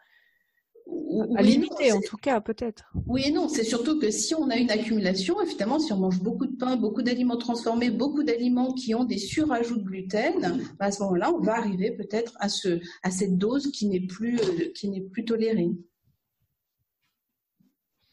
à 1.37 1.43
limiter 1.43 1.91
en 1.93 2.01
tout 2.01 2.17
cas 2.17 2.41
peut-être. 2.41 2.93
Oui 3.07 3.25
et 3.27 3.33
non, 3.33 3.49
c'est 3.49 3.65
surtout 3.65 3.99
que 3.99 4.11
si 4.11 4.35
on 4.35 4.51
a 4.51 4.57
une 4.57 4.71
accumulation, 4.71 5.41
évidemment, 5.41 5.79
si 5.79 5.93
on 5.93 5.99
mange 5.99 6.23
beaucoup 6.23 6.47
de 6.47 6.57
pain, 6.57 6.77
beaucoup 6.77 7.03
d'aliments 7.03 7.37
transformés, 7.37 7.91
beaucoup 7.91 8.23
d'aliments 8.23 8.73
qui 8.73 8.95
ont 8.95 9.05
des 9.05 9.19
surajouts 9.19 9.79
de 9.79 9.83
gluten, 9.83 10.63
bah, 10.79 10.87
à 10.87 10.93
ce 10.93 11.03
moment-là, 11.03 11.33
on 11.33 11.41
va 11.41 11.57
arriver 11.57 11.91
peut-être 11.91 12.37
à, 12.39 12.49
ce, 12.49 12.81
à 13.03 13.11
cette 13.11 13.37
dose 13.37 13.73
qui 13.73 13.89
n'est 13.89 14.07
plus, 14.07 14.39
euh, 14.39 14.73
qui 14.75 14.89
n'est 14.89 15.01
plus 15.01 15.25
tolérée. 15.25 15.71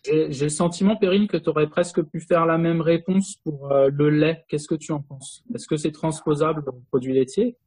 J'ai 0.05 0.27
le 0.27 0.49
sentiment, 0.49 0.97
Perrine, 0.97 1.27
que 1.27 1.37
tu 1.37 1.49
aurais 1.49 1.69
presque 1.69 2.01
pu 2.01 2.19
faire 2.19 2.45
la 2.45 2.57
même 2.57 2.81
réponse 2.81 3.37
pour 3.43 3.71
euh, 3.71 3.89
le 3.89 4.09
lait. 4.09 4.43
Qu'est-ce 4.49 4.67
que 4.67 4.75
tu 4.75 4.91
en 4.91 5.01
penses? 5.01 5.43
Est-ce 5.55 5.65
que 5.65 5.77
c'est 5.77 5.91
transposable 5.91 6.63
aux 6.67 6.81
produits 6.89 7.13
laitiers 7.13 7.57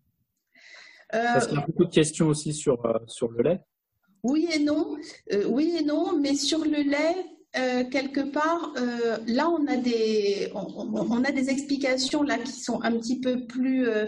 euh, 1.15 1.25
Parce 1.33 1.47
qu'il 1.47 1.59
y 1.59 1.63
a 1.63 1.65
beaucoup 1.65 1.87
de 1.87 1.91
questions 1.91 2.29
aussi 2.29 2.53
sur, 2.53 2.85
euh, 2.85 2.99
sur 3.07 3.31
le 3.31 3.43
lait. 3.43 3.61
Oui 4.23 4.49
et 4.53 4.59
non. 4.59 4.97
oui 5.49 5.77
et 5.79 5.85
non, 5.85 6.19
mais 6.21 6.35
sur 6.35 6.59
le 6.59 6.83
lait, 6.83 7.25
euh, 7.59 7.85
quelque 7.85 8.21
part, 8.21 8.75
euh, 8.77 9.17
là, 9.27 9.49
on 9.49 9.67
a 9.67 9.77
des, 9.77 10.51
on, 10.55 11.25
a 11.25 11.33
des 11.33 11.49
explications 11.49 12.23
là 12.23 12.39
qui 12.39 12.53
sont 12.53 12.83
un 12.83 12.93
petit 12.99 13.21
peu 13.21 13.47
plus, 13.47 13.89
euh, 13.89 14.07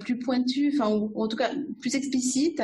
plus 0.00 0.18
pointues, 0.18 0.72
enfin, 0.74 0.94
ou, 0.94 1.12
en 1.20 1.28
tout 1.28 1.36
cas 1.36 1.50
plus 1.80 1.94
explicites. 1.94 2.62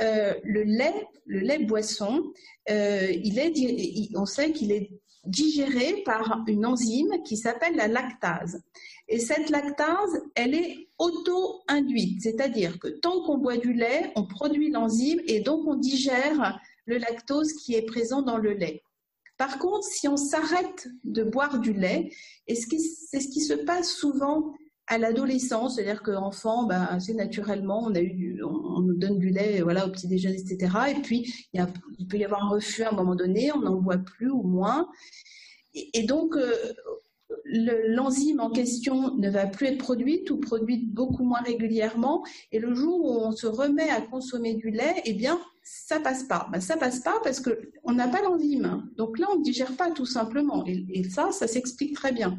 le 0.00 0.62
lait, 0.62 1.06
le 1.26 1.40
lait 1.40 1.58
boisson, 1.58 2.32
il 2.68 3.38
est, 3.38 4.16
on 4.16 4.26
sait 4.26 4.52
qu'il 4.52 4.72
est 4.72 4.90
digéré 5.24 6.02
par 6.04 6.44
une 6.46 6.64
enzyme 6.64 7.22
qui 7.24 7.36
s'appelle 7.36 7.76
la 7.76 7.88
lactase. 7.88 8.62
Et 9.08 9.18
cette 9.18 9.50
lactase, 9.50 10.22
elle 10.34 10.54
est 10.54 10.88
auto-induite, 10.98 12.22
c'est-à-dire 12.22 12.78
que 12.78 12.88
tant 12.88 13.22
qu'on 13.24 13.38
boit 13.38 13.56
du 13.56 13.72
lait, 13.72 14.12
on 14.16 14.24
produit 14.24 14.70
l'enzyme 14.70 15.20
et 15.26 15.40
donc 15.40 15.66
on 15.66 15.74
digère 15.74 16.60
le 16.86 16.98
lactose 16.98 17.52
qui 17.52 17.74
est 17.74 17.82
présent 17.82 18.22
dans 18.22 18.38
le 18.38 18.52
lait. 18.52 18.82
Par 19.38 19.58
contre, 19.58 19.84
si 19.84 20.08
on 20.08 20.16
s'arrête 20.16 20.88
de 21.04 21.22
boire 21.22 21.58
du 21.58 21.72
lait, 21.72 22.10
c'est 22.48 22.54
ce 22.54 23.28
qui 23.28 23.40
se 23.40 23.54
passe 23.54 23.90
souvent 23.92 24.52
à 24.86 24.98
l'adolescence, 24.98 25.74
c'est-à-dire 25.76 26.02
qu'enfant, 26.02 26.64
ben, 26.64 26.82
assez 26.82 27.12
naturellement, 27.12 27.84
on, 27.84 27.94
a 27.94 28.00
eu 28.00 28.40
on, 28.44 28.80
nous 28.80 28.94
donne 28.94 29.18
du 29.18 29.30
lait 29.30 29.60
voilà, 29.60 29.86
au 29.86 29.90
petit 29.90 30.06
déjeuner, 30.06 30.38
etc. 30.38 30.72
Et 30.96 31.02
puis, 31.02 31.48
il, 31.52 32.06
peut 32.06 32.18
y 32.18 32.24
avoir 32.24 32.44
un 32.44 32.50
refus 32.50 32.84
à 32.84 32.90
un 32.90 32.92
moment 32.92 33.16
donné, 33.16 33.50
on 33.52 33.60
n'en 33.60 33.80
boit 33.80 33.98
plus 33.98 34.30
ou 34.30 34.42
moins. 34.42 34.88
Et, 35.74 36.04
donc, 36.04 36.36
euh, 36.36 36.54
l'enzyme 37.44 38.40
en 38.40 38.50
question 38.50 39.16
ne 39.16 39.30
va 39.30 39.46
plus 39.46 39.66
être 39.66 39.78
produite 39.78 40.30
ou 40.30 40.38
produite 40.38 40.92
beaucoup 40.92 41.24
moins 41.24 41.40
régulièrement. 41.40 42.24
Et 42.52 42.58
le 42.58 42.74
jour 42.74 43.04
où 43.04 43.26
on 43.26 43.32
se 43.32 43.46
remet 43.46 43.88
à 43.88 44.00
consommer 44.00 44.54
du 44.54 44.70
lait, 44.70 45.02
eh 45.04 45.14
bien, 45.14 45.38
ça 45.62 46.00
passe 46.00 46.24
pas. 46.24 46.48
Ben, 46.52 46.60
ça 46.60 46.76
passe 46.76 47.00
pas 47.00 47.20
parce 47.22 47.40
qu'on 47.40 47.92
n'a 47.92 48.08
pas 48.08 48.22
l'enzyme. 48.22 48.88
Donc 48.96 49.18
là, 49.18 49.26
on 49.32 49.38
ne 49.38 49.42
digère 49.42 49.76
pas 49.76 49.90
tout 49.90 50.06
simplement. 50.06 50.64
Et, 50.66 51.04
ça, 51.10 51.32
ça 51.32 51.46
s'explique 51.46 51.94
très 51.94 52.12
bien. 52.12 52.38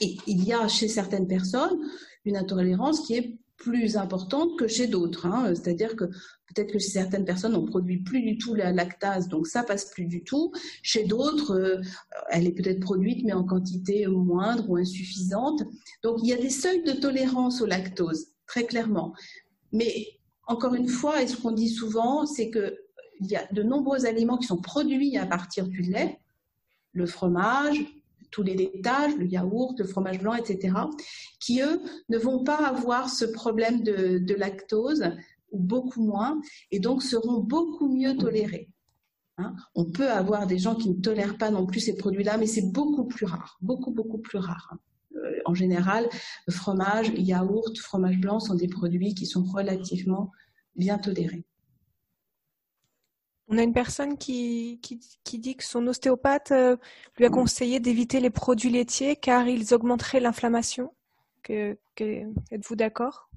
Et 0.00 0.16
il 0.26 0.44
y 0.44 0.52
a 0.52 0.68
chez 0.68 0.88
certaines 0.88 1.26
personnes 1.26 1.78
une 2.24 2.36
intolérance 2.36 3.00
qui 3.06 3.14
est 3.14 3.38
plus 3.56 3.96
importante 3.96 4.58
que 4.58 4.68
chez 4.68 4.86
d'autres. 4.86 5.26
Hein. 5.26 5.54
C'est-à-dire 5.54 5.96
que 5.96 6.04
peut-être 6.04 6.72
que 6.72 6.78
chez 6.78 6.90
certaines 6.90 7.24
personnes, 7.24 7.54
on 7.54 7.64
produit 7.64 7.98
plus 7.98 8.20
du 8.20 8.38
tout 8.38 8.54
la 8.54 8.72
lactase, 8.72 9.28
donc 9.28 9.46
ça 9.46 9.62
passe 9.62 9.86
plus 9.86 10.06
du 10.06 10.22
tout. 10.24 10.52
Chez 10.82 11.04
d'autres, 11.04 11.52
euh, 11.52 11.80
elle 12.30 12.46
est 12.46 12.52
peut-être 12.52 12.80
produite, 12.80 13.24
mais 13.24 13.32
en 13.32 13.44
quantité 13.44 14.06
moindre 14.06 14.68
ou 14.68 14.76
insuffisante. 14.76 15.62
Donc 16.02 16.18
il 16.22 16.28
y 16.28 16.32
a 16.32 16.38
des 16.38 16.50
seuils 16.50 16.82
de 16.82 16.92
tolérance 16.92 17.60
au 17.60 17.66
lactose, 17.66 18.28
très 18.46 18.64
clairement. 18.64 19.14
Mais 19.72 20.06
encore 20.46 20.74
une 20.74 20.88
fois, 20.88 21.22
et 21.22 21.26
ce 21.26 21.36
qu'on 21.36 21.52
dit 21.52 21.68
souvent, 21.68 22.26
c'est 22.26 22.50
qu'il 22.50 22.76
y 23.22 23.36
a 23.36 23.46
de 23.52 23.62
nombreux 23.62 24.06
aliments 24.06 24.38
qui 24.38 24.46
sont 24.46 24.60
produits 24.60 25.16
à 25.18 25.26
partir 25.26 25.66
du 25.66 25.82
lait, 25.82 26.20
le 26.92 27.06
fromage, 27.06 27.84
tous 28.30 28.42
les 28.42 28.54
laitages, 28.54 29.16
le 29.16 29.26
yaourt, 29.26 29.78
le 29.78 29.86
fromage 29.86 30.18
blanc, 30.20 30.34
etc., 30.34 30.74
qui, 31.40 31.60
eux, 31.60 31.80
ne 32.08 32.18
vont 32.18 32.44
pas 32.44 32.66
avoir 32.66 33.08
ce 33.08 33.24
problème 33.24 33.82
de, 33.82 34.34
lactose, 34.34 35.04
ou 35.52 35.58
beaucoup 35.58 36.04
moins, 36.04 36.40
et 36.70 36.80
donc 36.80 37.02
seront 37.02 37.40
beaucoup 37.40 37.88
mieux 37.88 38.16
tolérés. 38.16 38.68
Hein. 39.38 39.54
On 39.74 39.84
peut 39.84 40.10
avoir 40.10 40.46
des 40.46 40.58
gens 40.58 40.74
qui 40.74 40.90
ne 40.90 41.00
tolèrent 41.00 41.38
pas 41.38 41.50
non 41.50 41.66
plus 41.66 41.80
ces 41.80 41.96
produits-là, 41.96 42.38
mais 42.38 42.46
c'est 42.46 42.72
beaucoup 42.72 43.04
plus 43.04 43.26
rare, 43.26 43.58
beaucoup, 43.60 43.92
beaucoup 43.92 44.18
plus 44.18 44.38
rare. 44.38 44.74
Euh, 45.14 45.38
en 45.44 45.54
général, 45.54 46.08
fromage, 46.50 47.12
yaourt, 47.16 47.76
fromage 47.78 48.18
blanc 48.18 48.40
sont 48.40 48.54
des 48.54 48.68
produits 48.68 49.14
qui 49.14 49.26
sont 49.26 49.44
relativement 49.44 50.30
bien 50.74 50.98
tolérés. 50.98 51.44
On 53.48 53.58
a 53.58 53.62
une 53.62 53.72
personne 53.72 54.18
qui, 54.18 54.80
dit 55.24 55.56
que 55.56 55.64
son 55.64 55.86
ostéopathe 55.86 56.50
euh, 56.50 56.76
lui 57.16 57.26
a 57.26 57.30
conseillé 57.30 57.78
d'éviter 57.78 58.18
les 58.18 58.30
produits 58.30 58.70
laitiers 58.70 59.14
car 59.14 59.46
ils 59.46 59.72
augmenteraient 59.72 60.20
l'inflammation. 60.20 60.92
Êtes-vous 61.48 62.74
d'accord? 62.74 63.30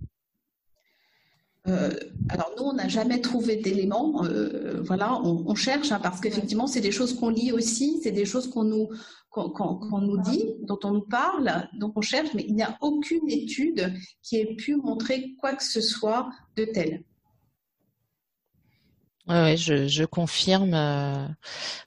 Euh, 1.67 1.91
alors 2.29 2.51
nous, 2.57 2.63
on 2.63 2.73
n'a 2.73 2.87
jamais 2.87 3.21
trouvé 3.21 3.57
d'éléments. 3.57 4.23
Euh, 4.25 4.81
voilà, 4.81 5.21
on, 5.21 5.53
cherche 5.55 5.91
hein, 5.91 5.99
parce 6.01 6.19
qu'effectivement, 6.19 6.65
c'est 6.65 6.81
des 6.81 6.91
choses 6.91 7.13
qu'on 7.13 7.29
lit 7.29 7.51
aussi, 7.51 7.99
c'est 8.01 8.11
des 8.11 8.25
choses 8.25 8.49
qu'on 8.49 8.63
nous 8.63 8.89
qu'on 9.29 10.01
nous 10.01 10.17
dit, 10.17 10.55
dont 10.63 10.79
on 10.83 10.91
nous 10.91 11.05
parle, 11.05 11.69
donc 11.75 11.93
on 11.95 12.01
cherche, 12.01 12.33
mais 12.33 12.43
il 12.47 12.55
n'y 12.55 12.63
a 12.63 12.75
aucune 12.81 13.29
étude 13.29 13.93
qui 14.23 14.37
ait 14.37 14.55
pu 14.55 14.75
montrer 14.75 15.35
quoi 15.39 15.53
que 15.53 15.63
ce 15.63 15.81
soit 15.81 16.29
de 16.55 16.65
tel. 16.65 17.03
Ouais, 19.29 19.57
je, 19.57 19.87
je 19.87 20.05
confirme. 20.05 20.73
Euh, 20.73 21.27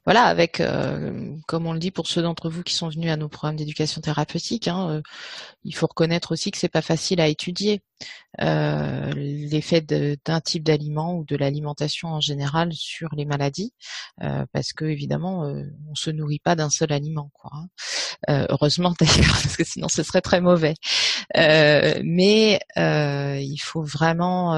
voilà, 0.04 0.24
avec, 0.26 0.60
euh, 0.60 1.34
comme 1.48 1.66
on 1.66 1.72
le 1.72 1.80
dit 1.80 1.90
pour 1.90 2.06
ceux 2.06 2.22
d'entre 2.22 2.48
vous 2.48 2.62
qui 2.62 2.72
sont 2.74 2.88
venus 2.88 3.10
à 3.10 3.16
nos 3.16 3.28
programmes 3.28 3.56
d'éducation 3.56 4.00
thérapeutique, 4.00 4.68
hein, 4.68 4.90
euh, 4.90 5.02
il 5.64 5.74
faut 5.74 5.88
reconnaître 5.88 6.30
aussi 6.32 6.52
que 6.52 6.58
c'est 6.58 6.68
pas 6.68 6.82
facile 6.82 7.20
à 7.20 7.26
étudier 7.26 7.82
l'effet 8.38 9.80
d'un 9.80 10.40
type 10.40 10.64
d'aliment 10.64 11.16
ou 11.16 11.24
de 11.24 11.36
l'alimentation 11.36 12.08
en 12.08 12.20
général 12.20 12.72
sur 12.72 13.08
les 13.14 13.24
maladies, 13.26 13.74
parce 14.52 14.72
que 14.72 14.86
évidemment, 14.86 15.42
on 15.90 15.94
se 15.94 16.10
nourrit 16.10 16.40
pas 16.40 16.56
d'un 16.56 16.70
seul 16.70 16.92
aliment, 16.92 17.30
quoi. 17.34 17.50
Hein. 17.52 18.46
heureusement 18.48 18.94
d'ailleurs, 19.00 19.38
parce 19.42 19.56
que 19.56 19.64
sinon 19.64 19.88
ce 19.88 20.02
serait 20.02 20.22
très 20.22 20.40
mauvais. 20.40 20.74
mais 21.36 22.58
il 22.76 23.58
faut 23.60 23.82
vraiment 23.84 24.56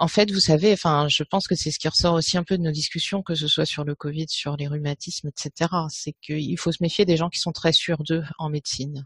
en 0.00 0.08
fait, 0.08 0.30
vous 0.32 0.40
savez, 0.40 0.72
enfin, 0.72 1.08
je 1.08 1.22
pense 1.22 1.46
que 1.46 1.54
c'est 1.54 1.70
ce 1.70 1.78
qui 1.78 1.86
ressort 1.86 2.14
aussi 2.14 2.38
un 2.38 2.42
peu 2.42 2.56
de 2.56 2.62
nos 2.62 2.70
discussions, 2.70 3.22
que 3.22 3.34
ce 3.34 3.46
soit 3.46 3.66
sur 3.66 3.84
le 3.84 3.94
Covid, 3.94 4.24
sur 4.28 4.56
les 4.56 4.66
rhumatismes, 4.66 5.28
etc. 5.28 5.70
C'est 5.90 6.14
qu'il 6.22 6.58
faut 6.58 6.72
se 6.72 6.82
méfier 6.82 7.04
des 7.04 7.18
gens 7.18 7.28
qui 7.28 7.38
sont 7.38 7.52
très 7.52 7.72
sûrs 7.72 8.02
d'eux 8.02 8.24
en 8.38 8.48
médecine, 8.48 9.04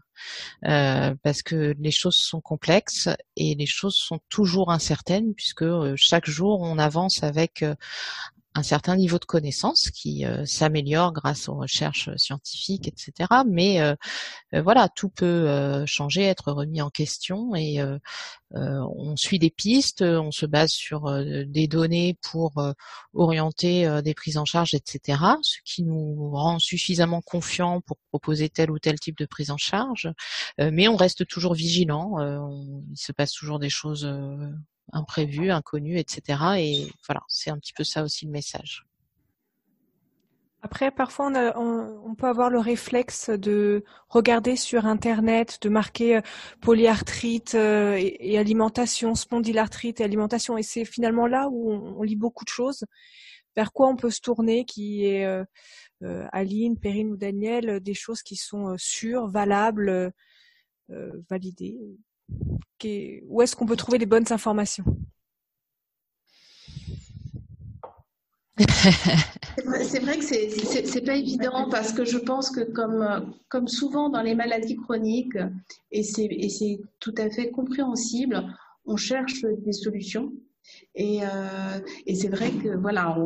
euh, 0.65 1.13
parce 1.21 1.43
que 1.43 1.75
les 1.79 1.91
choses 1.91 2.15
sont 2.15 2.39
complexes 2.39 3.09
et 3.35 3.55
les 3.55 3.65
choses 3.65 3.95
sont 3.95 4.19
toujours 4.29 4.71
incertaines, 4.71 5.33
puisque 5.35 5.63
euh, 5.63 5.95
chaque 5.97 6.29
jour 6.29 6.61
on 6.61 6.79
avance 6.79 7.23
avec 7.23 7.61
euh, 7.61 7.75
un 8.55 8.63
certain 8.63 8.95
niveau 8.95 9.19
de 9.19 9.25
connaissance 9.25 9.89
qui 9.91 10.25
s'améliore 10.45 11.11
grâce 11.11 11.49
aux 11.49 11.55
recherches 11.55 12.09
scientifiques, 12.15 12.87
etc. 12.87 13.29
Mais 13.45 13.79
voilà, 14.53 14.87
tout 14.89 15.09
peut 15.09 15.85
changer, 15.85 16.23
être 16.23 16.53
remis 16.53 16.81
en 16.81 16.89
question 16.89 17.53
et 17.55 17.79
on 18.51 19.15
suit 19.17 19.39
des 19.39 19.49
pistes, 19.49 20.01
on 20.01 20.31
se 20.31 20.45
base 20.45 20.71
sur 20.71 21.11
des 21.45 21.67
données 21.67 22.17
pour 22.21 22.53
orienter 23.13 24.01
des 24.01 24.13
prises 24.13 24.37
en 24.37 24.45
charge, 24.45 24.73
etc. 24.73 25.19
Ce 25.41 25.57
qui 25.65 25.83
nous 25.83 26.31
rend 26.31 26.57
suffisamment 26.57 27.21
confiants 27.21 27.81
pour 27.81 27.97
proposer 28.09 28.47
tel 28.47 28.71
ou 28.71 28.79
tel 28.79 28.99
type 28.99 29.17
de 29.17 29.25
prise 29.25 29.51
en 29.51 29.57
charge. 29.57 30.09
mais 30.59 30.87
on 30.87 30.95
reste 30.95 31.27
toujours 31.27 31.55
vigilant. 31.55 32.19
il 32.89 32.97
se 32.97 33.11
passe 33.11 33.33
toujours 33.33 33.59
des 33.59 33.69
choses 33.69 34.07
imprévus, 34.91 35.51
inconnus, 35.51 35.99
etc. 35.99 36.39
Et 36.57 36.87
voilà, 37.07 37.21
c'est 37.27 37.49
un 37.49 37.57
petit 37.57 37.73
peu 37.73 37.83
ça 37.83 38.03
aussi 38.03 38.25
le 38.25 38.31
message. 38.31 38.85
Après, 40.65 40.89
parfois, 40.89 41.31
on, 41.57 42.15
peut 42.15 42.25
avoir 42.25 42.49
le 42.49 42.57
réflexe 42.57 43.29
de 43.29 43.83
regarder 44.09 44.55
sur 44.55 44.87
Internet, 44.87 45.59
de 45.61 45.69
marquer 45.69 46.17
euh, 46.17 46.21
polyarthrite 46.59 47.53
euh, 47.53 47.95
et, 47.99 48.39
alimentation, 48.39 49.13
spondylarthrite 49.13 50.01
et 50.01 50.03
alimentation. 50.03 50.57
Et 50.57 50.63
c'est 50.63 50.83
finalement 50.83 51.27
là 51.27 51.49
où 51.51 51.71
on, 51.71 52.01
lit 52.01 52.15
beaucoup 52.15 52.45
de 52.45 52.49
choses. 52.49 52.83
Vers 53.55 53.73
quoi 53.73 53.89
on 53.89 53.95
peut 53.95 54.09
se 54.09 54.21
tourner, 54.21 54.65
qui 54.65 55.05
est 55.05 55.27
euh, 55.27 55.45
Aline, 56.31 56.79
Perrine 56.79 57.11
ou 57.11 57.15
Daniel, 57.15 57.79
des 57.79 57.93
choses 57.93 58.23
qui 58.23 58.35
sont 58.35 58.73
sûres, 58.75 59.27
valables, 59.27 60.11
validées. 61.29 61.77
Où 63.27 63.41
est-ce 63.41 63.55
qu'on 63.55 63.65
peut 63.65 63.75
trouver 63.75 63.97
les 63.97 64.05
bonnes 64.05 64.31
informations? 64.31 64.85
C'est 68.57 69.99
vrai 69.99 70.17
que 70.17 70.23
c'est 70.23 71.05
pas 71.05 71.15
évident 71.15 71.69
parce 71.69 71.91
que 71.91 72.05
je 72.05 72.17
pense 72.17 72.49
que 72.49 72.61
comme, 72.61 73.35
comme 73.49 73.67
souvent 73.67 74.09
dans 74.09 74.21
les 74.21 74.35
maladies 74.35 74.77
chroniques, 74.77 75.37
et 75.91 76.03
c'est 76.03 76.79
tout 76.99 77.15
à 77.17 77.29
fait 77.29 77.51
compréhensible, 77.51 78.45
on 78.85 78.97
cherche 78.97 79.41
des 79.41 79.73
solutions. 79.73 80.31
Et, 80.95 81.19
euh, 81.23 81.79
et 82.05 82.15
c'est 82.15 82.29
vrai 82.29 82.51
que 82.51 82.75
voilà, 82.75 83.17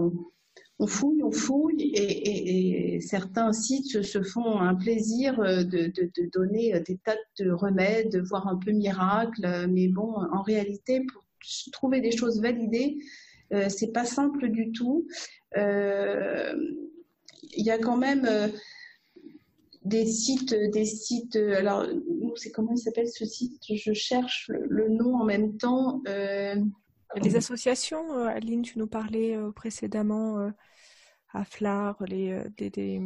on, 0.79 0.87
fouille, 0.87 1.23
on 1.23 1.31
fouille, 1.31 1.91
et, 1.93 2.99
certains 3.01 3.53
sites 3.53 4.01
se, 4.01 4.23
font 4.23 4.59
un 4.59 4.75
plaisir 4.75 5.37
de, 5.37 5.87
de, 5.87 6.29
donner 6.31 6.79
des 6.81 6.97
tas 6.97 7.15
de 7.37 7.51
remèdes, 7.51 8.17
voire 8.17 8.47
un 8.47 8.57
peu 8.57 8.71
miracles. 8.71 9.67
Mais 9.69 9.87
bon, 9.87 10.15
en 10.31 10.41
réalité, 10.41 11.01
pour 11.01 11.23
trouver 11.71 12.01
des 12.01 12.11
choses 12.11 12.41
validées, 12.41 12.97
euh, 13.53 13.69
c'est 13.69 13.91
pas 13.91 14.05
simple 14.05 14.49
du 14.49 14.71
tout. 14.71 15.07
Euh, 15.57 16.53
il 17.55 17.65
y 17.65 17.71
a 17.71 17.79
quand 17.79 17.97
même 17.97 18.25
euh, 18.25 18.47
des 19.83 20.05
sites, 20.05 20.53
des 20.53 20.85
sites. 20.85 21.35
Alors, 21.35 21.85
c'est 22.35 22.51
comment 22.51 22.73
il 22.73 22.77
s'appelle 22.77 23.09
ce 23.09 23.25
site? 23.25 23.61
Je 23.67 23.93
cherche 23.93 24.51
le, 24.69 24.89
nom 24.89 25.15
en 25.15 25.25
même 25.25 25.57
temps. 25.57 26.01
Les 26.05 27.35
associations, 27.35 28.13
Aline, 28.27 28.61
tu 28.61 28.77
nous 28.77 28.87
parlais 28.87 29.35
précédemment 29.55 30.51
les, 32.07 32.41
des, 32.57 32.99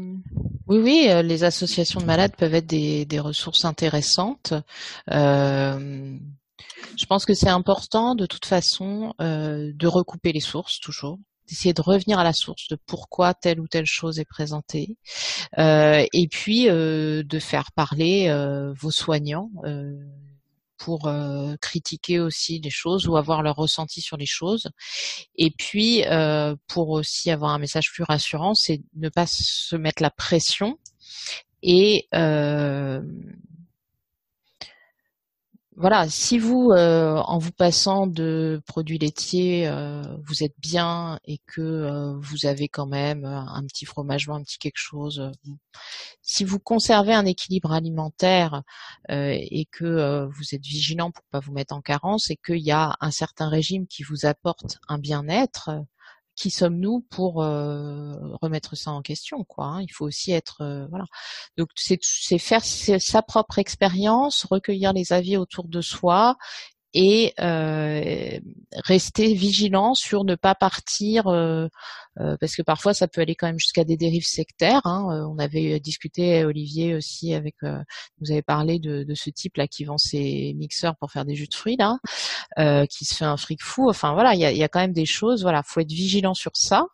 Oui, 0.67 0.77
oui, 0.77 1.09
les 1.23 1.43
associations 1.43 1.99
de 1.99 2.05
malades 2.05 2.35
peuvent 2.35 2.55
être 2.55 2.67
des, 2.67 3.05
des 3.05 3.19
ressources 3.19 3.65
intéressantes. 3.65 4.53
Euh, 5.11 6.17
je 6.97 7.05
pense 7.05 7.25
que 7.25 7.33
c'est 7.33 7.49
important 7.49 8.15
de 8.15 8.25
toute 8.25 8.45
façon 8.45 9.13
euh, 9.21 9.71
de 9.73 9.87
recouper 9.87 10.31
les 10.31 10.39
sources 10.39 10.79
toujours 10.79 11.19
d'essayer 11.49 11.73
de 11.73 11.81
revenir 11.81 12.19
à 12.19 12.23
la 12.23 12.31
source 12.31 12.69
de 12.69 12.77
pourquoi 12.85 13.33
telle 13.33 13.59
ou 13.59 13.67
telle 13.67 13.85
chose 13.85 14.17
est 14.17 14.25
présentée, 14.25 14.95
euh, 15.57 16.05
et 16.13 16.29
puis 16.29 16.69
euh, 16.69 17.21
de 17.21 17.37
faire 17.37 17.73
parler 17.73 18.33
vos 18.79 18.91
soignants 18.91 19.51
pour 20.83 21.09
critiquer 21.61 22.19
aussi 22.19 22.59
les 22.59 22.69
choses 22.69 23.07
ou 23.07 23.15
avoir 23.15 23.41
leur 23.41 23.55
ressenti 23.55 24.01
sur 24.01 24.17
les 24.17 24.25
choses, 24.25 24.69
et 25.35 25.51
puis 25.51 26.03
pour 26.67 26.89
aussi 26.89 27.31
avoir 27.31 27.51
un 27.51 27.59
message 27.59 27.91
plus 27.93 28.03
rassurant, 28.03 28.53
c'est 28.53 28.81
ne 28.95 29.09
pas 29.09 29.25
se 29.25 29.75
mettre 29.75 30.03
la 30.03 30.09
pression 30.09 30.77
et 31.61 32.07
voilà, 35.75 36.07
si 36.07 36.37
vous, 36.37 36.71
euh, 36.71 37.15
en 37.15 37.39
vous 37.39 37.51
passant 37.51 38.05
de 38.05 38.61
produits 38.67 38.99
laitiers, 38.99 39.67
euh, 39.67 40.03
vous 40.25 40.43
êtes 40.43 40.53
bien 40.59 41.19
et 41.25 41.39
que 41.47 41.61
euh, 41.61 42.13
vous 42.19 42.45
avez 42.45 42.67
quand 42.67 42.85
même 42.85 43.25
un 43.25 43.63
petit 43.65 43.85
fromage 43.85 44.29
un 44.29 44.43
petit 44.43 44.57
quelque 44.59 44.77
chose, 44.77 45.31
si 46.21 46.43
vous 46.43 46.59
conservez 46.59 47.13
un 47.13 47.25
équilibre 47.25 47.71
alimentaire 47.71 48.63
et 49.09 49.67
que 49.71 50.25
vous 50.25 50.55
êtes 50.55 50.63
vigilant 50.63 51.11
pour 51.11 51.23
pas 51.31 51.39
vous 51.39 51.51
mettre 51.53 51.75
en 51.75 51.81
carence 51.81 52.29
et 52.29 52.37
qu'il 52.37 52.59
y 52.59 52.71
a 52.71 52.95
un 52.99 53.11
certain 53.11 53.49
régime 53.49 53.87
qui 53.87 54.03
vous 54.03 54.25
apporte 54.25 54.79
un 54.87 54.99
bien-être, 54.99 55.71
qui 56.35 56.49
sommes-nous 56.49 57.01
pour 57.09 57.43
euh, 57.43 58.15
remettre 58.41 58.75
ça 58.75 58.91
en 58.91 59.01
question 59.01 59.43
quoi 59.43 59.65
hein. 59.65 59.81
Il 59.81 59.91
faut 59.91 60.05
aussi 60.05 60.31
être 60.31 60.61
euh, 60.61 60.87
voilà. 60.89 61.05
Donc 61.57 61.69
c'est 61.75 62.37
faire 62.37 62.63
sa 62.63 63.21
propre 63.21 63.59
expérience, 63.59 64.45
recueillir 64.45 64.93
les 64.93 65.13
avis 65.13 65.37
autour 65.37 65.67
de 65.67 65.81
soi 65.81 66.37
et 66.93 67.33
euh, 67.39 68.39
rester 68.85 69.33
vigilant 69.33 69.95
sur 69.95 70.23
ne 70.23 70.35
pas 70.35 70.55
partir 70.55 71.27
euh, 71.27 71.67
parce 72.39 72.55
que 72.55 72.61
parfois 72.61 72.93
ça 72.93 73.07
peut 73.07 73.21
aller 73.21 73.35
quand 73.35 73.47
même 73.47 73.59
jusqu'à 73.59 73.83
des 73.83 73.97
dérives 73.97 74.25
sectaires. 74.25 74.81
Hein. 74.85 75.07
Euh, 75.11 75.27
on 75.27 75.37
avait 75.39 75.79
discuté 75.79 76.43
Olivier 76.45 76.95
aussi 76.95 77.33
avec, 77.33 77.55
euh, 77.63 77.79
vous 78.19 78.31
avez 78.31 78.41
parlé 78.41 78.79
de, 78.79 79.03
de, 79.03 79.15
ce 79.15 79.29
type 79.29 79.57
là 79.57 79.67
qui 79.67 79.85
vend 79.85 79.97
ses 79.97 80.53
mixeurs 80.55 80.95
pour 80.97 81.11
faire 81.11 81.25
des 81.25 81.35
jus 81.35 81.47
de 81.47 81.53
fruits 81.53 81.77
là, 81.77 81.97
qui 82.87 83.05
se 83.05 83.15
fait 83.15 83.25
un 83.25 83.37
fric 83.37 83.61
fou. 83.63 83.89
Enfin 83.89 84.13
voilà, 84.13 84.33
il 84.33 84.39
y 84.39 84.45
a, 84.45 84.51
y 84.51 84.63
a, 84.63 84.67
quand 84.67 84.79
même 84.79 84.93
des 84.93 85.05
choses. 85.05 85.43
Voilà, 85.43 85.63
faut 85.63 85.79
être 85.79 85.91
vigilant 85.91 86.33
sur 86.33 86.51
ça. 86.55 86.85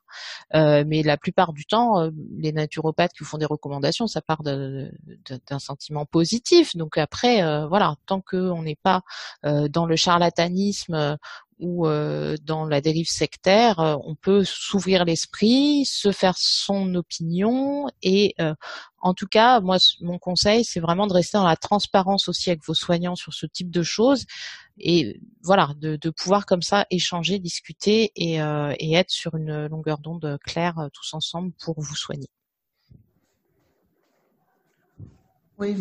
Euh, 0.56 0.84
mais 0.88 1.04
la 1.04 1.18
plupart 1.18 1.54
du 1.54 1.66
temps, 1.66 2.10
les 2.38 2.52
naturopathes 2.52 3.14
qui 3.14 3.20
vous 3.20 3.30
font 3.30 3.38
des 3.38 3.46
recommandations, 3.46 4.08
ça 4.08 4.22
part 4.22 4.44
d'un 4.44 5.60
sentiment 5.60 6.06
positif. 6.06 6.76
Donc 6.76 6.98
après, 6.98 7.42
voilà, 7.68 7.96
tant 8.06 8.22
qu'on 8.22 8.64
n'est 8.64 8.80
pas 8.82 9.02
dans 9.44 9.86
le 9.86 9.96
charlatanisme 9.96 11.18
ou 11.60 11.86
euh, 11.86 12.38
dans 12.44 12.66
la 12.66 12.80
dérive 12.80 13.10
sectaire, 13.10 13.80
euh, 13.80 13.96
on 14.06 14.16
peut 14.16 14.44
s'ouvrir 14.46 15.04
l'esprit, 15.04 15.86
se 15.86 16.12
faire 16.14 16.36
son 16.38 16.96
opinion 16.96 17.88
et 18.02 18.34
euh, 18.40 18.56
en 19.00 19.14
tout 19.14 19.28
cas, 19.28 19.60
moi, 19.60 19.78
mon 20.02 20.18
conseil, 20.20 20.64
c'est 20.64 20.80
vraiment 20.80 21.06
de 21.06 21.14
rester 21.14 21.38
dans 21.38 21.48
la 21.48 21.58
transparence 21.58 22.30
aussi 22.30 22.50
avec 22.50 22.66
vos 22.66 22.74
soignants 22.74 23.16
sur 23.16 23.34
ce 23.34 23.46
type 23.46 23.72
de 23.72 23.84
choses 23.84 24.26
et 24.78 25.20
voilà, 25.44 25.72
de, 25.78 26.10
pouvoir 26.10 26.46
comme 26.46 26.62
ça 26.62 26.86
échanger, 26.90 27.40
discuter 27.40 28.12
et, 28.16 28.36
être 28.36 29.10
sur 29.10 29.36
une 29.36 29.68
longueur 29.68 30.00
d'onde 30.00 30.38
claire 30.44 30.90
tous 30.94 31.14
ensemble 31.14 31.54
pour 31.62 31.80
vous 31.80 31.96
soigner. 31.96 32.28
Oui, 35.58 35.76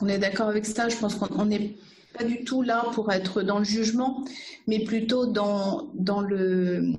on 0.00 0.08
est 0.08 0.18
d'accord 0.18 0.48
avec 0.48 0.66
ça. 0.66 0.88
Je 0.88 0.96
pense 0.96 1.14
qu'on 1.14 1.50
est 1.50 1.76
pas 2.16 2.24
du 2.24 2.44
tout 2.44 2.62
là 2.62 2.86
pour 2.94 3.12
être 3.12 3.42
dans 3.42 3.58
le 3.58 3.64
jugement, 3.64 4.24
mais 4.66 4.84
plutôt 4.84 5.26
dans, 5.26 5.90
le 6.26 6.92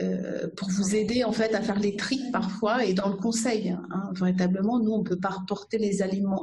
euh, 0.00 0.48
pour 0.56 0.68
vous 0.70 0.96
aider 0.96 1.22
en 1.24 1.32
fait 1.32 1.54
à 1.54 1.60
faire 1.60 1.78
les 1.78 1.96
tri 1.96 2.20
parfois 2.32 2.84
et 2.84 2.94
dans 2.94 3.08
le 3.08 3.16
conseil. 3.16 3.70
Hein, 3.70 4.10
véritablement, 4.14 4.78
nous 4.80 4.92
on 4.92 5.02
peut 5.02 5.18
pas 5.18 5.30
reporter 5.30 5.78
les 5.78 6.02
éléments 6.02 6.42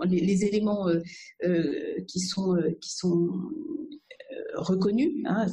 euh, 0.90 1.02
euh, 1.44 2.02
qui 2.08 2.20
sont 2.20 2.58
reconnus. 4.56 5.24
Hein, 5.26 5.48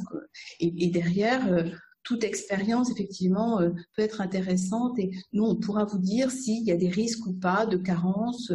et, 0.59 0.87
derrière 0.87 1.65
toute 2.03 2.23
expérience, 2.23 2.89
effectivement, 2.91 3.59
peut 3.95 4.01
être 4.01 4.21
intéressante 4.21 4.97
et 4.97 5.11
nous, 5.31 5.43
on 5.43 5.55
pourra 5.55 5.85
vous 5.85 5.99
dire 5.99 6.31
s'il 6.31 6.63
y 6.63 6.71
a 6.71 6.77
des 6.77 6.89
risques 6.89 7.25
ou 7.27 7.33
pas 7.33 7.65
de 7.65 7.77
carence 7.77 8.51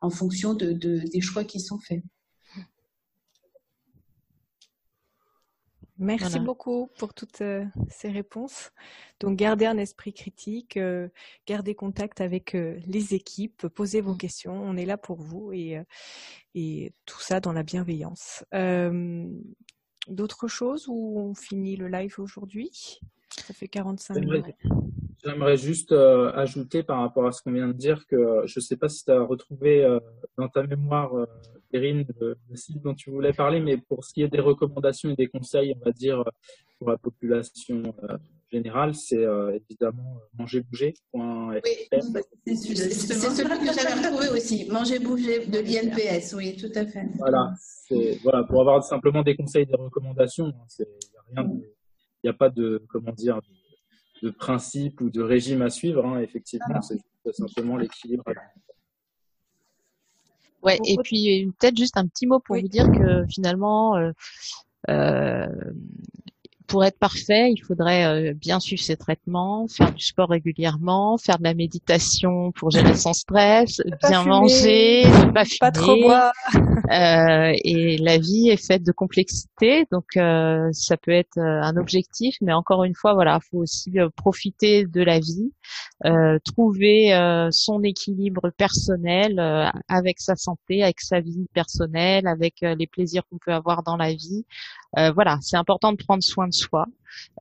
en 0.00 0.10
fonction 0.10 0.54
de, 0.54 0.72
de, 0.72 0.98
des 1.12 1.20
choix 1.20 1.44
qui 1.44 1.60
sont 1.60 1.78
faits. 1.78 2.02
Merci 5.98 6.38
beaucoup 6.38 6.88
pour 6.98 7.12
toutes 7.12 7.40
euh, 7.40 7.64
ces 7.88 8.08
réponses. 8.08 8.70
Donc, 9.18 9.36
gardez 9.36 9.66
un 9.66 9.78
esprit 9.78 10.12
critique, 10.12 10.76
euh, 10.76 11.08
gardez 11.46 11.74
contact 11.74 12.20
avec 12.20 12.54
euh, 12.54 12.78
les 12.86 13.14
équipes, 13.14 13.66
posez 13.66 14.00
vos 14.00 14.14
questions. 14.14 14.54
On 14.54 14.76
est 14.76 14.86
là 14.86 14.96
pour 14.96 15.20
vous 15.20 15.52
et, 15.52 15.82
et 16.54 16.92
tout 17.04 17.20
ça 17.20 17.40
dans 17.40 17.52
la 17.52 17.64
bienveillance. 17.64 18.44
D'autres 20.08 20.48
choses 20.48 20.86
ou 20.88 21.18
on 21.18 21.34
finit 21.34 21.76
le 21.76 21.88
live 21.88 22.14
aujourd'hui? 22.18 23.00
Ça 23.36 23.52
fait 23.52 23.68
45 23.68 24.14
minutes. 24.14 24.46
J'aimerais 25.28 25.58
juste 25.58 25.92
euh, 25.92 26.32
ajouter 26.32 26.82
par 26.82 27.00
rapport 27.00 27.26
à 27.26 27.32
ce 27.32 27.42
qu'on 27.42 27.52
vient 27.52 27.68
de 27.68 27.74
dire 27.74 28.06
que 28.06 28.42
je 28.46 28.60
ne 28.60 28.62
sais 28.62 28.76
pas 28.76 28.88
si 28.88 29.04
tu 29.04 29.10
as 29.10 29.20
retrouvé 29.20 29.84
euh, 29.84 30.00
dans 30.38 30.48
ta 30.48 30.62
mémoire, 30.62 31.14
euh, 31.14 31.26
Erin, 31.70 32.02
le, 32.18 32.36
site 32.54 32.80
dont 32.80 32.94
tu 32.94 33.10
voulais 33.10 33.34
parler, 33.34 33.60
mais 33.60 33.76
pour 33.76 34.04
ce 34.04 34.14
qui 34.14 34.22
est 34.22 34.28
des 34.28 34.40
recommandations 34.40 35.10
et 35.10 35.16
des 35.16 35.26
conseils, 35.26 35.74
on 35.78 35.84
va 35.84 35.92
dire, 35.92 36.24
pour 36.78 36.90
la 36.90 36.96
population 36.96 37.94
générale, 38.50 38.94
c'est 38.94 39.22
évidemment 39.68 40.22
mangerbouger.fr. 40.38 41.18
Oui, 41.62 41.88
c'est 42.46 42.56
celui 42.56 43.58
que 43.58 43.74
j'avais 43.74 44.08
retrouvé 44.08 44.28
aussi, 44.30 44.66
mangerbouger 44.70 45.44
de 45.44 45.58
l'INPS, 45.58 46.32
oui, 46.34 46.56
tout 46.56 46.72
à 46.74 46.86
fait. 46.86 47.04
Voilà, 47.18 47.52
voilà 48.22 48.44
pour 48.44 48.62
avoir 48.62 48.82
simplement 48.82 49.22
des 49.22 49.36
conseils, 49.36 49.66
des 49.66 49.76
recommandations, 49.76 50.54
il 50.78 50.86
hein, 51.36 51.50
n'y 52.24 52.30
a, 52.30 52.32
a 52.32 52.36
pas 52.36 52.48
de, 52.48 52.82
comment 52.88 53.12
dire, 53.12 53.36
de 53.42 53.57
principe 54.30 55.00
ou 55.00 55.10
de 55.10 55.22
régime 55.22 55.62
à 55.62 55.70
suivre. 55.70 56.04
Hein, 56.04 56.20
effectivement, 56.20 56.80
c'est 56.82 56.98
simplement 57.32 57.76
l'équilibre. 57.76 58.24
Ouais, 60.62 60.78
et 60.84 60.96
puis 61.02 61.50
peut-être 61.58 61.76
juste 61.76 61.96
un 61.96 62.06
petit 62.06 62.26
mot 62.26 62.40
pour 62.40 62.56
vous 62.56 62.68
dire 62.68 62.90
que 62.90 63.24
finalement, 63.28 63.96
euh, 63.96 64.10
euh, 64.90 65.46
pour 66.68 66.84
être 66.84 66.98
parfait, 66.98 67.50
il 67.50 67.58
faudrait 67.58 68.04
euh, 68.04 68.34
bien 68.34 68.60
suivre 68.60 68.82
ses 68.82 68.96
traitements, 68.96 69.66
faire 69.68 69.92
du 69.92 70.04
sport 70.04 70.28
régulièrement, 70.28 71.16
faire 71.16 71.38
de 71.38 71.44
la 71.44 71.54
méditation 71.54 72.52
pour 72.52 72.70
gérer 72.70 72.94
son 72.94 73.14
stress, 73.14 73.80
bien 74.08 74.22
manger, 74.22 75.04
ne 75.06 75.32
pas 75.32 75.44
fumer. 75.44 75.58
Pas 75.60 75.72
trop 75.72 75.96
boire. 76.00 76.32
Euh, 76.90 77.52
et 77.64 77.98
la 77.98 78.16
vie 78.16 78.48
est 78.48 78.56
faite 78.56 78.82
de 78.82 78.92
complexité, 78.92 79.84
donc 79.92 80.06
euh, 80.16 80.70
ça 80.72 80.96
peut 80.96 81.10
être 81.10 81.36
un 81.36 81.76
objectif, 81.76 82.36
mais 82.40 82.54
encore 82.54 82.82
une 82.84 82.94
fois, 82.94 83.12
voilà, 83.12 83.40
faut 83.50 83.58
aussi 83.58 83.92
profiter 84.16 84.86
de 84.86 85.02
la 85.02 85.18
vie, 85.18 85.52
trouver 86.46 87.10
son 87.50 87.82
équilibre 87.82 88.50
personnel 88.56 89.38
avec 89.88 90.18
sa 90.18 90.34
santé, 90.36 90.82
avec 90.82 91.00
sa 91.00 91.20
vie 91.20 91.46
personnelle, 91.52 92.26
avec 92.26 92.54
les 92.62 92.86
plaisirs 92.86 93.24
qu'on 93.30 93.38
peut 93.38 93.52
avoir 93.52 93.82
dans 93.82 93.98
la 93.98 94.14
vie. 94.14 94.46
voilà, 94.96 95.36
c'est 95.42 95.58
important 95.58 95.92
de 95.92 95.98
prendre 95.98 96.22
soin 96.22 96.48
de 96.48 96.54
soi. 96.58 96.86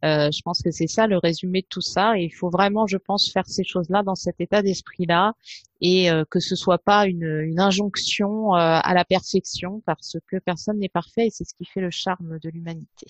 Euh, 0.06 0.32
je 0.32 0.42
pense 0.42 0.62
que 0.62 0.72
c'est 0.72 0.88
ça 0.88 1.08
le 1.08 1.18
résumé 1.18 1.62
de 1.62 1.68
tout 1.68 1.82
ça. 1.82 2.18
Et 2.18 2.24
il 2.24 2.30
faut 2.30 2.50
vraiment, 2.50 2.88
je 2.88 2.98
pense, 2.98 3.32
faire 3.32 3.46
ces 3.48 3.64
choses-là 3.64 4.04
dans 4.04 4.16
cet 4.16 4.40
état 4.40 4.62
d'esprit-là 4.62 5.34
et 5.82 6.10
euh, 6.10 6.24
que 6.30 6.40
ce 6.40 6.56
soit 6.56 6.80
pas 6.80 7.06
une, 7.08 7.60
injonction 7.60 8.54
euh, 8.56 8.58
à 8.58 8.94
la 8.94 9.06
perfection 9.06 9.82
parce 9.86 10.18
que 10.28 10.38
personne 10.38 10.80
n'est 10.80 10.90
parfait 10.90 11.28
et 11.28 11.30
c'est 11.30 11.44
ce 11.44 11.54
qui 11.56 11.66
fait 11.66 11.82
le 11.82 11.92
charme 11.92 12.40
de 12.40 12.50
l'humanité. 12.50 13.08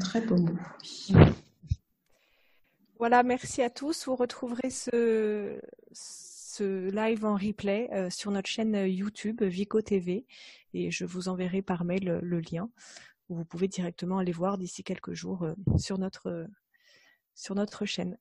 Très 0.00 0.20
beau 0.22 0.36
mot. 0.36 0.56
Voilà, 2.98 3.22
merci 3.22 3.62
à 3.62 3.68
tous. 3.68 4.06
Vous 4.06 4.16
retrouverez 4.16 4.70
ce, 4.70 5.60
ce 5.92 6.31
live 6.60 7.24
en 7.24 7.34
replay 7.34 7.88
sur 8.10 8.30
notre 8.30 8.48
chaîne 8.48 8.74
YouTube 8.86 9.42
Vico 9.42 9.80
TV 9.80 10.26
et 10.74 10.90
je 10.90 11.04
vous 11.04 11.28
enverrai 11.28 11.62
par 11.62 11.84
mail 11.84 12.20
le 12.22 12.40
lien 12.40 12.70
vous 13.34 13.44
pouvez 13.44 13.68
directement 13.68 14.18
aller 14.18 14.32
voir 14.32 14.58
d'ici 14.58 14.84
quelques 14.84 15.12
jours 15.12 15.44
euh, 15.44 15.54
sur 15.76 15.98
notre, 15.98 16.46
sur 17.34 17.54
notre 17.54 17.84
chaîne. 17.84 18.18